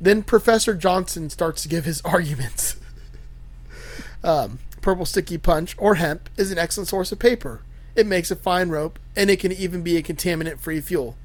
Then 0.00 0.22
Professor 0.24 0.74
Johnson 0.74 1.30
starts 1.30 1.62
to 1.62 1.68
give 1.68 1.84
his 1.84 2.00
arguments. 2.04 2.76
Um, 4.24 4.58
purple 4.80 5.06
sticky 5.06 5.38
punch 5.38 5.74
or 5.78 5.94
hemp 5.94 6.28
is 6.36 6.50
an 6.50 6.58
excellent 6.58 6.88
source 6.88 7.12
of 7.12 7.18
paper. 7.18 7.60
It 7.94 8.06
makes 8.06 8.30
a 8.30 8.36
fine 8.36 8.68
rope, 8.68 8.98
and 9.14 9.30
it 9.30 9.40
can 9.40 9.52
even 9.52 9.82
be 9.82 9.96
a 9.96 10.02
contaminant 10.02 10.58
free 10.58 10.80
fuel. 10.80 11.16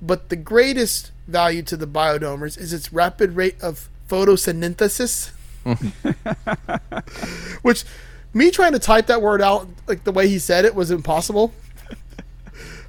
But 0.00 0.28
the 0.28 0.36
greatest 0.36 1.10
value 1.26 1.62
to 1.62 1.76
the 1.76 1.86
biodomers 1.86 2.56
is 2.56 2.72
its 2.72 2.92
rapid 2.92 3.36
rate 3.36 3.60
of 3.60 3.88
photosynthesis. 4.08 5.30
Which, 7.62 7.84
me 8.32 8.50
trying 8.50 8.72
to 8.72 8.78
type 8.78 9.06
that 9.06 9.20
word 9.20 9.42
out 9.42 9.68
like 9.86 10.04
the 10.04 10.12
way 10.12 10.28
he 10.28 10.38
said 10.38 10.64
it 10.64 10.74
was 10.74 10.90
impossible. 10.90 11.52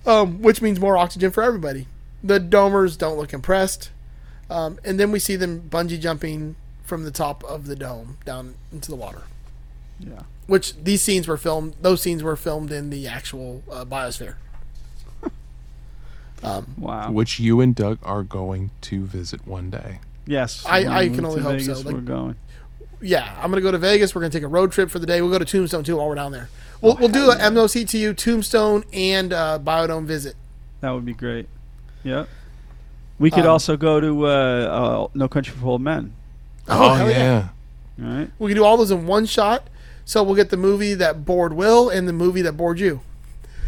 Um, 0.06 0.42
which 0.42 0.62
means 0.62 0.80
more 0.80 0.98
oxygen 0.98 1.32
for 1.32 1.44
everybody. 1.44 1.88
The 2.24 2.40
domers 2.40 2.98
don't 2.98 3.18
look 3.18 3.34
impressed. 3.34 3.92
Um, 4.50 4.80
and 4.86 5.00
then 5.00 5.12
we 5.12 5.20
see 5.20 5.36
them 5.36 5.62
bungee 5.70 6.00
jumping 6.00 6.56
from 6.84 7.04
the 7.04 7.12
top 7.12 7.44
of 7.46 7.66
the 7.68 7.76
dome 7.76 8.18
down 8.26 8.54
into 8.72 8.90
the 8.92 8.96
water 8.96 9.24
Yeah. 10.00 10.22
which 10.46 10.76
these 10.76 11.02
scenes 11.02 11.28
were 11.28 11.36
filmed 11.38 11.74
those 11.82 12.00
scenes 12.04 12.22
were 12.22 12.36
filmed 12.36 12.72
in 12.72 12.92
the 12.92 13.08
actual 13.08 13.64
uh, 13.72 13.84
biosphere 13.86 14.36
Wow. 16.78 17.12
Which 17.12 17.40
you 17.40 17.60
and 17.62 17.74
Doug 17.74 17.98
are 18.04 18.22
going 18.22 18.70
to 18.82 19.04
visit 19.06 19.48
one 19.48 19.72
day. 19.72 20.00
Yes. 20.28 20.64
I- 20.68 20.86
I 21.06 21.10
can 21.10 21.26
only 21.26 21.42
hope 21.42 21.54
Vegas, 21.60 21.80
so, 21.80 21.86
like- 21.86 21.96
we're 21.96 22.02
going. 22.02 22.36
yeah 23.02 23.36
i'm 23.42 23.50
gonna 23.52 23.62
go 23.62 23.72
to 23.72 23.78
vegas 23.78 24.16
we're 24.16 24.22
gonna 24.22 24.32
take 24.32 24.42
a 24.44 24.48
road 24.48 24.72
trip 24.72 24.90
for 24.90 25.00
the 25.00 25.06
day 25.06 25.22
we'll 25.22 25.30
go 25.30 25.38
to 25.38 25.44
tombstone 25.46 25.84
too 25.84 25.98
while 25.98 26.08
we're 26.08 26.16
down 26.16 26.32
there 26.32 26.50
we'll, 26.82 26.96
we'll 26.98 27.10
do 27.10 27.32
a 27.32 27.36
moctu 27.36 28.16
tombstone 28.16 28.84
and 28.94 29.34
uh, 29.34 29.60
biodome 29.62 30.06
visit 30.06 30.36
That 30.82 30.92
would 30.92 31.06
be 31.06 31.14
great. 31.14 31.48
Yep. 32.04 32.30
We 33.18 33.32
could 33.32 33.46
Um, 33.46 33.52
also 33.52 33.78
go 33.78 34.00
to 34.00 34.28
uh, 34.28 34.30
uh, 34.30 35.08
No 35.14 35.28
Country 35.28 35.54
for 35.56 35.68
Old 35.68 35.82
Men. 35.82 36.14
oh, 36.68 36.94
hell 36.96 37.10
yeah. 37.10 37.50
All 38.02 38.06
right. 38.10 38.30
we 38.40 38.50
can 38.50 38.58
do 38.58 38.64
all 38.66 38.76
those 38.78 38.92
in 38.92 39.08
one 39.08 39.26
shot 39.26 39.68
so 40.04 40.22
we'll 40.22 40.36
get 40.36 40.50
the 40.50 40.58
movie 40.58 40.94
that 40.96 41.24
bored 41.26 41.54
will 41.54 41.90
and 41.90 42.08
the 42.08 42.14
movie 42.14 42.42
that 42.42 42.54
bored 42.54 42.80
you 42.80 43.00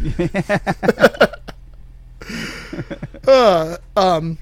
uh, 3.26 3.76
um, 3.96 4.38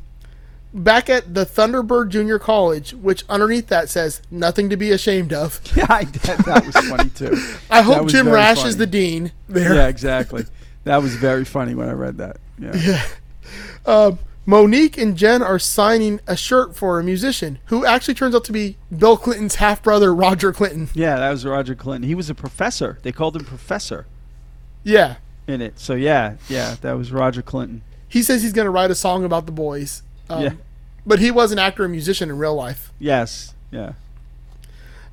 back 0.76 1.08
at 1.08 1.34
the 1.34 1.44
thunderbird 1.46 2.10
junior 2.10 2.38
college 2.38 2.92
which 2.92 3.24
underneath 3.28 3.66
that 3.68 3.88
says 3.88 4.20
nothing 4.30 4.68
to 4.70 4.76
be 4.76 4.90
ashamed 4.92 5.32
of 5.32 5.58
Yeah, 5.76 5.86
I, 5.88 6.04
that, 6.04 6.44
that 6.44 6.66
was 6.66 6.76
funny 6.86 7.10
too. 7.10 7.36
i 7.70 7.80
hope 7.82 8.08
jim 8.08 8.28
rash 8.28 8.58
funny. 8.58 8.68
is 8.68 8.76
the 8.76 8.86
dean 8.86 9.32
there 9.48 9.74
Yeah, 9.74 9.88
exactly. 9.88 10.44
That 10.84 11.02
was 11.02 11.16
very 11.16 11.44
funny 11.44 11.74
when 11.74 11.88
I 11.88 11.92
read 11.92 12.18
that. 12.18 12.36
Yeah. 12.60 13.02
Monique 14.48 14.96
and 14.96 15.16
Jen 15.16 15.42
are 15.42 15.58
signing 15.58 16.20
a 16.28 16.36
shirt 16.36 16.76
for 16.76 17.00
a 17.00 17.02
musician 17.02 17.58
who 17.64 17.84
actually 17.84 18.14
turns 18.14 18.32
out 18.34 18.44
to 18.44 18.52
be 18.52 18.76
Bill 18.96 19.16
Clinton's 19.16 19.56
half 19.56 19.82
brother, 19.82 20.14
Roger 20.14 20.52
Clinton. 20.52 20.88
Yeah, 20.94 21.16
that 21.16 21.30
was 21.30 21.44
Roger 21.44 21.74
Clinton. 21.74 22.06
He 22.08 22.14
was 22.14 22.30
a 22.30 22.34
professor. 22.36 23.00
They 23.02 23.10
called 23.10 23.34
him 23.34 23.44
professor 23.44 24.06
Yeah. 24.84 25.16
in 25.48 25.60
it. 25.60 25.80
So 25.80 25.94
yeah, 25.94 26.36
yeah, 26.48 26.76
that 26.82 26.92
was 26.92 27.10
Roger 27.10 27.42
Clinton. 27.42 27.82
He 28.08 28.22
says 28.22 28.44
he's 28.44 28.52
going 28.52 28.66
to 28.66 28.70
write 28.70 28.92
a 28.92 28.94
song 28.94 29.24
about 29.24 29.46
the 29.46 29.52
boys. 29.52 30.04
Um, 30.30 30.42
Yeah. 30.44 30.52
But 31.06 31.20
he 31.20 31.30
was 31.30 31.52
an 31.52 31.58
actor 31.58 31.84
and 31.84 31.92
musician 31.92 32.28
in 32.30 32.38
real 32.38 32.54
life, 32.54 32.92
Yes. 32.98 33.54
Yeah. 33.70 33.92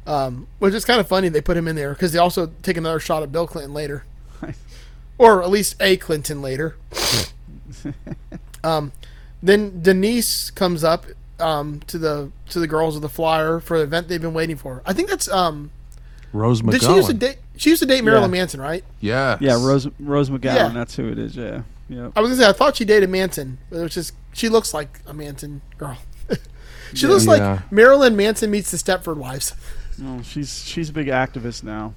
um, 0.08 0.48
which 0.60 0.74
is 0.74 0.86
kind 0.86 1.00
of 1.00 1.08
funny 1.08 1.30
they 1.30 1.42
put 1.42 1.56
him 1.56 1.68
in 1.68 1.76
there 1.76 1.94
because 1.94 2.12
they 2.12 2.20
also 2.20 2.52
take 2.64 2.78
another 2.78 3.00
shot 3.00 3.22
at 3.24 3.32
Bill 3.32 3.46
Clinton 3.48 3.74
later. 3.74 4.04
or 5.18 5.44
at 5.44 5.50
least 5.50 5.76
a 5.80 5.98
Clinton 5.98 6.42
later. 6.42 6.76
um, 8.64 8.92
then 9.42 9.82
Denise 9.82 10.50
comes 10.52 10.84
up 10.84 11.06
um, 11.40 11.82
to 11.88 11.98
the 11.98 12.32
to 12.50 12.60
the 12.60 12.68
girls 12.68 12.96
of 12.96 13.02
the 13.02 13.10
flyer 13.10 13.60
for 13.60 13.78
the 13.78 13.84
event 13.84 14.08
they've 14.08 14.22
been 14.22 14.34
waiting 14.34 14.56
for. 14.56 14.82
I 14.86 14.94
think 14.94 15.10
that's 15.10 15.30
um, 15.30 15.72
Rose 16.32 16.62
did 16.62 16.82
she 16.82 16.94
used 16.94 17.08
to 17.08 17.14
date? 17.14 17.38
She 17.58 17.70
used 17.70 17.82
to 17.82 17.86
date 17.86 18.04
Marilyn 18.04 18.32
Yeah. 18.32 18.40
Manson, 18.40 18.62
right? 18.62 18.84
Yeah. 19.00 19.38
Yeah, 19.40 19.54
Rose 19.54 19.88
Rose 20.00 20.30
McGowan. 20.30 20.56
Yeah. 20.56 20.70
That's 20.70 20.96
who 20.96 21.10
it 21.10 21.20
is. 21.20 21.36
Yeah. 21.36 21.64
Yeah. 21.90 22.10
I 22.16 22.22
was 22.22 22.32
gonna 22.32 22.42
say 22.42 22.50
I 22.50 22.54
thought 22.54 22.76
she 22.76 22.86
dated 22.86 23.10
Manson, 23.10 23.58
but 23.70 23.78
it 23.78 23.84
was 23.84 23.94
just 23.94 24.14
she 24.34 24.50
looks 24.50 24.74
like 24.74 25.00
a 25.08 25.14
Manson 25.14 25.62
girl. 25.78 25.98
she 26.94 27.08
looks 27.08 27.26
Yeah. 27.26 27.32
like 27.62 27.72
Marilyn 27.72 28.16
Manson 28.16 28.52
meets 28.52 28.72
the 28.72 28.78
Stepford 28.78 29.18
Wives. 29.18 29.54
No, 29.98 30.22
she's 30.24 30.64
she's 30.66 30.90
a 30.90 30.94
big 30.94 31.08
activist 31.08 31.64
now. 31.64 31.94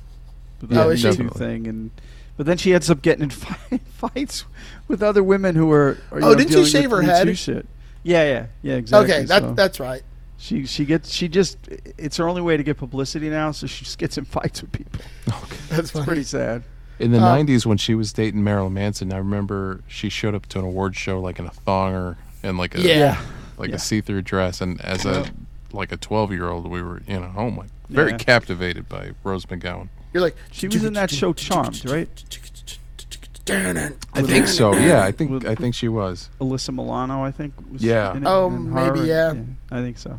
With 0.61 0.73
Oh, 0.77 0.89
the 0.89 0.91
is 0.91 1.01
she? 1.01 1.07
Me 1.09 1.13
Too 1.17 1.23
Definitely. 1.25 1.47
thing, 1.47 1.67
and 1.67 1.91
but 2.37 2.47
then 2.47 2.57
she 2.59 2.75
ends 2.75 2.91
up 2.91 3.03
getting 3.03 3.25
in 3.25 3.31
fi- 3.31 3.79
fights 3.95 4.45
with 4.89 5.03
other 5.03 5.23
women 5.23 5.55
who 5.57 5.71
are. 5.73 5.99
are 6.11 6.21
you 6.21 6.27
Oh, 6.27 6.31
know, 6.31 6.35
didn't 6.35 6.53
she 6.53 6.65
shave 6.67 6.91
her 6.91 7.03
head? 7.03 7.37
Shit. 7.39 7.67
Yeah, 8.03 8.25
yeah, 8.25 8.47
yeah. 8.63 8.75
Exactly. 8.77 9.13
okay, 9.15 9.25
that 9.25 9.43
so 9.43 9.53
that's 9.55 9.81
right. 9.81 10.03
she 10.37 10.65
she 10.67 10.85
gets 10.85 11.11
she 11.13 11.29
just 11.29 11.59
it's 11.99 12.19
her 12.19 12.29
only 12.29 12.43
way 12.43 12.57
to 12.57 12.63
get 12.63 12.77
publicity 12.77 13.29
now, 13.31 13.51
so 13.53 13.67
she 13.67 13.85
just 13.85 13.99
gets 13.99 14.17
in 14.19 14.25
fights 14.27 14.61
with 14.63 14.73
people. 14.73 15.01
Okay. 15.29 15.57
That's 15.71 15.91
funny. 15.91 16.05
Pretty 16.07 16.23
sad. 16.23 16.63
In 16.99 17.13
the 17.13 17.19
Um, 17.19 17.47
90s, 17.47 17.67
when 17.67 17.77
she 17.79 17.95
was 17.95 18.13
dating 18.13 18.43
Marilyn 18.45 18.73
Manson, 18.73 19.13
I 19.13 19.19
remember 19.19 19.83
she 19.87 20.09
showed 20.09 20.35
up 20.35 20.47
to 20.47 20.59
an 20.59 20.65
award 20.65 20.97
show 20.97 21.21
like 21.21 21.39
in 21.39 21.45
a 21.47 21.51
thong 21.51 21.95
or 21.95 22.17
and 22.47 22.59
like 22.59 22.75
a 22.75 22.81
Yeah. 22.81 23.21
like 23.59 23.71
Yeah. 23.71 23.77
a 23.77 23.79
see-through 23.79 24.23
dress. 24.23 24.61
And 24.61 24.81
as 24.83 25.05
a 25.05 25.27
like 25.73 25.93
a 25.93 25.97
12-year-old, 25.97 26.71
we 26.71 26.81
were 26.83 27.03
you 27.07 27.21
know 27.21 27.27
home 27.29 27.57
like 27.57 27.69
very 27.89 28.13
Yeah. 28.13 28.17
captivated 28.19 28.89
by 28.89 29.11
Rose 29.25 29.47
McGowan. 29.47 29.89
You're 30.13 30.23
like 30.23 30.37
She 30.51 30.67
was 30.69 30.85
in 30.85 30.95
that 30.95 31.11
show 31.11 31.33
Charmed, 31.33 31.89
right? 31.91 32.09
I 33.49 34.23
think 34.23 34.49
so. 34.49 34.75
Yeah, 34.77 35.05
I 35.05 35.13
think 35.13 35.45
I 35.47 35.55
think 35.55 35.75
she 35.75 35.89
was. 35.89 36.31
Alyssa 36.41 36.75
Milano, 36.75 37.23
I 37.23 37.31
think. 37.31 37.55
Was 37.71 37.83
Yeah. 37.83 38.17
in 38.17 38.27
Oh, 38.27 38.49
and 38.49 38.73
maybe, 38.73 39.01
her, 39.01 39.05
yeah. 39.07 39.35
I 39.71 39.81
think 39.83 39.99
so. 39.99 40.19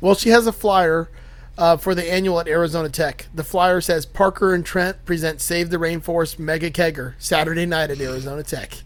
Well, 0.00 0.14
she 0.14 0.30
has 0.30 0.46
a 0.46 0.52
flyer 0.52 1.08
uh, 1.56 1.76
for 1.76 1.94
the 1.94 2.10
annual 2.12 2.38
at 2.40 2.46
Arizona 2.48 2.88
Tech. 2.88 3.26
The 3.34 3.42
flyer 3.44 3.80
says 3.80 4.06
Parker 4.06 4.54
and 4.54 4.64
Trent 4.64 5.04
present 5.04 5.40
Save 5.40 5.70
the 5.70 5.76
Rainforest 5.76 6.38
Mega 6.38 6.70
Kegger 6.70 7.14
Saturday 7.18 7.66
night 7.66 7.90
at 7.90 8.00
Arizona 8.00 8.42
Tech. 8.44 8.82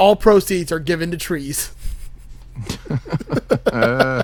All 0.00 0.16
proceeds 0.16 0.72
are 0.72 0.78
given 0.78 1.10
to 1.10 1.18
trees. 1.18 1.72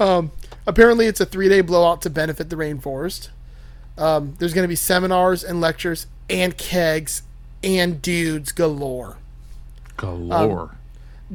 um, 0.00 0.30
apparently, 0.66 1.04
it's 1.06 1.20
a 1.20 1.26
three 1.26 1.50
day 1.50 1.60
blowout 1.60 2.00
to 2.02 2.08
benefit 2.10 2.48
the 2.48 2.56
rainforest. 2.56 3.28
Um, 3.98 4.34
there's 4.38 4.54
going 4.54 4.64
to 4.64 4.68
be 4.68 4.76
seminars 4.76 5.44
and 5.44 5.60
lectures 5.60 6.06
and 6.30 6.56
kegs 6.56 7.22
and 7.62 8.00
dudes 8.00 8.50
galore. 8.50 9.18
Galore. 9.98 10.74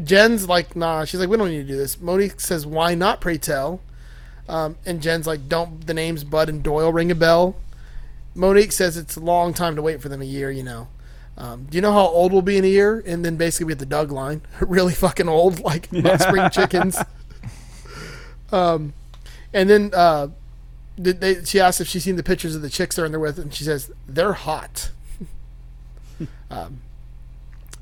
Jen's 0.03 0.49
like, 0.49 0.75
nah. 0.75 1.05
She's 1.05 1.19
like, 1.19 1.29
we 1.29 1.37
don't 1.37 1.49
need 1.49 1.61
to 1.61 1.63
do 1.63 1.77
this. 1.77 2.01
Monique 2.01 2.41
says, 2.41 2.65
why 2.65 2.95
not? 2.95 3.21
Pray 3.21 3.37
tell. 3.37 3.81
Um, 4.49 4.77
and 4.83 4.99
Jen's 4.99 5.27
like, 5.27 5.47
don't 5.47 5.85
the 5.85 5.93
names 5.93 6.23
Bud 6.23 6.49
and 6.49 6.63
Doyle 6.63 6.91
ring 6.91 7.11
a 7.11 7.15
bell? 7.15 7.55
Monique 8.33 8.71
says 8.71 8.97
it's 8.97 9.15
a 9.15 9.19
long 9.19 9.53
time 9.53 9.75
to 9.75 9.83
wait 9.83 10.01
for 10.01 10.09
them 10.09 10.23
a 10.23 10.25
year. 10.25 10.49
You 10.49 10.63
know. 10.63 10.87
Um, 11.37 11.67
do 11.69 11.77
you 11.77 11.81
know 11.81 11.93
how 11.93 12.07
old 12.07 12.33
we'll 12.33 12.41
be 12.41 12.57
in 12.57 12.65
a 12.65 12.69
year? 12.69 13.03
And 13.05 13.23
then 13.23 13.35
basically 13.35 13.65
we 13.65 13.71
have 13.73 13.79
the 13.79 13.85
Doug 13.85 14.11
line, 14.11 14.41
really 14.59 14.93
fucking 14.93 15.29
old, 15.29 15.59
like 15.59 15.85
spring 15.85 16.49
chickens. 16.51 16.97
Um, 18.49 18.93
and 19.53 19.69
then 19.69 19.91
uh, 19.93 20.29
they, 20.97 21.43
she 21.43 21.59
asked 21.59 21.81
if 21.81 21.87
she's 21.87 22.03
seen 22.03 22.15
the 22.15 22.23
pictures 22.23 22.55
of 22.55 22.61
the 22.61 22.69
chicks 22.69 22.95
they're 22.95 23.05
in 23.05 23.11
there 23.11 23.19
with, 23.19 23.37
and 23.37 23.53
she 23.53 23.63
says 23.63 23.91
they're 24.07 24.33
hot. 24.33 24.91
um, 26.49 26.79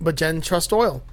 but 0.01 0.15
Jen 0.15 0.41
trusts 0.41 0.67
Doyle. 0.67 1.03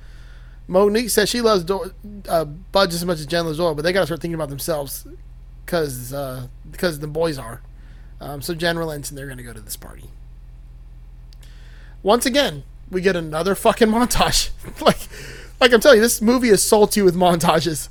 Monique 0.68 1.10
says 1.10 1.28
she 1.28 1.40
loves 1.40 1.64
Do- 1.64 1.92
uh, 2.28 2.44
Bud 2.44 2.90
just 2.90 3.02
as 3.02 3.06
much 3.06 3.18
as 3.18 3.26
Jen 3.26 3.44
loves 3.44 3.58
Doyle, 3.58 3.74
but 3.74 3.82
they 3.82 3.92
got 3.92 4.00
to 4.00 4.06
start 4.06 4.20
thinking 4.20 4.34
about 4.34 4.48
themselves 4.48 5.06
because 5.64 6.12
uh, 6.12 6.46
because 6.70 7.00
the 7.00 7.06
boys 7.06 7.38
are. 7.38 7.60
Um, 8.20 8.40
so 8.40 8.54
Jen 8.54 8.78
relents 8.78 9.10
and 9.10 9.18
they're 9.18 9.26
going 9.26 9.38
to 9.38 9.44
go 9.44 9.52
to 9.52 9.60
this 9.60 9.76
party. 9.76 10.10
Once 12.02 12.26
again, 12.26 12.64
we 12.90 13.00
get 13.00 13.16
another 13.16 13.54
fucking 13.54 13.88
montage. 13.88 14.50
like, 14.80 14.98
like 15.60 15.72
I'm 15.72 15.80
telling 15.80 15.96
you, 15.98 16.02
this 16.02 16.20
movie 16.20 16.48
is 16.48 16.62
salty 16.62 17.02
with 17.02 17.14
montages. 17.14 17.88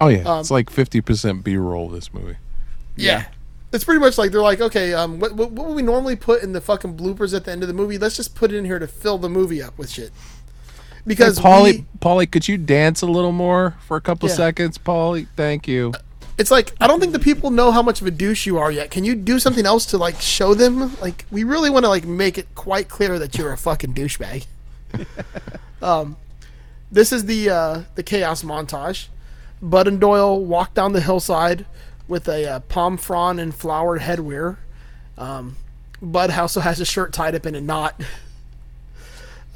Oh 0.00 0.08
yeah, 0.08 0.22
um, 0.22 0.40
it's 0.40 0.50
like 0.50 0.70
50% 0.70 1.42
B-roll. 1.42 1.88
This 1.88 2.12
movie. 2.14 2.36
Yeah. 2.96 3.26
It's 3.70 3.84
pretty 3.84 4.00
much 4.00 4.16
like 4.16 4.30
they're 4.32 4.40
like, 4.40 4.60
okay, 4.62 4.94
um, 4.94 5.18
what, 5.20 5.34
what, 5.34 5.50
what 5.50 5.66
would 5.68 5.76
we 5.76 5.82
normally 5.82 6.16
put 6.16 6.42
in 6.42 6.52
the 6.52 6.60
fucking 6.60 6.96
bloopers 6.96 7.34
at 7.34 7.44
the 7.44 7.52
end 7.52 7.62
of 7.62 7.68
the 7.68 7.74
movie? 7.74 7.98
Let's 7.98 8.16
just 8.16 8.34
put 8.34 8.50
it 8.50 8.56
in 8.56 8.64
here 8.64 8.78
to 8.78 8.86
fill 8.86 9.18
the 9.18 9.28
movie 9.28 9.62
up 9.62 9.76
with 9.76 9.90
shit. 9.90 10.10
Because 11.06 11.36
Hey, 11.38 11.44
Paulie, 11.44 11.72
we- 11.72 11.86
Paulie, 12.00 12.30
could 12.30 12.48
you 12.48 12.56
dance 12.56 13.02
a 13.02 13.06
little 13.06 13.32
more 13.32 13.76
for 13.86 13.96
a 13.98 14.00
couple 14.00 14.28
Yeah. 14.30 14.36
seconds, 14.36 14.78
Paulie? 14.78 15.26
Thank 15.36 15.68
you. 15.68 15.92
It's 16.38 16.52
like 16.52 16.72
I 16.80 16.86
don't 16.86 17.00
think 17.00 17.12
the 17.12 17.18
people 17.18 17.50
know 17.50 17.72
how 17.72 17.82
much 17.82 18.00
of 18.00 18.06
a 18.06 18.12
douche 18.12 18.46
you 18.46 18.58
are 18.58 18.70
yet. 18.70 18.90
Can 18.90 19.04
you 19.04 19.16
do 19.16 19.40
something 19.40 19.66
else 19.66 19.84
to 19.86 19.98
like 19.98 20.20
show 20.20 20.54
them? 20.54 20.96
Like 21.00 21.26
we 21.30 21.42
really 21.42 21.68
want 21.68 21.84
to 21.84 21.88
like 21.88 22.04
make 22.04 22.38
it 22.38 22.54
quite 22.54 22.88
clear 22.88 23.18
that 23.18 23.36
you're 23.36 23.52
a 23.52 23.58
fucking 23.58 23.92
douchebag. 23.92 24.46
um, 25.82 26.16
this 26.90 27.12
is 27.12 27.26
the 27.26 27.50
uh, 27.50 27.82
the 27.96 28.04
chaos 28.04 28.44
montage. 28.44 29.08
Bud 29.60 29.88
and 29.88 30.00
Doyle 30.00 30.42
walk 30.42 30.74
down 30.74 30.92
the 30.92 31.00
hillside 31.00 31.66
with 32.06 32.28
a 32.28 32.48
uh, 32.48 32.60
palm 32.60 32.96
frond 32.96 33.40
and 33.40 33.52
flowered 33.52 34.00
headwear. 34.00 34.58
Um, 35.18 35.56
Bud 36.00 36.30
also 36.30 36.60
has 36.60 36.78
a 36.78 36.84
shirt 36.84 37.12
tied 37.12 37.34
up 37.34 37.44
in 37.44 37.54
a 37.54 37.60
knot. 37.60 38.00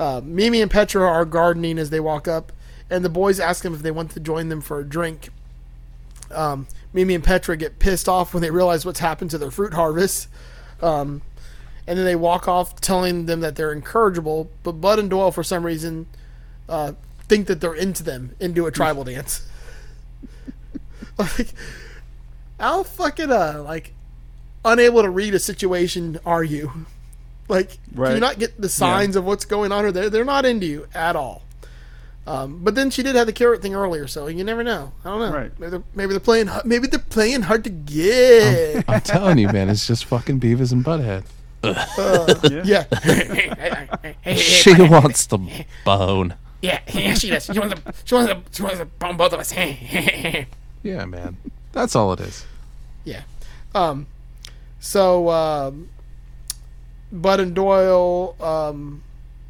Uh, 0.01 0.20
Mimi 0.24 0.61
and 0.61 0.70
Petra 0.70 1.07
are 1.07 1.24
gardening 1.24 1.78
as 1.78 1.91
they 1.91 2.01
walk 2.01 2.26
up, 2.26 2.51
and 2.91 3.05
the 3.05 3.11
boys 3.11 3.39
ask 3.39 3.62
them 3.62 3.72
if 3.72 3.83
they 3.83 3.91
want 3.93 4.11
to 4.11 4.18
join 4.18 4.49
them 4.49 4.61
for 4.61 4.80
a 4.80 4.85
drink 4.85 5.28
um, 6.33 6.66
Mimi 6.93 7.14
and 7.14 7.24
Petra 7.24 7.57
get 7.57 7.78
pissed 7.78 8.09
off 8.09 8.35
when 8.35 8.43
they 8.43 8.51
realize 8.51 8.85
what's 8.85 9.01
happened 9.01 9.30
to 9.30 9.39
their 9.39 9.51
fruit 9.51 9.74
harvest. 9.74 10.28
Um, 10.80 11.22
and 11.87 11.99
then 11.99 12.05
they 12.05 12.16
walk 12.16 12.47
off 12.49 12.80
telling 12.80 13.26
them 13.26 13.41
that 13.41 13.57
they're 13.57 13.72
incorrigible, 13.72 14.51
but 14.62 14.72
Bud 14.72 14.99
and 14.99 15.11
Doyle, 15.11 15.33
for 15.33 15.43
some 15.43 15.64
reason, 15.64 16.07
uh, 16.68 16.93
think 17.28 17.47
that 17.49 17.61
they're 17.61 17.74
into 17.74 18.03
them 18.03 18.37
and 18.41 18.55
do 18.55 18.66
a 18.66 18.70
tribal 18.70 19.05
dance. 19.12 19.49
like, 21.18 21.53
how 22.61 22.83
fucking, 22.83 23.30
uh, 23.30 23.62
like, 23.64 23.93
unable 24.64 25.03
to 25.03 25.11
read 25.11 25.35
a 25.35 25.39
situation 25.39 26.18
are 26.24 26.45
you? 26.45 26.87
Like, 27.49 27.78
do 27.95 28.14
you 28.14 28.20
not 28.20 28.39
get 28.39 28.61
the 28.61 28.68
signs 28.68 29.16
of 29.16 29.24
what's 29.24 29.45
going 29.45 29.72
on? 29.72 29.85
Or 29.85 29.93
they're, 29.93 30.09
they're 30.09 30.24
not 30.24 30.47
into 30.47 30.66
you 30.66 30.87
at 30.95 31.16
all. 31.16 31.43
Um, 32.26 32.60
but 32.62 32.74
then 32.76 32.90
she 32.90 33.02
did 33.02 33.16
have 33.16 33.26
the 33.26 33.32
carrot 33.32 33.62
thing 33.62 33.74
earlier, 33.74 34.06
so 34.06 34.28
you 34.28 34.44
never 34.44 34.62
know. 34.62 34.92
I 35.04 35.08
don't 35.10 35.18
know. 35.20 35.32
Right. 35.36 35.58
Maybe 35.58 35.70
they're, 35.70 35.82
maybe 35.94 36.10
they're 36.12 36.20
playing. 36.20 36.48
Maybe 36.64 36.86
they're 36.86 37.00
playing 37.00 37.42
hard 37.42 37.64
to 37.64 37.70
get. 37.70 38.84
I'm 38.88 39.00
telling 39.00 39.38
you, 39.38 39.48
man, 39.48 39.68
it's 39.68 39.86
just 39.88 40.04
fucking 40.04 40.38
Beavis 40.38 40.70
and 40.72 40.84
Butthead. 40.84 41.24
yeah. 42.64 42.84
She 44.36 44.72
wants 44.74 45.26
the 45.26 45.38
bone. 45.84 46.34
yeah. 46.60 46.80
Yeah. 46.92 47.14
She 47.14 47.30
does. 47.30 47.44
She 47.46 47.58
wants 47.58 47.74
to. 47.80 47.92
She 48.04 48.14
wants 48.14 48.32
to. 48.32 48.40
She 48.52 48.62
wants 48.62 48.78
to 48.78 48.84
bone 48.86 49.16
both 49.16 49.32
of 49.32 49.40
us. 49.40 49.52
Yeah, 50.84 51.04
man. 51.04 51.36
That's 51.72 51.94
all 51.94 52.12
it 52.12 52.20
is. 52.20 52.44
yeah. 53.04 53.22
Um. 53.74 54.06
So, 54.80 55.28
um, 55.28 55.88
Bud 57.12 57.38
and 57.38 57.54
Doyle 57.54 58.34
um, 58.40 59.02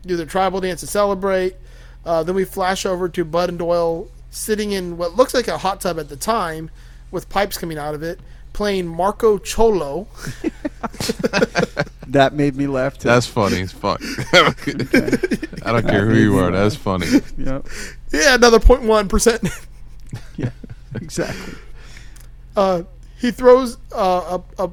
do 0.05 0.17
their 0.19 0.27
tribal 0.27 0.61
dance 0.61 0.81
to 0.81 0.87
celebrate. 0.87 1.57
Uh, 2.05 2.23
then 2.23 2.35
we 2.35 2.45
flash 2.45 2.85
over 2.85 3.09
to 3.09 3.25
Bud 3.25 3.49
and 3.49 3.59
Doyle 3.59 4.09
sitting 4.31 4.73
in 4.73 4.97
what 4.97 5.17
looks 5.17 5.35
like 5.35 5.49
a 5.49 5.59
hot 5.59 5.81
tub 5.81 5.99
at 5.99 6.09
the 6.09 6.17
time, 6.17 6.71
with 7.11 7.29
pipes 7.29 7.59
coming 7.59 7.79
out 7.79 7.95
of 7.95 8.03
it, 8.03 8.19
playing 8.53 8.87
Marco 8.87 9.39
Cholo. 9.39 10.09
That 12.13 12.35
made 12.35 12.57
me 12.57 12.67
laugh 12.67 12.99
too. 12.99 13.09
That's 13.09 13.27
funny 13.27 13.63
as 13.63 13.73
fuck. 13.73 14.03
I 14.35 15.73
don't 15.73 15.87
care 15.87 16.05
who 16.07 16.15
you 16.15 16.39
are. 16.39 16.51
That's 16.51 16.75
funny. 16.75 17.07
Yep. 17.39 17.67
Yeah, 18.13 18.35
another 18.35 18.59
0.1 18.59 19.09
percent. 19.09 19.49
Yeah. 20.37 20.51
Exactly. 20.95 21.55
uh, 22.55 22.83
he 23.19 23.31
throws 23.31 23.79
uh, 23.95 24.41
a, 24.59 24.65
a, 24.65 24.71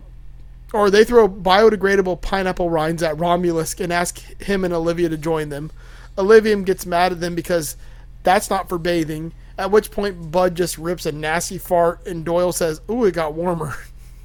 or 0.74 0.90
they 0.90 1.06
throw 1.06 1.30
biodegradable 1.30 2.20
pineapple 2.20 2.70
rinds 2.70 3.02
at 3.04 3.18
Romulus 3.18 3.74
and 3.80 3.94
ask 3.94 4.20
him 4.42 4.66
and 4.66 4.74
Olivia 4.74 5.08
to 5.08 5.18
join 5.18 5.48
them. 5.48 5.72
Olivia 6.20 6.56
gets 6.58 6.86
mad 6.86 7.14
at 7.14 7.22
them 7.22 7.34
because 7.34 7.78
that's 8.24 8.50
not 8.50 8.68
for 8.68 8.78
bathing. 8.78 9.34
At 9.58 9.72
which 9.72 9.90
point, 9.90 10.32
Bud 10.32 10.56
just 10.56 10.78
rips 10.78 11.06
a 11.06 11.12
nasty 11.12 11.58
fart, 11.58 12.06
and 12.06 12.24
Doyle 12.24 12.52
says, 12.52 12.82
"Ooh, 12.90 13.06
it 13.06 13.14
got 13.14 13.34
warmer," 13.34 13.76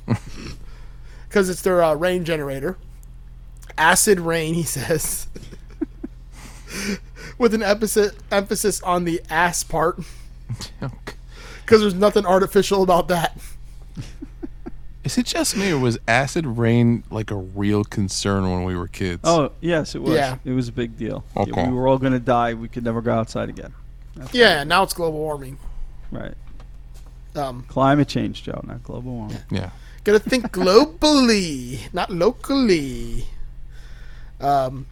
because 1.28 1.49
it's 1.49 1.62
their 1.62 1.82
uh, 1.82 1.95
rain 1.95 2.24
generator. 2.24 2.76
Acid 3.78 4.20
rain, 4.20 4.55
he 4.55 4.62
says, 4.62 5.26
with 7.38 7.55
an 7.55 7.62
emphasis 7.62 8.12
emphasis 8.30 8.82
on 8.82 9.05
the 9.05 9.20
ass 9.30 9.64
part, 9.64 9.99
because 10.80 11.80
there's 11.80 11.95
nothing 11.95 12.26
artificial 12.26 12.82
about 12.82 13.09
that. 13.09 13.38
Is 15.05 15.18
it 15.18 15.26
just 15.26 15.55
me, 15.57 15.70
or 15.70 15.78
was 15.78 15.98
acid 16.09 16.46
rain 16.46 17.05
like 17.11 17.30
a 17.30 17.36
real 17.36 17.84
concern 17.84 18.50
when 18.50 18.64
we 18.64 18.74
were 18.74 18.88
kids? 18.88 19.20
Oh 19.24 19.52
yes, 19.61 19.94
it 19.94 20.02
was. 20.02 20.14
Yeah. 20.14 20.38
It 20.44 20.52
was 20.52 20.68
a 20.68 20.72
big 20.72 20.96
deal. 20.96 21.24
Yeah, 21.36 21.68
we 21.68 21.74
were 21.76 21.86
all 21.86 21.98
going 21.98 22.14
to 22.14 22.18
die. 22.20 22.55
We 22.55 22.68
could 22.68 22.84
never 22.84 23.02
go 23.02 23.12
outside 23.12 23.48
again. 23.50 23.74
That's 24.16 24.32
Yeah, 24.32 24.64
now 24.64 24.82
it's 24.82 24.94
global 24.94 25.18
warming. 25.18 25.59
Right. 26.11 26.34
Um, 27.36 27.64
Climate 27.68 28.09
change, 28.09 28.44
Joe, 28.44 28.61
not 28.64 28.82
global 28.82 29.12
warming. 29.12 29.38
yeah. 29.50 29.70
Gotta 30.05 30.20
think 30.20 30.44
globally, 30.52 31.80
not 31.92 32.11
locally. 32.11 33.26
Um. 34.40 34.86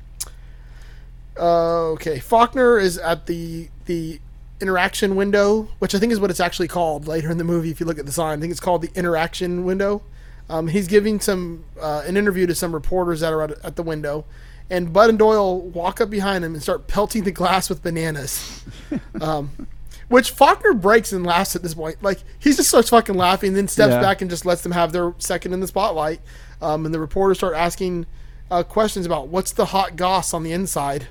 uh, 1.38 1.90
okay, 1.92 2.18
Faulkner 2.18 2.78
is 2.78 2.98
at 2.98 3.26
the 3.26 3.68
the 3.86 4.20
interaction 4.62 5.16
window, 5.16 5.68
which 5.80 5.94
I 5.94 5.98
think 5.98 6.12
is 6.12 6.20
what 6.20 6.30
it's 6.30 6.40
actually 6.40 6.68
called 6.68 7.06
later 7.06 7.30
in 7.30 7.36
the 7.38 7.44
movie. 7.44 7.70
If 7.70 7.80
you 7.80 7.86
look 7.86 7.98
at 7.98 8.06
the 8.06 8.12
sign, 8.12 8.38
I 8.38 8.40
think 8.40 8.50
it's 8.52 8.60
called 8.60 8.80
the 8.82 8.90
interaction 8.94 9.64
window. 9.64 10.02
Um, 10.48 10.68
he's 10.68 10.86
giving 10.86 11.20
some 11.20 11.64
uh, 11.80 12.02
an 12.06 12.16
interview 12.16 12.46
to 12.46 12.54
some 12.54 12.72
reporters 12.72 13.20
that 13.20 13.32
are 13.32 13.42
at, 13.42 13.50
at 13.64 13.76
the 13.76 13.82
window, 13.82 14.24
and 14.70 14.92
Bud 14.92 15.10
and 15.10 15.18
Doyle 15.18 15.60
walk 15.60 16.00
up 16.00 16.08
behind 16.10 16.44
him 16.44 16.54
and 16.54 16.62
start 16.62 16.86
pelting 16.86 17.24
the 17.24 17.32
glass 17.32 17.68
with 17.68 17.82
bananas. 17.82 18.64
um, 19.20 19.66
which 20.08 20.30
Faulkner 20.30 20.74
breaks 20.74 21.10
and 21.12 21.24
laughs 21.24 21.56
at 21.56 21.62
this 21.62 21.74
point. 21.74 22.02
Like 22.02 22.18
he 22.38 22.52
just 22.52 22.68
starts 22.68 22.90
fucking 22.90 23.14
laughing, 23.16 23.48
and 23.48 23.56
then 23.56 23.68
steps 23.68 23.92
Yeah. 23.92 24.00
back 24.00 24.20
and 24.20 24.30
just 24.30 24.44
lets 24.46 24.62
them 24.62 24.72
have 24.72 24.92
their 24.92 25.14
second 25.18 25.52
in 25.52 25.60
the 25.60 25.66
spotlight. 25.66 26.20
Um, 26.60 26.84
and 26.86 26.94
the 26.94 27.00
reporters 27.00 27.38
start 27.38 27.54
asking 27.56 28.06
uh, 28.50 28.62
questions 28.62 29.06
about 29.06 29.28
what's 29.28 29.52
the 29.52 29.66
hot 29.66 29.96
goss 29.96 30.34
on 30.34 30.42
the 30.42 30.52
inside. 30.52 31.08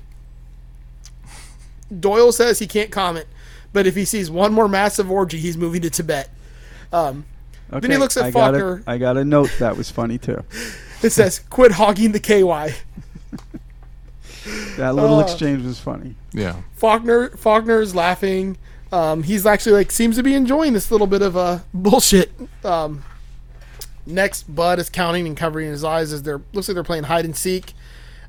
Doyle 1.98 2.32
says 2.32 2.58
he 2.58 2.66
can't 2.66 2.90
comment, 2.90 3.26
but 3.72 3.86
if 3.86 3.94
he 3.94 4.04
sees 4.04 4.30
one 4.30 4.52
more 4.52 4.68
massive 4.68 5.10
orgy, 5.10 5.38
he's 5.38 5.56
moving 5.56 5.82
to 5.82 5.90
Tibet. 5.90 6.28
Um, 6.92 7.24
Okay. 7.72 7.88
he 7.88 7.96
looks 7.96 8.16
at 8.18 8.24
I 8.24 8.30
got 8.30 8.52
Faulkner. 8.54 8.82
I 8.86 8.98
got 8.98 9.16
a 9.16 9.24
note 9.24 9.50
that 9.58 9.76
was 9.78 9.90
funny 9.90 10.18
too. 10.18 10.42
it 11.02 11.10
says, 11.10 11.38
"Quit 11.50 11.72
hogging 11.72 12.12
the 12.12 12.20
KY." 12.20 12.74
That 14.76 14.94
little 14.94 15.18
Uh, 15.18 15.22
exchange 15.22 15.64
was 15.64 15.78
funny. 15.78 16.16
Yeah. 16.32 16.56
Faulkner 16.74 17.30
Faulkner 17.36 17.80
is 17.80 17.94
laughing. 17.94 18.56
Um, 18.90 19.22
he's 19.22 19.46
actually 19.46 19.72
like 19.72 19.90
seems 19.92 20.16
to 20.16 20.22
be 20.22 20.34
enjoying 20.34 20.72
this 20.72 20.90
little 20.90 21.06
bit 21.06 21.22
of 21.22 21.36
uh, 21.36 21.60
bullshit. 21.72 22.32
Um, 22.64 23.04
next, 24.04 24.52
Bud 24.54 24.78
is 24.80 24.90
counting 24.90 25.26
and 25.26 25.36
covering 25.36 25.68
his 25.70 25.84
eyes 25.84 26.12
as 26.12 26.24
they're 26.24 26.40
looks 26.52 26.68
like 26.68 26.74
they're 26.74 26.82
playing 26.82 27.04
hide 27.04 27.24
and 27.24 27.36
seek. 27.36 27.72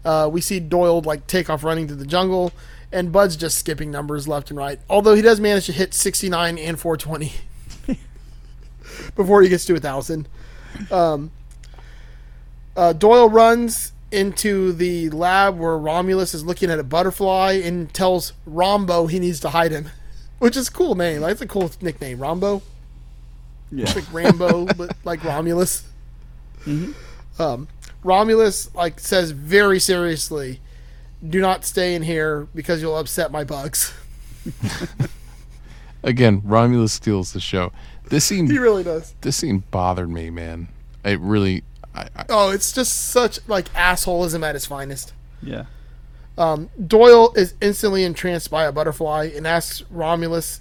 Uh, 0.06 0.30
we 0.32 0.40
see 0.42 0.60
Doyle 0.60 1.02
like 1.02 1.26
take 1.28 1.50
off 1.50 1.64
running 1.64 1.88
through 1.88 1.98
the 1.98 2.06
jungle, 2.06 2.52
and 2.94 3.12
Bud's 3.12 3.36
just 3.36 3.58
skipping 3.58 3.92
numbers 3.92 4.28
left 4.28 4.50
and 4.50 4.58
right. 4.58 4.80
Although 4.90 5.16
he 5.16 5.22
does 5.22 5.40
manage 5.40 5.66
to 5.66 5.74
hit 5.74 5.94
69 5.94 6.58
and 6.58 6.80
420 6.80 7.34
before 9.16 9.42
he 9.42 9.50
gets 9.50 9.66
to 9.66 9.76
a 9.76 9.80
thousand. 9.80 10.30
Um, 10.92 11.32
uh, 12.76 12.94
Doyle 12.94 13.30
runs 13.30 13.92
into 14.12 14.72
the 14.74 15.10
lab 15.10 15.58
where 15.58 15.78
Romulus 15.78 16.34
is 16.34 16.46
looking 16.46 16.70
at 16.70 16.80
a 16.80 16.84
butterfly 16.84 17.60
and 17.64 17.92
tells 17.94 18.34
Rombo 18.48 19.10
he 19.10 19.20
needs 19.20 19.40
to 19.42 19.50
hide 19.50 19.72
him, 19.72 19.90
which 20.40 20.56
is 20.56 20.68
a 20.68 20.72
cool 20.72 20.96
name. 20.96 21.22
That's 21.22 21.42
a 21.42 21.48
cool 21.48 21.72
nickname, 21.82 22.20
Rombo. 22.20 22.62
Yeah. 23.72 23.84
It's 23.84 23.96
like 23.96 24.14
Rambo, 24.14 24.66
but 24.78 24.96
like 25.04 25.24
Romulus. 25.24 25.84
Um, 27.40 27.68
Romulus 28.04 28.74
like 28.76 29.00
says 29.00 29.32
very 29.32 29.80
seriously, 29.80 30.62
"Do 31.28 31.40
not 31.42 31.66
stay 31.66 31.96
in 31.96 32.04
here 32.04 32.48
because 32.56 32.82
you'll 32.82 32.98
upset 32.98 33.32
my 33.32 33.44
bugs." 33.44 33.94
Again, 36.04 36.42
Romulus 36.44 36.92
steals 36.94 37.32
the 37.34 37.40
show. 37.40 37.72
This 38.10 38.26
scene, 38.26 38.50
He 38.50 38.58
really 38.58 38.84
does. 38.84 39.16
this 39.22 39.38
scene 39.38 39.64
bothered 39.72 40.10
me, 40.10 40.30
man. 40.30 40.68
It 41.06 41.20
really, 41.22 41.64
I, 41.96 42.08
I, 42.16 42.26
Oh, 42.30 42.50
it's 42.52 42.74
just 42.74 43.06
such 43.12 43.40
like 43.48 43.72
assholism 43.74 44.44
at 44.44 44.56
its 44.56 44.66
finest. 44.66 45.14
Yeah. 45.42 45.66
Um, 46.38 46.70
Doyle 46.88 47.32
is 47.36 47.54
instantly 47.62 48.04
entranced 48.04 48.52
by 48.52 48.66
a 48.66 48.72
butterfly 48.72 49.32
and 49.36 49.48
asks 49.48 49.84
Romulus 49.90 50.60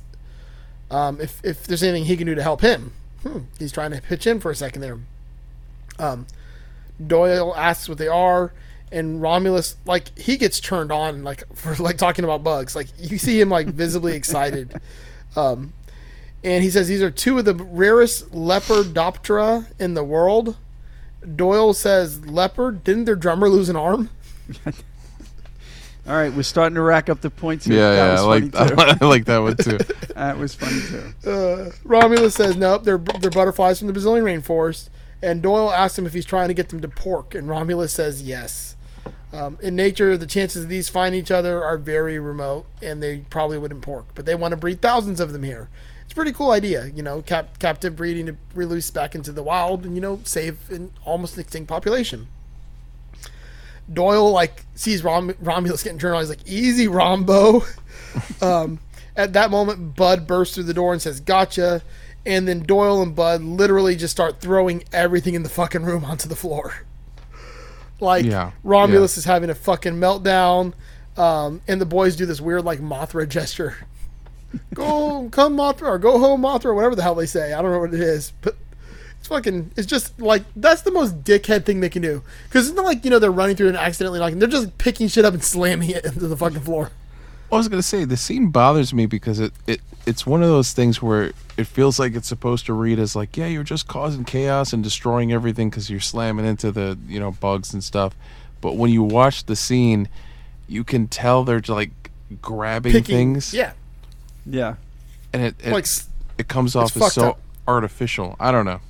um, 0.90 1.20
if, 1.20 1.40
if 1.44 1.64
there's 1.66 1.82
anything 1.82 2.04
he 2.04 2.16
can 2.16 2.26
do 2.26 2.34
to 2.36 2.42
help 2.42 2.60
him. 2.60 2.92
Hmm, 3.22 3.38
he's 3.58 3.72
trying 3.72 3.90
to 3.92 4.00
pitch 4.00 4.26
in 4.26 4.38
for 4.38 4.50
a 4.50 4.54
second 4.56 4.80
there. 4.82 4.98
Um, 5.98 6.26
Doyle 7.04 7.54
asks 7.56 7.88
what 7.88 7.98
they 7.98 8.08
are, 8.08 8.52
and 8.92 9.20
Romulus 9.20 9.76
like 9.86 10.16
he 10.18 10.36
gets 10.36 10.60
turned 10.60 10.92
on 10.92 11.24
like 11.24 11.42
for 11.54 11.74
like 11.82 11.98
talking 11.98 12.24
about 12.24 12.44
bugs. 12.44 12.76
Like 12.76 12.88
you 12.98 13.18
see 13.18 13.40
him 13.40 13.48
like 13.48 13.68
visibly 13.68 14.14
excited. 14.14 14.80
Um, 15.34 15.72
and 16.44 16.62
he 16.62 16.68
says 16.68 16.88
these 16.88 17.00
are 17.00 17.10
two 17.10 17.38
of 17.38 17.46
the 17.46 17.54
rarest 17.54 18.32
Lepidoptera 18.32 19.64
in 19.80 19.94
the 19.94 20.04
world. 20.04 20.58
Doyle 21.36 21.72
says 21.72 22.26
leopard. 22.26 22.84
Didn't 22.84 23.06
their 23.06 23.16
drummer 23.16 23.48
lose 23.48 23.70
an 23.70 23.76
arm? 23.76 24.10
All 24.66 26.14
right, 26.14 26.30
we're 26.34 26.42
starting 26.42 26.74
to 26.74 26.82
rack 26.82 27.08
up 27.08 27.22
the 27.22 27.30
points 27.30 27.64
here. 27.64 27.78
yeah, 27.78 27.90
that 27.92 28.14
yeah, 28.14 28.20
I 28.20 28.24
like, 28.24 28.52
funny 28.52 28.68
too. 28.68 28.96
I 29.00 29.04
like 29.06 29.24
that 29.24 29.38
one 29.38 29.56
too. 29.56 29.78
that 30.14 30.36
was 30.36 30.54
funny 30.54 30.82
too. 30.82 31.30
Uh, 31.30 31.70
Romulus 31.82 32.34
says 32.34 32.54
nope, 32.54 32.84
they're 32.84 32.98
they're 32.98 33.30
butterflies 33.30 33.78
from 33.78 33.86
the 33.86 33.94
Brazilian 33.94 34.26
rainforest. 34.26 34.90
And 35.22 35.40
Doyle 35.40 35.72
asks 35.72 35.96
him 35.96 36.04
if 36.04 36.12
he's 36.12 36.26
trying 36.26 36.48
to 36.48 36.54
get 36.54 36.68
them 36.68 36.80
to 36.80 36.88
pork, 36.88 37.34
and 37.34 37.48
Romulus 37.48 37.92
says 37.92 38.22
yes. 38.22 38.76
Um, 39.32 39.58
in 39.62 39.74
nature, 39.74 40.16
the 40.16 40.26
chances 40.26 40.64
of 40.64 40.68
these 40.68 40.88
finding 40.88 41.20
each 41.20 41.30
other 41.30 41.64
are 41.64 41.78
very 41.78 42.18
remote, 42.18 42.66
and 42.82 43.02
they 43.02 43.18
probably 43.30 43.56
wouldn't 43.56 43.80
pork. 43.80 44.06
But 44.14 44.26
they 44.26 44.34
want 44.34 44.52
to 44.52 44.56
breed 44.56 44.82
thousands 44.82 45.20
of 45.20 45.32
them 45.32 45.42
here. 45.42 45.70
It's 46.04 46.12
a 46.12 46.14
pretty 46.14 46.32
cool 46.32 46.50
idea, 46.50 46.86
you 46.86 47.02
know, 47.02 47.22
cap- 47.22 47.58
captive 47.58 47.96
breeding 47.96 48.26
to 48.26 48.36
release 48.54 48.90
back 48.90 49.14
into 49.14 49.32
the 49.32 49.42
wild, 49.42 49.86
and 49.86 49.94
you 49.94 50.02
know, 50.02 50.20
save 50.24 50.70
an 50.70 50.92
almost 51.04 51.38
extinct 51.38 51.68
population. 51.68 52.28
Doyle 53.90 54.30
like 54.30 54.66
sees 54.74 55.02
Rom- 55.02 55.34
Romulus 55.40 55.82
getting 55.82 55.98
turned 55.98 56.14
on. 56.14 56.20
He's 56.20 56.28
like, 56.28 56.46
"Easy, 56.46 56.86
Rombo." 56.86 57.64
um, 58.42 58.80
at 59.16 59.32
that 59.32 59.50
moment, 59.50 59.96
Bud 59.96 60.26
bursts 60.26 60.54
through 60.54 60.64
the 60.64 60.74
door 60.74 60.92
and 60.92 61.00
says, 61.00 61.20
"Gotcha!" 61.20 61.82
And 62.26 62.46
then 62.46 62.60
Doyle 62.60 63.02
and 63.02 63.16
Bud 63.16 63.42
literally 63.42 63.96
just 63.96 64.12
start 64.12 64.40
throwing 64.40 64.84
everything 64.92 65.34
in 65.34 65.42
the 65.42 65.48
fucking 65.48 65.82
room 65.82 66.04
onto 66.04 66.28
the 66.28 66.36
floor. 66.36 66.84
Like 68.02 68.24
Yeah, 68.24 68.50
Romulus 68.64 69.16
yeah. 69.16 69.20
is 69.20 69.24
having 69.24 69.48
a 69.48 69.54
fucking 69.54 69.94
meltdown, 69.94 70.74
um, 71.16 71.62
and 71.68 71.80
the 71.80 71.86
boys 71.86 72.16
do 72.16 72.26
this 72.26 72.40
weird 72.40 72.64
like 72.64 72.80
Mothra 72.80 73.28
gesture. 73.28 73.76
go, 74.74 75.28
come 75.30 75.56
Mothra, 75.56 75.88
or 75.88 75.98
go 75.98 76.18
home 76.18 76.42
Mothra, 76.42 76.66
or 76.66 76.74
whatever 76.74 76.94
the 76.94 77.02
hell 77.02 77.14
they 77.14 77.26
say. 77.26 77.52
I 77.52 77.62
don't 77.62 77.70
know 77.70 77.78
what 77.78 77.94
it 77.94 78.00
is, 78.00 78.32
but 78.42 78.56
it's 79.18 79.28
fucking. 79.28 79.70
It's 79.76 79.86
just 79.86 80.20
like 80.20 80.42
that's 80.56 80.82
the 80.82 80.90
most 80.90 81.22
dickhead 81.22 81.64
thing 81.64 81.78
they 81.80 81.88
can 81.88 82.02
do. 82.02 82.22
Because 82.48 82.66
it's 82.66 82.76
not 82.76 82.84
like 82.84 83.04
you 83.04 83.10
know 83.10 83.20
they're 83.20 83.30
running 83.30 83.54
through 83.54 83.68
and 83.68 83.76
accidentally 83.76 84.18
knocking. 84.18 84.40
They're 84.40 84.48
just 84.48 84.76
picking 84.78 85.06
shit 85.06 85.24
up 85.24 85.32
and 85.32 85.44
slamming 85.44 85.90
it 85.90 86.04
into 86.04 86.26
the 86.26 86.36
fucking 86.36 86.60
floor. 86.60 86.90
I 87.52 87.56
was 87.56 87.68
gonna 87.68 87.82
say 87.82 88.04
the 88.04 88.16
scene 88.16 88.48
bothers 88.50 88.94
me 88.94 89.06
because 89.06 89.38
it, 89.38 89.52
it 89.66 89.80
it's 90.06 90.26
one 90.26 90.42
of 90.42 90.48
those 90.48 90.72
things 90.72 91.00
where 91.02 91.32
it 91.56 91.64
feels 91.66 91.98
like 91.98 92.14
it's 92.14 92.26
supposed 92.26 92.66
to 92.66 92.72
read 92.72 92.98
as 92.98 93.14
like 93.14 93.36
yeah 93.36 93.46
you're 93.46 93.62
just 93.62 93.86
causing 93.86 94.24
chaos 94.24 94.72
and 94.72 94.82
destroying 94.82 95.32
everything 95.32 95.68
because 95.70 95.90
you're 95.90 96.00
slamming 96.00 96.46
into 96.46 96.72
the 96.72 96.98
you 97.06 97.20
know 97.20 97.30
bugs 97.32 97.72
and 97.74 97.84
stuff, 97.84 98.14
but 98.60 98.76
when 98.76 98.90
you 98.90 99.02
watch 99.02 99.44
the 99.44 99.54
scene, 99.54 100.08
you 100.66 100.82
can 100.82 101.06
tell 101.08 101.44
they're 101.44 101.60
like 101.68 101.90
grabbing 102.40 102.92
Picking, 102.92 103.14
things 103.34 103.52
yeah, 103.52 103.72
Yeah. 104.46 104.76
and 105.34 105.42
it 105.42 105.54
it, 105.62 105.72
like 105.72 105.86
it 106.38 106.48
comes 106.48 106.74
off 106.74 106.96
as 106.96 107.12
so 107.12 107.30
up. 107.30 107.40
artificial. 107.68 108.34
I 108.40 108.50
don't 108.50 108.64
know. 108.64 108.80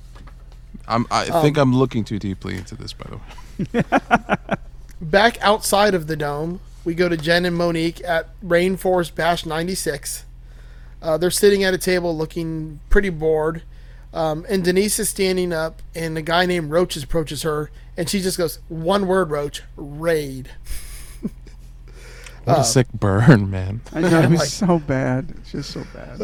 I'm 0.87 1.05
I 1.11 1.27
Um, 1.27 1.41
think 1.41 1.57
I'm 1.57 1.75
looking 1.75 2.05
too 2.05 2.17
deeply 2.17 2.55
into 2.57 2.75
this 2.75 2.93
by 2.93 3.09
the 3.09 3.17
way. 3.17 4.57
back 5.01 5.37
outside 5.41 5.93
of 5.93 6.07
the 6.07 6.15
dome, 6.15 6.61
we 6.85 6.93
go 6.93 7.07
to 7.09 7.17
Jen 7.17 7.45
and 7.45 7.55
Monique 7.55 8.03
at 8.03 8.29
Rainforest 8.41 9.15
Bash 9.15 9.45
96. 9.45 10.25
Uh, 11.01 11.17
they're 11.17 11.31
sitting 11.31 11.63
at 11.63 11.73
a 11.73 11.77
table 11.77 12.15
looking 12.15 12.79
pretty 12.89 13.09
bored. 13.09 13.63
Um, 14.13 14.45
and 14.47 14.63
Denise 14.63 14.99
is 14.99 15.09
standing 15.09 15.51
up, 15.51 15.81
and 15.95 16.17
a 16.17 16.21
guy 16.21 16.45
named 16.45 16.69
Roach 16.71 16.95
approaches 17.01 17.41
her, 17.41 17.71
and 17.97 18.07
she 18.07 18.21
just 18.21 18.37
goes, 18.37 18.59
One 18.69 19.07
word, 19.07 19.31
Roach, 19.31 19.63
raid. 19.75 20.49
What 22.45 22.59
a 22.59 22.63
sick 22.65 22.87
burn, 22.93 23.49
man. 23.49 23.79
I 23.93 24.01
know 24.01 24.19
it 24.19 24.29
was 24.29 24.39
like- 24.39 24.49
so 24.49 24.77
bad. 24.77 25.33
It's 25.37 25.51
just 25.53 25.71
so 25.71 25.85
bad. 25.93 26.21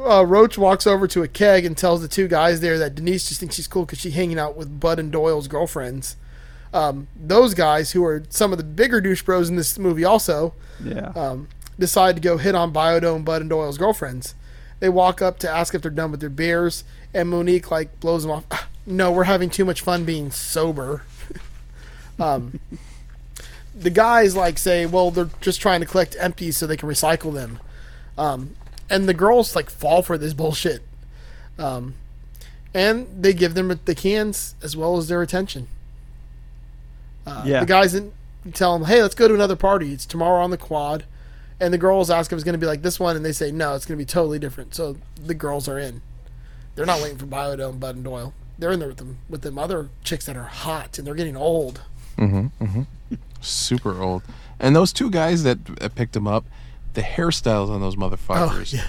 Uh, 0.00 0.24
Roach 0.24 0.56
walks 0.56 0.86
over 0.86 1.08
to 1.08 1.24
a 1.24 1.28
keg 1.28 1.64
and 1.64 1.76
tells 1.76 2.02
the 2.02 2.08
two 2.08 2.28
guys 2.28 2.60
there 2.60 2.78
that 2.78 2.94
Denise 2.94 3.28
just 3.28 3.40
thinks 3.40 3.56
she's 3.56 3.66
cool 3.66 3.84
because 3.84 3.98
she's 3.98 4.14
hanging 4.14 4.38
out 4.38 4.56
with 4.56 4.78
Bud 4.78 5.00
and 5.00 5.10
Doyle's 5.10 5.48
girlfriends. 5.48 6.16
Um, 6.72 7.08
those 7.16 7.54
guys, 7.54 7.92
who 7.92 8.04
are 8.04 8.22
some 8.28 8.52
of 8.52 8.58
the 8.58 8.64
bigger 8.64 9.00
douche 9.00 9.22
bros 9.22 9.48
in 9.48 9.56
this 9.56 9.78
movie, 9.78 10.04
also, 10.04 10.54
yeah. 10.84 11.08
um, 11.16 11.48
decide 11.78 12.14
to 12.16 12.20
go 12.22 12.36
hit 12.36 12.54
on 12.54 12.72
Biodome, 12.72 13.24
Bud, 13.24 13.40
and 13.40 13.50
Doyle's 13.50 13.78
girlfriends. 13.78 14.34
They 14.78 14.88
walk 14.88 15.20
up 15.20 15.38
to 15.40 15.50
ask 15.50 15.74
if 15.74 15.82
they're 15.82 15.90
done 15.90 16.10
with 16.10 16.20
their 16.20 16.30
beers, 16.30 16.84
and 17.12 17.28
Monique 17.28 17.70
like 17.70 17.98
blows 18.00 18.22
them 18.22 18.30
off. 18.30 18.44
"Ah, 18.50 18.68
No, 18.86 19.10
we're 19.12 19.24
having 19.24 19.50
too 19.50 19.64
much 19.64 19.80
fun 19.80 20.04
being 20.04 20.30
sober. 20.30 21.02
um, 22.18 22.60
the 23.74 23.90
guys 23.90 24.36
like 24.36 24.58
say, 24.58 24.86
well, 24.86 25.10
they're 25.10 25.30
just 25.40 25.60
trying 25.60 25.80
to 25.80 25.86
collect 25.86 26.16
empties 26.18 26.56
so 26.56 26.66
they 26.66 26.76
can 26.76 26.88
recycle 26.88 27.32
them. 27.34 27.58
Um, 28.16 28.56
and 28.88 29.08
the 29.08 29.14
girls 29.14 29.54
like 29.56 29.70
fall 29.70 30.02
for 30.02 30.16
this 30.18 30.32
bullshit. 30.34 30.82
Um, 31.58 31.94
and 32.72 33.06
they 33.22 33.32
give 33.32 33.54
them 33.54 33.78
the 33.84 33.94
cans 33.94 34.54
as 34.62 34.76
well 34.76 34.96
as 34.96 35.08
their 35.08 35.22
attention. 35.22 35.68
Uh, 37.26 37.42
Yeah. 37.46 37.60
The 37.60 37.66
guys 37.66 37.94
in, 37.94 38.12
tell 38.52 38.78
them, 38.78 38.86
hey, 38.88 39.02
let's 39.02 39.14
go 39.14 39.28
to 39.28 39.34
another 39.34 39.56
party. 39.56 39.92
It's 39.92 40.06
tomorrow 40.06 40.42
on 40.42 40.50
the 40.50 40.56
quad. 40.56 41.04
And 41.60 41.74
the 41.74 41.78
girls 41.78 42.08
ask 42.10 42.32
if 42.32 42.36
it's 42.36 42.44
going 42.44 42.54
to 42.54 42.58
be 42.58 42.66
like 42.66 42.80
this 42.82 42.98
one, 42.98 43.16
and 43.16 43.24
they 43.24 43.32
say, 43.32 43.52
no, 43.52 43.74
it's 43.74 43.84
going 43.84 43.98
to 43.98 44.02
be 44.02 44.06
totally 44.06 44.38
different. 44.38 44.74
So 44.74 44.96
the 45.22 45.34
girls 45.34 45.68
are 45.68 45.78
in. 45.78 46.00
They're 46.74 46.86
not 46.86 47.02
waiting 47.02 47.18
for 47.18 47.26
Biodome, 47.26 47.78
Bud, 47.78 47.96
and 47.96 48.04
Doyle. 48.04 48.32
They're 48.58 48.70
in 48.72 48.78
there 48.78 48.88
with 48.88 48.96
them, 48.98 49.18
with 49.28 49.42
them 49.42 49.58
other 49.58 49.88
chicks 50.02 50.24
that 50.26 50.36
are 50.36 50.44
hot, 50.44 50.96
and 50.96 51.06
they're 51.06 51.14
getting 51.14 51.36
old. 51.36 51.82
Super 53.40 54.00
old. 54.00 54.22
And 54.58 54.76
those 54.76 54.92
two 54.92 55.10
guys 55.10 55.42
that 55.42 55.58
uh, 55.80 55.88
picked 55.88 56.14
him 56.16 56.26
up, 56.26 56.44
the 56.94 57.00
hairstyles 57.02 57.68
on 57.70 57.80
those 57.80 57.96
motherfuckers 57.96 58.74
Oh, 58.74 58.76
yeah. 58.78 58.86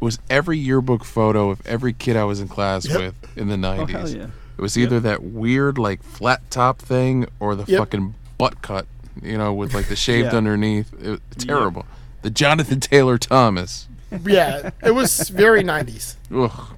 was 0.00 0.18
every 0.28 0.58
yearbook 0.58 1.04
photo 1.04 1.50
of 1.50 1.64
every 1.66 1.92
kid 1.92 2.16
I 2.16 2.24
was 2.24 2.40
in 2.40 2.48
class 2.48 2.86
Yep. 2.88 2.98
with 2.98 3.36
in 3.38 3.48
the 3.48 3.56
90s. 3.56 3.90
hell 3.90 4.08
yeah. 4.08 4.26
It 4.62 4.66
was 4.70 4.78
either 4.78 5.00
that 5.00 5.24
weird, 5.24 5.76
like, 5.76 6.04
flat 6.04 6.48
top 6.48 6.78
thing 6.78 7.26
or 7.40 7.56
the 7.56 7.64
Yep. 7.66 7.78
fucking 7.80 8.14
butt 8.38 8.62
cut, 8.62 8.86
you 9.20 9.36
know, 9.36 9.52
with, 9.52 9.74
like, 9.74 9.88
the 9.88 9.96
shaved 10.06 10.30
Yeah. 10.30 10.38
underneath. 10.38 10.92
It 11.02 11.10
was 11.10 11.20
terrible. 11.36 11.84
The 12.22 12.30
Jonathan 12.30 12.78
Taylor 12.78 13.18
Thomas. 13.18 13.88
Yeah, 14.24 14.70
it 14.84 14.92
was 14.92 15.30
very 15.30 15.64
90s. 15.64 16.14
Ugh. 16.32 16.76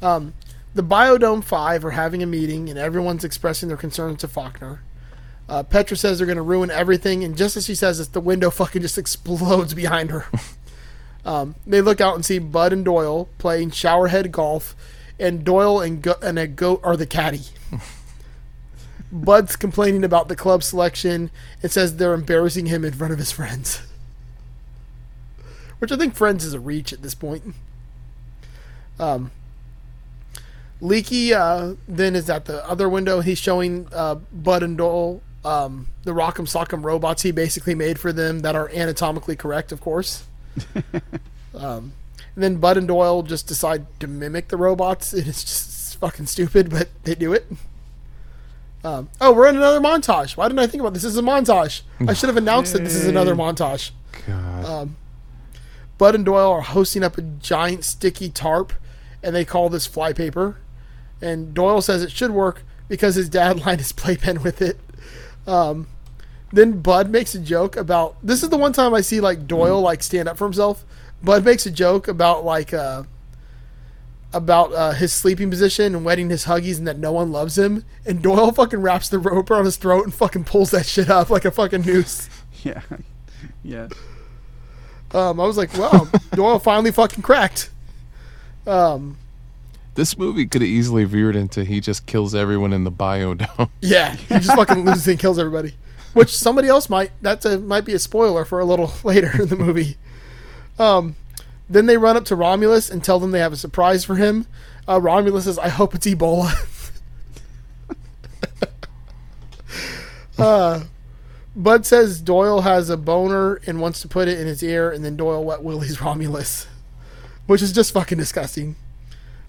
The 0.00 0.82
Biodome 0.82 1.44
Five 1.44 1.84
are 1.84 1.90
having 1.90 2.22
a 2.22 2.26
meeting, 2.26 2.70
and 2.70 2.78
everyone's 2.78 3.24
expressing 3.24 3.68
their 3.68 3.76
concerns 3.76 4.20
to 4.20 4.28
Faulkner. 4.28 4.80
Uh, 5.50 5.62
Petra 5.64 5.98
says 5.98 6.16
they're 6.16 6.26
going 6.26 6.36
to 6.36 6.42
ruin 6.42 6.70
everything, 6.70 7.22
and 7.24 7.36
just 7.36 7.58
as 7.58 7.66
she 7.66 7.74
says 7.74 7.98
this, 7.98 8.08
the 8.08 8.20
window 8.22 8.48
fucking 8.60 8.80
just 8.80 8.96
explodes 8.96 9.74
behind 9.74 10.10
her. 10.10 10.24
um, 11.26 11.56
they 11.66 11.82
look 11.82 12.00
out 12.00 12.14
and 12.14 12.24
see 12.24 12.38
Bud 12.38 12.72
and 12.72 12.86
Doyle 12.86 13.28
playing 13.36 13.70
showerhead 13.70 14.30
golf, 14.30 14.74
and 15.18 15.44
Doyle 15.44 15.80
and, 15.80 16.02
go- 16.02 16.18
and 16.22 16.38
a 16.38 16.46
goat 16.46 16.80
are 16.82 16.96
the 16.96 17.06
caddy. 17.06 17.42
Bud's 19.12 19.56
complaining 19.56 20.04
about 20.04 20.28
the 20.28 20.36
club 20.36 20.62
selection 20.62 21.30
and 21.62 21.70
says 21.70 21.96
they're 21.96 22.14
embarrassing 22.14 22.66
him 22.66 22.84
in 22.84 22.92
front 22.92 23.12
of 23.12 23.18
his 23.18 23.32
friends. 23.32 23.82
Which 25.78 25.92
I 25.92 25.96
think 25.96 26.14
friends 26.14 26.44
is 26.44 26.54
a 26.54 26.60
reach 26.60 26.92
at 26.92 27.02
this 27.02 27.14
point. 27.14 27.54
Um, 28.98 29.30
Leaky 30.80 31.32
uh, 31.32 31.74
then 31.86 32.14
is 32.14 32.28
at 32.28 32.46
the 32.46 32.66
other 32.68 32.88
window. 32.88 33.20
He's 33.20 33.38
showing 33.38 33.88
uh, 33.92 34.16
Bud 34.32 34.62
and 34.62 34.76
Doyle 34.76 35.22
um, 35.44 35.88
the 36.02 36.12
Rock'em 36.12 36.46
Sock'em 36.46 36.84
robots 36.84 37.22
he 37.22 37.30
basically 37.30 37.74
made 37.74 37.98
for 37.98 38.12
them 38.12 38.40
that 38.40 38.56
are 38.56 38.68
anatomically 38.70 39.36
correct, 39.36 39.70
of 39.72 39.80
course. 39.80 40.24
um, 41.54 41.92
and 42.34 42.44
then 42.44 42.56
Bud 42.56 42.76
and 42.76 42.88
Doyle 42.88 43.22
just 43.22 43.46
decide 43.46 43.86
to 44.00 44.06
mimic 44.06 44.48
the 44.48 44.56
robots. 44.56 45.12
It 45.14 45.26
is 45.26 45.42
just 45.42 45.98
fucking 45.98 46.26
stupid, 46.26 46.70
but 46.70 46.88
they 47.04 47.14
do 47.14 47.32
it. 47.32 47.46
Um, 48.84 49.08
oh, 49.20 49.32
we're 49.32 49.48
in 49.48 49.56
another 49.56 49.80
montage. 49.80 50.36
Why 50.36 50.46
didn't 50.46 50.60
I 50.60 50.66
think 50.66 50.80
about 50.80 50.92
this? 50.94 51.02
This 51.02 51.12
is 51.12 51.18
a 51.18 51.22
montage. 51.22 51.82
I 52.06 52.12
should 52.12 52.28
have 52.28 52.36
announced 52.36 52.72
that 52.72 52.84
this 52.84 52.94
is 52.94 53.06
another 53.06 53.34
montage. 53.34 53.90
God. 54.26 54.64
Bud 55.98 56.14
and 56.14 56.24
Doyle 56.24 56.52
are 56.52 56.60
hosting 56.60 57.02
up 57.02 57.16
a 57.18 57.22
giant 57.22 57.84
sticky 57.84 58.28
tarp, 58.28 58.72
and 59.22 59.34
they 59.34 59.44
call 59.44 59.68
this 59.68 59.86
flypaper. 59.86 60.56
And 61.20 61.54
Doyle 61.54 61.80
says 61.80 62.02
it 62.02 62.12
should 62.12 62.30
work 62.32 62.62
because 62.88 63.14
his 63.14 63.28
dad 63.28 63.60
lined 63.66 63.80
his 63.80 63.92
playpen 63.92 64.42
with 64.42 64.60
it. 64.60 64.78
Um, 65.46 65.88
then 66.52 66.80
Bud 66.80 67.10
makes 67.10 67.34
a 67.34 67.40
joke 67.40 67.76
about 67.76 68.16
this 68.22 68.42
is 68.42 68.50
the 68.50 68.56
one 68.56 68.72
time 68.72 68.94
I 68.94 69.00
see 69.00 69.20
like 69.20 69.46
Doyle 69.46 69.80
like 69.80 70.02
stand 70.02 70.28
up 70.28 70.36
for 70.36 70.44
himself. 70.44 70.84
Bud 71.22 71.44
makes 71.44 71.66
a 71.66 71.70
joke 71.70 72.08
about 72.08 72.44
like 72.44 72.72
uh, 72.72 73.04
about 74.32 74.72
uh, 74.72 74.92
his 74.92 75.12
sleeping 75.12 75.50
position 75.50 75.94
and 75.94 76.04
wetting 76.04 76.30
his 76.30 76.44
huggies 76.44 76.78
and 76.78 76.86
that 76.86 76.98
no 76.98 77.12
one 77.12 77.32
loves 77.32 77.58
him. 77.58 77.84
And 78.04 78.22
Doyle 78.22 78.52
fucking 78.54 78.80
wraps 78.80 79.08
the 79.08 79.18
rope 79.18 79.50
around 79.50 79.64
his 79.64 79.76
throat 79.76 80.04
and 80.04 80.14
fucking 80.14 80.44
pulls 80.44 80.70
that 80.70 80.86
shit 80.86 81.08
up 81.08 81.30
like 81.30 81.44
a 81.44 81.50
fucking 81.50 81.82
noose. 81.82 82.28
Yeah. 82.62 82.80
yeah. 83.62 83.86
Um, 85.12 85.38
I 85.38 85.46
was 85.46 85.56
like, 85.56 85.72
wow, 85.76 86.08
Doyle 86.32 86.58
finally 86.58 86.90
fucking 86.90 87.22
cracked. 87.22 87.70
This 89.94 90.18
movie 90.18 90.46
could 90.46 90.62
have 90.62 90.68
easily 90.68 91.04
veered 91.04 91.36
into 91.36 91.64
he 91.64 91.80
just 91.80 92.06
kills 92.06 92.34
everyone 92.34 92.72
in 92.72 92.82
the 92.82 92.90
biodome. 92.90 93.70
Yeah, 93.80 94.16
he 94.16 94.34
just 94.34 94.56
fucking 94.56 94.84
loses 94.84 95.06
and 95.06 95.18
kills 95.18 95.38
everybody. 95.38 95.74
Which 96.12 96.36
somebody 96.36 96.66
else 96.66 96.90
might. 96.90 97.12
That's 97.22 97.44
a 97.44 97.60
might 97.60 97.84
be 97.84 97.92
a 97.92 97.98
spoiler 98.00 98.44
for 98.44 98.58
a 98.58 98.64
little 98.64 98.92
later 99.04 99.30
in 99.40 99.48
the 99.48 99.56
movie. 99.56 99.96
Um, 100.78 101.16
then 101.68 101.86
they 101.86 101.96
run 101.96 102.16
up 102.16 102.24
to 102.26 102.36
Romulus 102.36 102.90
and 102.90 103.02
tell 103.02 103.18
them 103.18 103.30
they 103.30 103.40
have 103.40 103.52
a 103.52 103.56
surprise 103.56 104.04
for 104.04 104.16
him. 104.16 104.46
Uh, 104.88 105.00
Romulus 105.00 105.44
says, 105.44 105.58
"I 105.58 105.68
hope 105.68 105.94
it's 105.94 106.06
Ebola." 106.06 106.54
uh, 110.38 110.84
Bud 111.56 111.86
says 111.86 112.20
Doyle 112.20 112.60
has 112.60 112.90
a 112.90 112.96
boner 112.96 113.54
and 113.66 113.80
wants 113.80 114.00
to 114.02 114.08
put 114.08 114.28
it 114.28 114.38
in 114.38 114.46
his 114.46 114.62
ear, 114.62 114.90
and 114.90 115.04
then 115.04 115.16
Doyle 115.16 115.42
wet 115.42 115.62
willies 115.62 116.00
Romulus, 116.02 116.66
which 117.46 117.62
is 117.62 117.72
just 117.72 117.92
fucking 117.92 118.18
disgusting. 118.18 118.76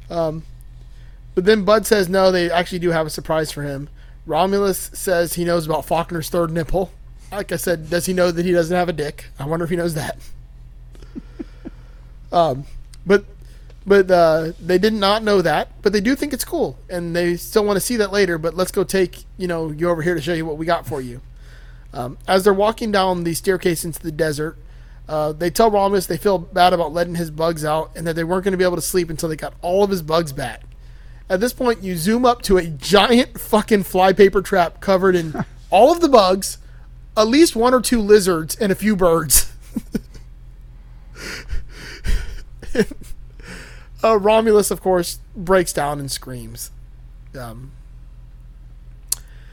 Um, 0.09 0.43
but 1.35 1.45
then 1.45 1.65
Bud 1.65 1.85
says 1.85 2.09
no, 2.09 2.31
they 2.31 2.49
actually 2.49 2.79
do 2.79 2.91
have 2.91 3.05
a 3.05 3.11
surprise 3.11 3.51
for 3.51 3.61
him. 3.61 3.89
Romulus 4.25 4.89
says 4.93 5.33
he 5.33 5.45
knows 5.45 5.65
about 5.65 5.85
Faulkner's 5.85 6.29
third 6.29 6.51
nipple. 6.51 6.91
Like 7.31 7.51
I 7.51 7.57
said, 7.57 7.89
does 7.89 8.05
he 8.05 8.13
know 8.13 8.31
that 8.31 8.45
he 8.45 8.53
doesn't 8.53 8.75
have 8.75 8.89
a 8.89 8.93
dick? 8.93 9.25
I 9.37 9.45
wonder 9.45 9.65
if 9.65 9.69
he 9.69 9.75
knows 9.75 9.93
that. 9.93 10.17
Um, 12.31 12.65
but 13.05 13.25
but 13.85 14.11
uh, 14.11 14.51
they 14.59 14.77
did 14.77 14.93
not 14.93 15.23
know 15.23 15.41
that. 15.41 15.69
But 15.81 15.93
they 15.93 16.01
do 16.01 16.15
think 16.15 16.33
it's 16.33 16.43
cool, 16.43 16.77
and 16.89 17.15
they 17.15 17.37
still 17.37 17.63
want 17.63 17.77
to 17.77 17.81
see 17.81 17.95
that 17.97 18.11
later. 18.11 18.37
But 18.37 18.53
let's 18.53 18.71
go 18.71 18.83
take 18.83 19.23
you 19.37 19.47
know 19.47 19.71
you 19.71 19.89
over 19.89 20.01
here 20.01 20.15
to 20.15 20.21
show 20.21 20.33
you 20.33 20.45
what 20.45 20.57
we 20.57 20.65
got 20.65 20.85
for 20.85 21.01
you. 21.01 21.21
Um, 21.93 22.17
as 22.27 22.43
they're 22.43 22.53
walking 22.53 22.91
down 22.91 23.23
the 23.23 23.33
staircase 23.33 23.85
into 23.85 24.01
the 24.01 24.11
desert, 24.11 24.57
uh, 25.07 25.31
they 25.31 25.49
tell 25.49 25.71
Romulus 25.71 26.05
they 26.05 26.17
feel 26.17 26.37
bad 26.37 26.73
about 26.73 26.91
letting 26.93 27.15
his 27.15 27.31
bugs 27.31 27.63
out, 27.63 27.91
and 27.95 28.05
that 28.05 28.15
they 28.15 28.25
weren't 28.25 28.43
going 28.43 28.51
to 28.51 28.57
be 28.57 28.65
able 28.65 28.75
to 28.75 28.81
sleep 28.81 29.09
until 29.09 29.29
they 29.29 29.37
got 29.37 29.53
all 29.61 29.83
of 29.83 29.89
his 29.89 30.01
bugs 30.01 30.33
back. 30.33 30.63
At 31.29 31.39
this 31.39 31.53
point, 31.53 31.83
you 31.83 31.95
zoom 31.95 32.25
up 32.25 32.41
to 32.43 32.57
a 32.57 32.65
giant 32.65 33.39
fucking 33.39 33.83
flypaper 33.83 34.41
trap 34.41 34.79
covered 34.79 35.15
in 35.15 35.33
all 35.69 35.91
of 35.91 36.01
the 36.01 36.09
bugs, 36.09 36.57
at 37.15 37.27
least 37.27 37.55
one 37.55 37.73
or 37.73 37.81
two 37.81 38.01
lizards, 38.01 38.55
and 38.55 38.71
a 38.71 38.75
few 38.75 38.95
birds. 38.95 39.51
uh, 44.03 44.17
Romulus, 44.19 44.71
of 44.71 44.81
course, 44.81 45.19
breaks 45.35 45.73
down 45.73 45.99
and 45.99 46.11
screams. 46.11 46.71
Um, 47.39 47.71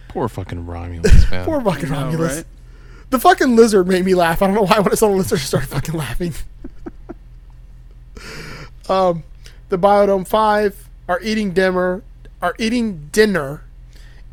Poor 0.09 0.29
fucking 0.29 0.65
Romulus, 0.67 1.29
man. 1.31 1.45
poor 1.45 1.61
fucking 1.61 1.89
know, 1.91 2.03
Romulus. 2.05 2.37
right? 2.37 2.45
The 3.11 3.19
fucking 3.19 3.57
lizard 3.57 3.89
made 3.89 4.05
me 4.05 4.15
laugh. 4.15 4.43
I 4.43 4.47
don't 4.47 4.55
know 4.55 4.63
why 4.65 4.79
when 4.79 4.93
I 4.93 4.95
saw 4.95 5.09
the 5.09 5.17
lizard 5.17 5.39
I 5.41 5.43
started 5.43 5.69
fucking 5.69 5.95
laughing. 5.95 6.35
um, 8.89 9.25
the 9.69 9.79
Biodome 9.79 10.27
Five 10.27 10.89
are 11.09 11.21
eating 11.21 11.53
dinner, 11.53 12.03
are 12.41 12.55
eating 12.59 13.09
dinner, 13.13 13.65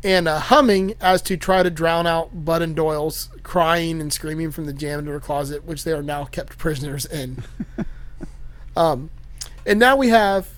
and 0.04 0.26
uh, 0.28 0.38
humming 0.38 0.94
as 1.00 1.20
to 1.22 1.36
try 1.36 1.62
to 1.62 1.70
drown 1.70 2.06
out 2.06 2.44
Bud 2.44 2.62
and 2.62 2.74
Doyle's 2.76 3.28
crying 3.42 4.00
and 4.00 4.12
screaming 4.12 4.50
from 4.52 4.66
the 4.66 4.72
janitor 4.72 5.18
closet, 5.20 5.64
which 5.64 5.84
they 5.84 5.92
are 5.92 6.02
now 6.02 6.24
kept 6.24 6.58
prisoners 6.58 7.06
in. 7.06 7.42
Um, 8.76 9.10
and 9.66 9.78
now 9.78 9.96
we 9.96 10.08
have 10.08 10.48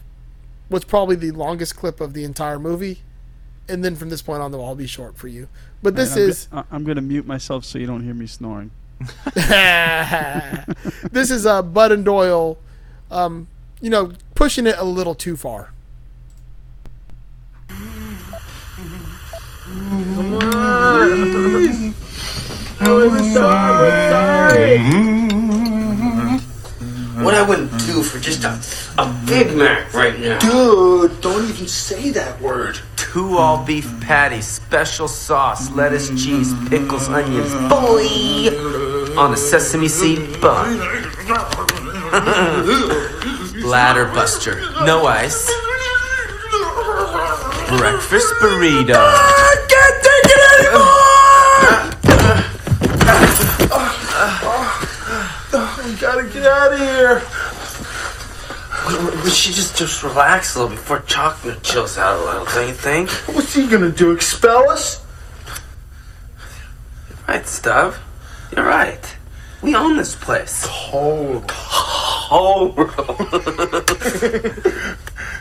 what's 0.69 0.85
probably 0.85 1.17
the 1.17 1.31
longest 1.31 1.77
clip 1.77 2.01
of 2.01 2.13
the 2.15 2.25
entire 2.25 2.59
movie, 2.59 3.03
and 3.69 3.85
then 3.85 3.97
from 3.97 4.09
this 4.11 4.23
point 4.23 4.43
on, 4.43 4.51
they'll 4.53 4.61
all 4.61 4.75
be 4.75 4.87
short 4.87 5.17
for 5.17 5.29
you. 5.29 5.49
But 5.83 5.97
this 5.97 6.15
And 6.17 6.23
I'm 6.25 6.31
is. 6.31 6.47
go- 6.47 6.59
I- 6.59 6.65
I'm 6.71 6.85
going 6.85 6.97
to 6.97 7.03
mute 7.03 7.27
myself 7.27 7.65
so 7.65 7.79
you 7.79 7.87
don't 7.87 8.03
hear 8.03 8.15
me 8.15 8.27
snoring. 8.27 8.71
this 9.35 11.31
is 11.31 11.45
uh, 11.47 11.63
Bud 11.63 11.93
and 11.93 12.05
Doyle, 12.05 12.57
um, 13.11 13.49
you 13.81 13.91
know, 13.91 14.13
pushing 14.35 14.67
it 14.67 14.77
a 14.79 14.85
little 14.85 15.15
too 15.15 15.37
far. 15.37 15.73
What 27.25 27.35
I 27.35 27.43
wouldn't 27.43 27.71
do 27.87 28.03
for 28.03 28.19
just 28.19 28.45
a, 28.45 28.61
a 29.01 29.07
Big 29.27 29.57
Mac 29.57 29.93
right 29.95 30.19
now. 30.21 30.39
Dude, 30.39 31.21
don't 31.21 31.49
even 31.49 31.67
say 31.67 32.11
that 32.11 32.41
word. 32.41 32.79
Two 32.97 33.39
all 33.39 33.65
beef 33.65 33.89
patties, 34.01 34.47
special 34.47 35.09
sauce, 35.09 35.71
lettuce, 35.71 36.11
cheese, 36.11 36.53
pickles, 36.69 37.09
onions. 37.09 37.53
Boy! 37.71 38.49
on 39.17 39.33
a 39.33 39.37
sesame 39.37 39.87
seed 39.89 40.41
bun. 40.41 40.79
Bladder 43.63 44.07
buster, 44.07 44.61
no 44.85 45.07
ice. 45.07 45.47
Breakfast 47.79 48.35
burrito. 48.41 48.95
I 48.97 49.57
can't 49.71 50.03
take 50.05 50.33
it 50.35 50.41
anymore! 50.59 51.01
We 55.85 55.91
gotta 56.15 56.29
get 56.33 56.47
out 56.47 56.73
of 56.73 56.79
here. 56.79 57.23
We, 58.87 59.23
we 59.25 59.31
should 59.31 59.55
just 59.55 59.77
just 59.77 60.03
relax 60.05 60.55
a 60.55 60.61
little 60.61 60.77
before 60.77 61.01
chocolate 61.01 61.63
chills 61.63 61.99
out 61.99 62.21
a 62.21 62.25
little, 62.25 62.45
don't 62.45 62.69
you 62.69 62.75
think? 62.75 63.11
What's 63.35 63.55
he 63.55 63.67
gonna 63.67 63.91
do? 63.91 64.13
Expel 64.13 64.71
us? 64.71 65.05
Right, 67.27 67.45
Stub. 67.47 67.95
You're 68.55 68.67
right. 68.67 69.17
We 69.63 69.75
own 69.75 69.97
this 69.97 70.15
place. 70.15 70.67
Oh, 70.93 71.43
Whole 71.51 72.71
room. 72.73 72.91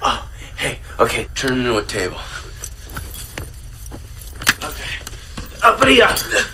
oh, 0.02 0.30
hey, 0.58 0.80
okay, 1.00 1.28
turn 1.36 1.60
into 1.60 1.78
a 1.78 1.84
table. 1.84 2.18
Okay. 4.64 4.90
Oh, 5.62 5.74
Up 5.74 5.82
it 5.84 5.90
here. 5.90 6.08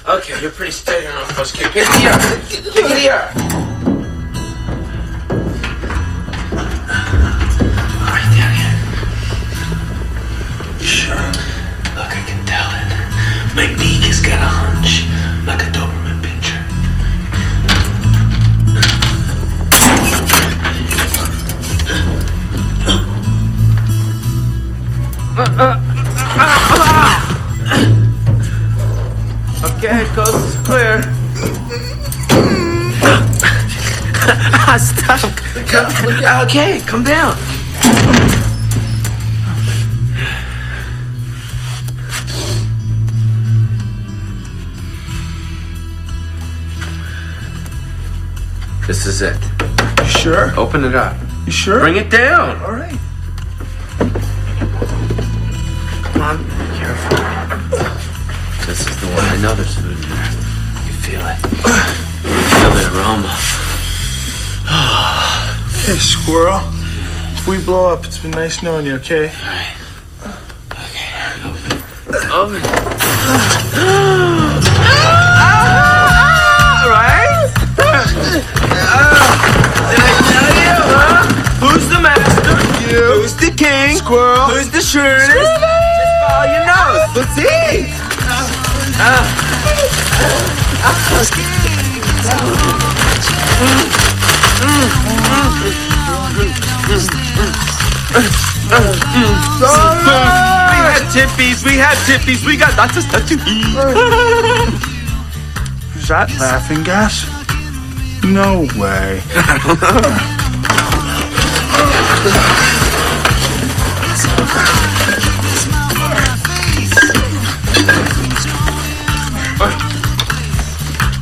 Okay, 0.07 0.41
you're 0.41 0.51
pretty 0.51 0.71
steady 0.71 1.07
on 1.07 1.25
first 1.27 1.55
kick. 1.55 1.71
Pick 1.71 1.87
it 1.87 1.99
here. 2.01 2.17
It 2.75 2.97
here. 2.97 3.59
Okay, 29.63 30.03
coast 30.13 30.35
is 30.35 30.55
clear. 30.67 31.01
Stop. 34.77 35.31
Come- 35.67 36.45
okay, 36.45 36.81
come 36.85 37.03
down. 37.05 37.37
This 48.85 49.05
is 49.05 49.21
it. 49.21 49.37
you 49.99 50.05
sure? 50.05 50.59
Open 50.59 50.83
it 50.83 50.95
up. 50.95 51.15
You 51.45 51.51
sure? 51.53 51.79
Bring 51.79 51.95
it 51.95 52.09
down. 52.09 52.61
All 52.61 52.71
right. 52.73 52.99
Come 56.19 56.37
on. 56.37 56.43
Careful. 56.75 57.17
This 58.67 58.81
is 58.81 58.95
the 58.99 59.07
one. 59.07 59.23
I 59.23 59.37
know 59.41 59.55
there's 59.55 59.75
food 59.75 59.95
in 59.95 60.01
there. 60.01 60.31
You 60.85 60.91
feel 60.99 61.23
it. 61.23 61.39
You 62.27 62.41
feel 62.59 62.71
the 62.75 62.83
aroma. 62.91 63.31
Hey, 65.85 65.97
squirrel. 65.97 66.59
If 67.35 67.47
we 67.47 67.63
blow 67.63 67.93
up, 67.93 68.03
it's 68.03 68.17
been 68.19 68.31
nice 68.31 68.61
knowing 68.61 68.85
you, 68.85 68.95
okay? 68.95 69.31
Alright. 69.31 69.77
Okay, 70.73 71.07
open. 71.47 71.71
Open. 72.29 72.61
right? 76.83 77.47
Did 79.87 80.01
I 80.03 80.19
tell 80.27 80.49
you, 80.59 80.75
huh? 80.83 81.23
Who's 81.63 81.87
the 81.87 81.99
master? 82.01 82.59
You. 82.91 83.21
Who's 83.21 83.35
the 83.37 83.51
king? 83.55 83.95
Squirrel. 83.95 84.47
Who's 84.47 84.69
the 84.69 84.81
shrewdest? 84.81 85.68
We 88.99 89.05
had 100.83 101.07
tippies. 101.13 101.63
We 101.63 101.77
had 101.77 101.95
tippies. 102.05 102.45
We 102.45 102.57
got 102.57 102.75
lots 102.75 102.97
of 102.97 103.03
stuff 103.03 103.25
to 103.29 103.35
eat. 103.35 103.75
Is 105.95 106.07
that 106.09 106.29
laughing 106.37 106.83
gas? 106.83 107.25
No 108.25 108.67
way. 108.77 109.21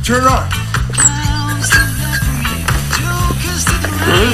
Turn 0.08 0.24
it 0.24 0.26
on. 0.26 0.48
Hmm. 4.08 4.32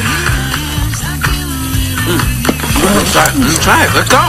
Try 3.61 3.83
it. 3.83 3.91
Let's 3.93 4.09
go. 4.09 4.23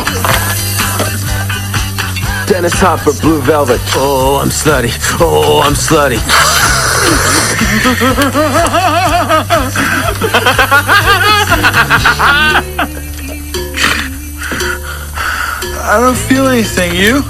Dennis 2.51 2.73
Hopper, 2.79 3.13
Blue 3.21 3.41
Velvet. 3.41 3.79
Oh, 3.93 4.39
I'm 4.41 4.49
slutty. 4.49 4.89
Oh, 5.21 5.61
I'm 5.63 5.75
slutty. 5.75 6.17
I 15.83 15.99
don't 15.99 16.17
feel 16.17 16.47
anything. 16.47 16.95
You? 16.95 17.21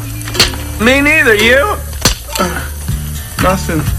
Me 0.79 1.01
neither. 1.01 1.35
You? 1.35 1.75
Nothing. 3.43 3.94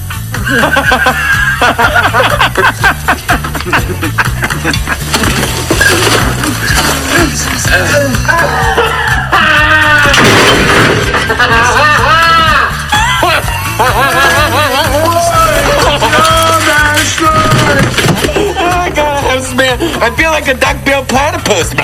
I 19.99 20.15
feel 20.17 20.31
like 20.31 20.47
a 20.47 20.55
duck-billed 20.55 21.09
platypus. 21.09 21.75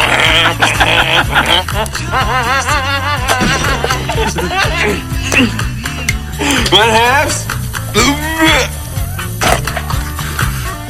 What 6.70 6.88
halves? 6.88 8.31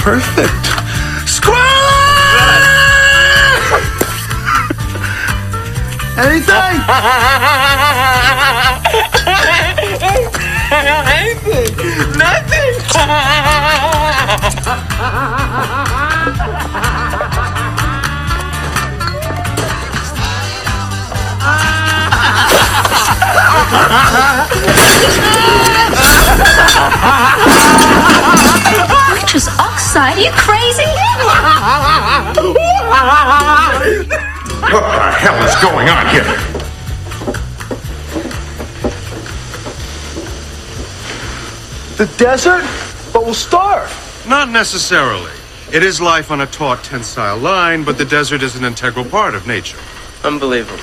Perfect. 0.02 0.66
Squirrel! 1.28 1.56
Anything? 6.18 6.82
Nothing. 12.18 12.72
Nitrous 29.32 29.58
oxide? 29.58 30.18
Are 30.18 30.20
you 30.20 30.30
crazy? 30.32 30.84
What 34.60 34.82
the 34.82 35.10
hell 35.10 35.42
is 35.48 35.56
going 35.56 35.88
on 35.88 36.06
here? 36.12 36.22
The 41.96 42.14
desert? 42.18 42.62
But 43.14 43.24
we'll 43.24 43.32
starve. 43.32 43.90
Not 44.28 44.50
necessarily. 44.50 45.32
It 45.72 45.82
is 45.82 45.98
life 45.98 46.30
on 46.30 46.42
a 46.42 46.46
taut, 46.46 46.84
tensile 46.84 47.38
line, 47.38 47.84
but 47.84 47.96
the 47.96 48.04
desert 48.04 48.42
is 48.42 48.54
an 48.56 48.66
integral 48.66 49.06
part 49.06 49.34
of 49.34 49.46
nature. 49.46 49.78
Unbelievable. 50.24 50.76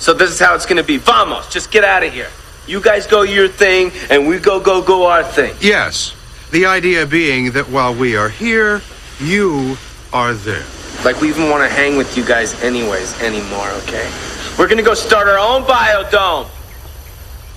So 0.00 0.12
this 0.12 0.28
is 0.28 0.38
how 0.38 0.54
it's 0.54 0.66
gonna 0.66 0.82
be. 0.82 0.98
Vamos, 0.98 1.48
just 1.48 1.70
get 1.70 1.82
out 1.82 2.02
of 2.02 2.12
here. 2.12 2.28
You 2.66 2.82
guys 2.82 3.06
go 3.06 3.22
your 3.22 3.48
thing, 3.48 3.90
and 4.10 4.28
we 4.28 4.38
go 4.38 4.60
go 4.60 4.82
go 4.82 5.06
our 5.06 5.24
thing. 5.24 5.54
Yes, 5.62 6.15
the 6.50 6.66
idea 6.66 7.06
being 7.06 7.52
that 7.52 7.68
while 7.68 7.94
we 7.94 8.16
are 8.16 8.28
here, 8.28 8.82
you 9.20 9.76
are 10.12 10.34
there. 10.34 10.64
Like 11.04 11.20
we 11.20 11.28
even 11.28 11.50
want 11.50 11.68
to 11.68 11.74
hang 11.74 11.96
with 11.96 12.16
you 12.16 12.24
guys 12.24 12.60
anyways 12.62 13.20
anymore, 13.22 13.68
okay? 13.82 14.10
We're 14.58 14.68
gonna 14.68 14.82
go 14.82 14.94
start 14.94 15.28
our 15.28 15.38
own 15.38 15.62
biodome. 15.62 16.46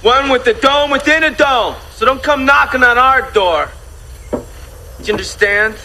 One 0.01 0.29
with 0.29 0.47
a 0.47 0.53
dome 0.53 0.91
within 0.91 1.23
a 1.23 1.31
dome. 1.35 1.75
So 1.91 2.05
don't 2.05 2.23
come 2.23 2.45
knocking 2.45 2.83
on 2.83 2.97
our 2.97 3.29
door. 3.31 3.69
Do 4.31 4.39
you 5.03 5.13
understand? 5.13 5.75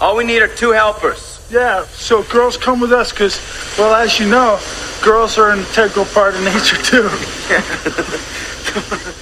All 0.00 0.16
we 0.16 0.24
need 0.24 0.42
are 0.42 0.48
two 0.48 0.70
helpers. 0.70 1.46
Yeah, 1.50 1.84
so 1.86 2.22
girls 2.24 2.56
come 2.56 2.80
with 2.80 2.92
us 2.92 3.12
because, 3.12 3.38
well, 3.78 3.94
as 3.94 4.18
you 4.18 4.28
know, 4.28 4.58
girls 5.02 5.38
are 5.38 5.50
an 5.50 5.60
integral 5.60 6.06
part 6.06 6.34
of 6.34 6.42
nature 6.42 6.76
too. 6.78 7.08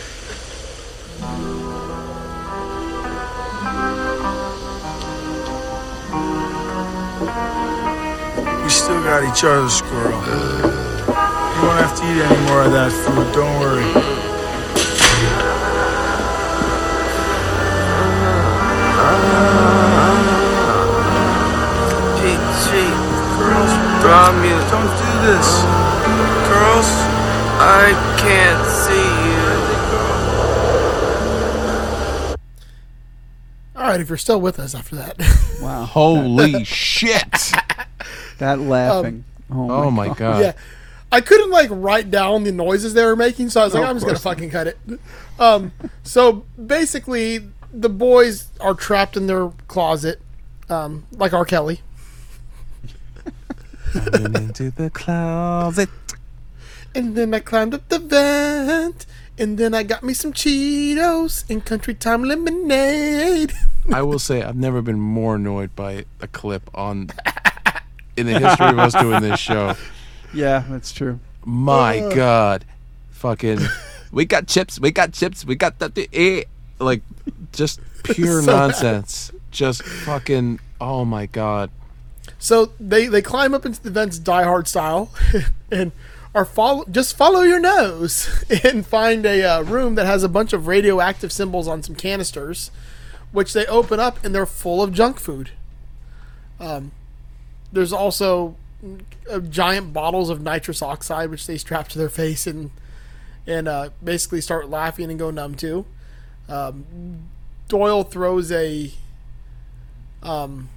still 8.80 9.02
got 9.02 9.22
each 9.22 9.44
other, 9.44 9.68
squirrel. 9.68 10.10
You 10.10 11.60
won't 11.68 11.80
have 11.84 11.94
to 11.98 12.04
eat 12.08 12.22
any 12.24 12.40
more 12.48 12.62
of 12.62 12.72
that 12.72 12.90
food, 12.90 13.28
don't 13.36 13.60
worry. 13.60 13.84
Pete, 22.16 22.40
Pete, 22.72 23.00
girls, 23.36 23.72
draw 24.00 24.32
me. 24.40 24.48
Don't 24.72 24.92
do 24.96 25.12
this. 25.28 25.48
Girls, 26.48 26.88
I 27.60 27.92
can't 28.16 28.64
see 28.64 29.08
you. 29.28 29.44
All 33.76 33.86
right, 33.86 34.00
if 34.00 34.08
you're 34.08 34.16
still 34.16 34.40
with 34.40 34.58
us 34.58 34.74
after 34.74 34.96
that. 34.96 35.18
Wow. 35.60 35.84
Holy 35.84 36.64
shit! 36.64 37.52
That 38.40 38.58
laughing. 38.58 39.24
Oh 39.50 39.90
my 39.90 40.14
god. 40.14 40.40
yeah. 40.40 40.52
I 41.12 41.20
couldn't 41.20 41.50
like 41.50 41.68
write 41.70 42.10
down 42.10 42.44
the 42.44 42.52
noises 42.52 42.94
they 42.94 43.04
were 43.04 43.16
making, 43.16 43.50
so 43.50 43.60
I 43.60 43.64
was 43.64 43.74
like, 43.74 43.82
No, 43.82 43.88
I'm 43.88 43.96
just 43.96 44.06
gonna 44.06 44.14
course 44.14 44.22
fucking 44.22 44.50
cut 44.50 44.66
it. 44.66 44.78
Um, 45.38 45.72
so 46.04 46.44
basically, 46.64 47.48
the 47.72 47.88
boys 47.88 48.48
are 48.60 48.74
trapped 48.74 49.16
in 49.16 49.26
their 49.26 49.50
closet, 49.68 50.20
um, 50.68 51.06
like 51.12 51.32
R. 51.32 51.44
Kelly. 51.44 51.80
Coming 53.92 54.36
into 54.36 54.70
the 54.70 54.88
closet. 54.90 55.88
And 56.94 57.16
then 57.16 57.34
I 57.34 57.40
climbed 57.40 57.74
up 57.74 57.88
the 57.88 57.98
vent, 57.98 59.04
and 59.36 59.58
then 59.58 59.74
I 59.74 59.82
got 59.82 60.02
me 60.02 60.14
some 60.14 60.32
Cheetos 60.32 61.48
and 61.50 61.64
Country 61.64 61.94
Time 61.94 62.22
lemonade. 62.24 63.52
I 63.92 64.02
will 64.02 64.18
say 64.18 64.42
I've 64.42 64.56
never 64.56 64.80
been 64.80 65.00
more 65.00 65.34
annoyed 65.34 65.74
by 65.74 66.04
a 66.20 66.28
clip 66.28 66.70
on 66.74 67.10
in 68.20 68.26
the 68.26 68.38
history 68.38 68.68
of 68.68 68.78
us 68.78 68.94
doing 68.94 69.20
this 69.22 69.40
show. 69.40 69.74
Yeah, 70.32 70.62
that's 70.68 70.92
true. 70.92 71.18
My 71.44 71.98
God, 72.14 72.64
fucking, 73.10 73.58
we 74.12 74.24
got 74.26 74.46
chips, 74.46 74.78
we 74.78 74.92
got 74.92 75.12
chips, 75.12 75.44
we 75.44 75.56
got 75.56 75.80
the 75.80 76.08
eh. 76.12 76.44
like 76.78 77.02
just 77.50 77.80
pure 78.04 78.40
So 78.42 78.46
bad. 78.46 78.56
nonsense. 78.56 79.32
Just 79.50 79.82
fucking. 79.82 80.60
Oh 80.80 81.04
my 81.04 81.26
God. 81.26 81.70
So 82.38 82.66
they 82.78 83.08
they 83.08 83.22
climb 83.22 83.54
up 83.54 83.66
into 83.66 83.82
the 83.82 83.90
vents 83.90 84.20
Die 84.20 84.44
Hard 84.44 84.68
style, 84.68 85.10
and 85.72 85.90
are 86.32 86.44
follow 86.44 86.84
just 86.88 87.16
follow 87.16 87.40
your 87.42 87.58
nose 87.58 88.44
and 88.62 88.86
find 88.86 89.26
a 89.26 89.42
uh, 89.42 89.62
room 89.62 89.96
that 89.96 90.06
has 90.06 90.22
a 90.22 90.28
bunch 90.28 90.52
of 90.52 90.68
radioactive 90.68 91.32
symbols 91.32 91.66
on 91.66 91.82
some 91.82 91.96
canisters, 91.96 92.70
which 93.32 93.52
they 93.52 93.66
open 93.66 93.98
up 93.98 94.24
and 94.24 94.32
they're 94.32 94.46
full 94.46 94.80
of 94.80 94.92
junk 94.92 95.18
food. 95.18 95.50
Um, 96.60 96.92
there's 97.72 97.92
also 97.92 98.56
uh, 99.30 99.38
giant 99.40 99.92
bottles 99.92 100.30
of 100.30 100.40
nitrous 100.40 100.82
oxide 100.82 101.30
which 101.30 101.46
they 101.46 101.58
strap 101.58 101.88
to 101.88 101.98
their 101.98 102.08
face 102.08 102.46
and 102.46 102.70
and 103.46 103.68
uh, 103.68 103.90
basically 104.02 104.40
start 104.40 104.68
laughing 104.68 105.10
and 105.10 105.18
go 105.18 105.30
numb 105.30 105.54
to. 105.56 105.84
Um, 106.48 106.84
Doyle 107.68 108.04
throws 108.04 108.52
a 108.52 108.92
um, 110.22 110.68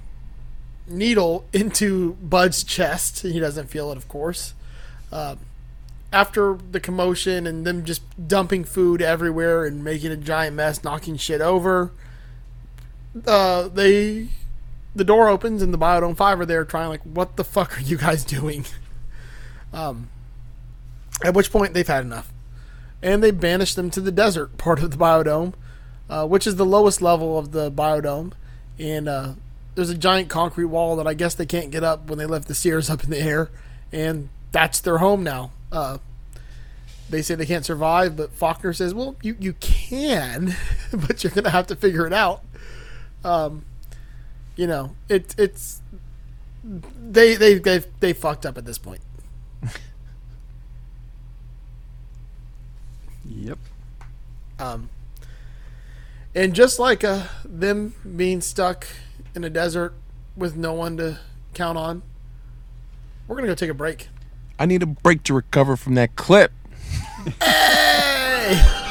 needle 0.86 1.44
into 1.52 2.14
Bud's 2.14 2.64
chest. 2.64 3.22
He 3.22 3.38
doesn't 3.38 3.68
feel 3.68 3.90
it, 3.90 3.96
of 3.96 4.08
course. 4.08 4.54
Um, 5.12 5.38
after 6.12 6.56
the 6.70 6.80
commotion 6.80 7.46
and 7.46 7.66
them 7.66 7.84
just 7.84 8.02
dumping 8.28 8.64
food 8.64 9.02
everywhere 9.02 9.64
and 9.64 9.82
making 9.82 10.12
a 10.12 10.16
giant 10.16 10.56
mess, 10.56 10.84
knocking 10.84 11.16
shit 11.16 11.40
over, 11.40 11.92
uh, 13.26 13.68
they 13.68 14.28
the 14.94 15.04
door 15.04 15.28
opens 15.28 15.62
and 15.62 15.72
the 15.72 15.78
Biodome 15.78 16.16
Five 16.16 16.40
are 16.40 16.46
there 16.46 16.64
trying 16.64 16.88
like, 16.88 17.02
what 17.02 17.36
the 17.36 17.44
fuck 17.44 17.78
are 17.78 17.82
you 17.82 17.96
guys 17.96 18.24
doing? 18.24 18.64
Um, 19.72 20.08
at 21.24 21.34
which 21.34 21.50
point 21.50 21.74
they've 21.74 21.84
had 21.84 22.04
enough, 22.04 22.32
and 23.02 23.24
they 23.24 23.32
banish 23.32 23.74
them 23.74 23.90
to 23.90 24.00
the 24.00 24.12
desert 24.12 24.56
part 24.58 24.80
of 24.80 24.92
the 24.92 24.96
Biodome, 24.96 25.54
uh, 26.08 26.28
which 26.28 26.46
is 26.46 26.54
the 26.54 26.64
lowest 26.64 27.02
level 27.02 27.36
of 27.36 27.50
the 27.50 27.72
Biodome, 27.72 28.34
and 28.78 29.08
uh, 29.08 29.32
there's 29.74 29.90
a 29.90 29.98
giant 29.98 30.28
concrete 30.28 30.66
wall 30.66 30.94
that 30.94 31.08
I 31.08 31.14
guess 31.14 31.34
they 31.34 31.44
can't 31.44 31.72
get 31.72 31.82
up 31.82 32.08
when 32.08 32.20
they 32.20 32.26
left 32.26 32.46
the 32.46 32.54
Sears 32.54 32.88
up 32.88 33.02
in 33.02 33.10
the 33.10 33.18
air, 33.18 33.50
and 33.90 34.28
that's 34.52 34.80
their 34.80 34.98
home 34.98 35.24
now. 35.24 35.50
Uh, 35.72 35.98
they 37.10 37.20
say 37.20 37.34
they 37.34 37.46
can't 37.46 37.64
survive, 37.64 38.16
but 38.16 38.32
Faulkner 38.32 38.72
says, 38.72 38.94
"Well, 38.94 39.16
you 39.22 39.36
you 39.38 39.54
can, 39.54 40.54
but 40.92 41.24
you're 41.24 41.32
gonna 41.32 41.50
have 41.50 41.66
to 41.68 41.76
figure 41.76 42.06
it 42.06 42.12
out." 42.12 42.42
Um, 43.24 43.64
you 44.56 44.66
know, 44.66 44.94
it 45.08 45.34
it's 45.38 45.82
they 46.62 47.34
they 47.36 47.54
they 47.54 47.78
they 48.00 48.12
fucked 48.12 48.46
up 48.46 48.56
at 48.58 48.64
this 48.64 48.78
point. 48.78 49.00
Yep. 53.26 53.58
Um, 54.58 54.90
and 56.34 56.54
just 56.54 56.78
like 56.78 57.04
uh, 57.04 57.24
them 57.44 57.94
being 58.16 58.40
stuck 58.40 58.86
in 59.34 59.44
a 59.44 59.50
desert 59.50 59.94
with 60.36 60.56
no 60.56 60.72
one 60.72 60.96
to 60.98 61.18
count 61.54 61.78
on, 61.78 62.02
we're 63.26 63.36
gonna 63.36 63.48
go 63.48 63.54
take 63.54 63.70
a 63.70 63.74
break. 63.74 64.08
I 64.58 64.66
need 64.66 64.82
a 64.82 64.86
break 64.86 65.22
to 65.24 65.34
recover 65.34 65.76
from 65.76 65.94
that 65.94 66.16
clip. 66.16 66.52
Hey! 67.40 68.80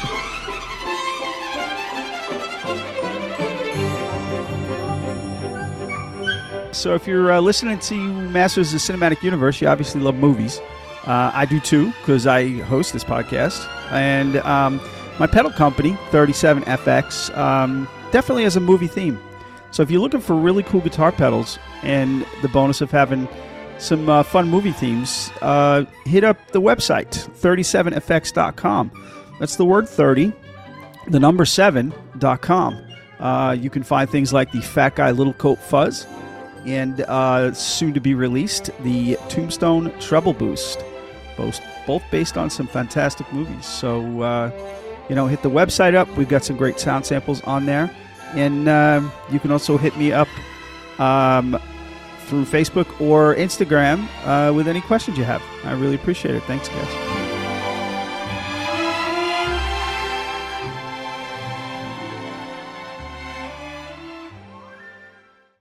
So 6.74 6.95
if 6.95 7.07
you're 7.07 7.32
uh, 7.32 7.39
listening 7.39 7.80
to 7.80 7.95
Masters 8.30 8.74
of 8.74 8.82
the 8.82 8.93
Cinematic 8.93 9.21
Universe, 9.21 9.61
you 9.61 9.67
obviously 9.67 10.01
love 10.01 10.15
movies. 10.15 10.59
Uh, 11.05 11.32
I 11.34 11.45
do 11.45 11.59
too, 11.59 11.91
because 11.99 12.26
I 12.26 12.49
host 12.61 12.93
this 12.93 13.03
podcast. 13.03 13.67
And 13.91 14.38
um, 14.38 14.82
my 15.19 15.28
pedal 15.28 15.51
company, 15.51 15.91
37FX, 16.11 17.38
um, 17.38 17.88
definitely 18.11 18.43
has 18.43 18.55
a 18.55 18.59
movie 18.59 18.88
theme. 18.88 19.19
So 19.71 19.84
if 19.84 19.91
you're 19.91 20.01
looking 20.01 20.21
for 20.21 20.36
really 20.36 20.63
cool 20.63 20.82
guitar 20.82 21.11
pedals 21.11 21.59
and 21.84 22.26
the 22.41 22.47
bonus 22.49 22.82
of 22.82 22.89
having 22.89 23.28
some 23.78 24.09
uh, 24.09 24.24
fun 24.24 24.49
movie 24.49 24.71
themes, 24.71 25.32
uh, 25.41 25.86
hit 26.05 26.24
up 26.24 26.38
the 26.51 26.61
website, 26.61 27.09
37fx.com. 27.39 28.91
That's 29.39 29.55
the 29.57 29.65
word 29.65 29.88
30, 29.89 30.32
the 31.07 31.19
number 31.19 31.43
7.com. 31.43 32.82
Uh, 33.19 33.51
you 33.59 33.69
can 33.69 33.84
find 33.84 34.09
things 34.09 34.34
like 34.34 34.51
the 34.51 34.61
Fat 34.61 34.95
Guy 34.95 35.11
Little 35.11 35.34
Coat 35.34 35.59
Fuzz, 35.59 36.05
and 36.66 37.01
uh, 37.01 37.53
soon 37.53 37.93
to 37.93 37.99
be 37.99 38.14
released, 38.14 38.70
the 38.82 39.18
Tombstone 39.30 39.91
Treble 39.99 40.34
Boost, 40.34 40.84
both, 41.38 41.59
both 41.86 42.03
based 42.11 42.38
on 42.38 42.49
some 42.49 42.68
fantastic 42.68 43.32
movies. 43.34 43.66
So, 43.66 44.22
uh, 44.22 44.51
you 45.09 45.16
know, 45.16 45.28
hit 45.28 45.41
the 45.41 45.49
website 45.49 45.95
up. 45.95 46.07
We've 46.18 46.30
got 46.30 46.43
some 46.43 46.57
great 46.57 46.80
sound 46.80 47.05
samples 47.05 47.41
on 47.41 47.66
there. 47.66 47.93
And 48.36 48.68
um, 48.68 49.11
you 49.32 49.39
can 49.39 49.51
also 49.51 49.78
hit 49.78 49.95
me 49.97 50.11
up 50.11 50.28
um, 50.99 51.59
through 52.26 52.45
Facebook 52.45 52.99
or 52.99 53.36
Instagram 53.36 54.07
uh, 54.26 54.53
with 54.53 54.68
any 54.68 54.82
questions 54.82 55.18
you 55.18 55.24
have. 55.24 55.43
I 55.64 55.74
really 55.74 55.95
appreciate 55.95 56.36
it. 56.36 56.43
Thanks, 56.43 56.70
guys. 56.70 57.22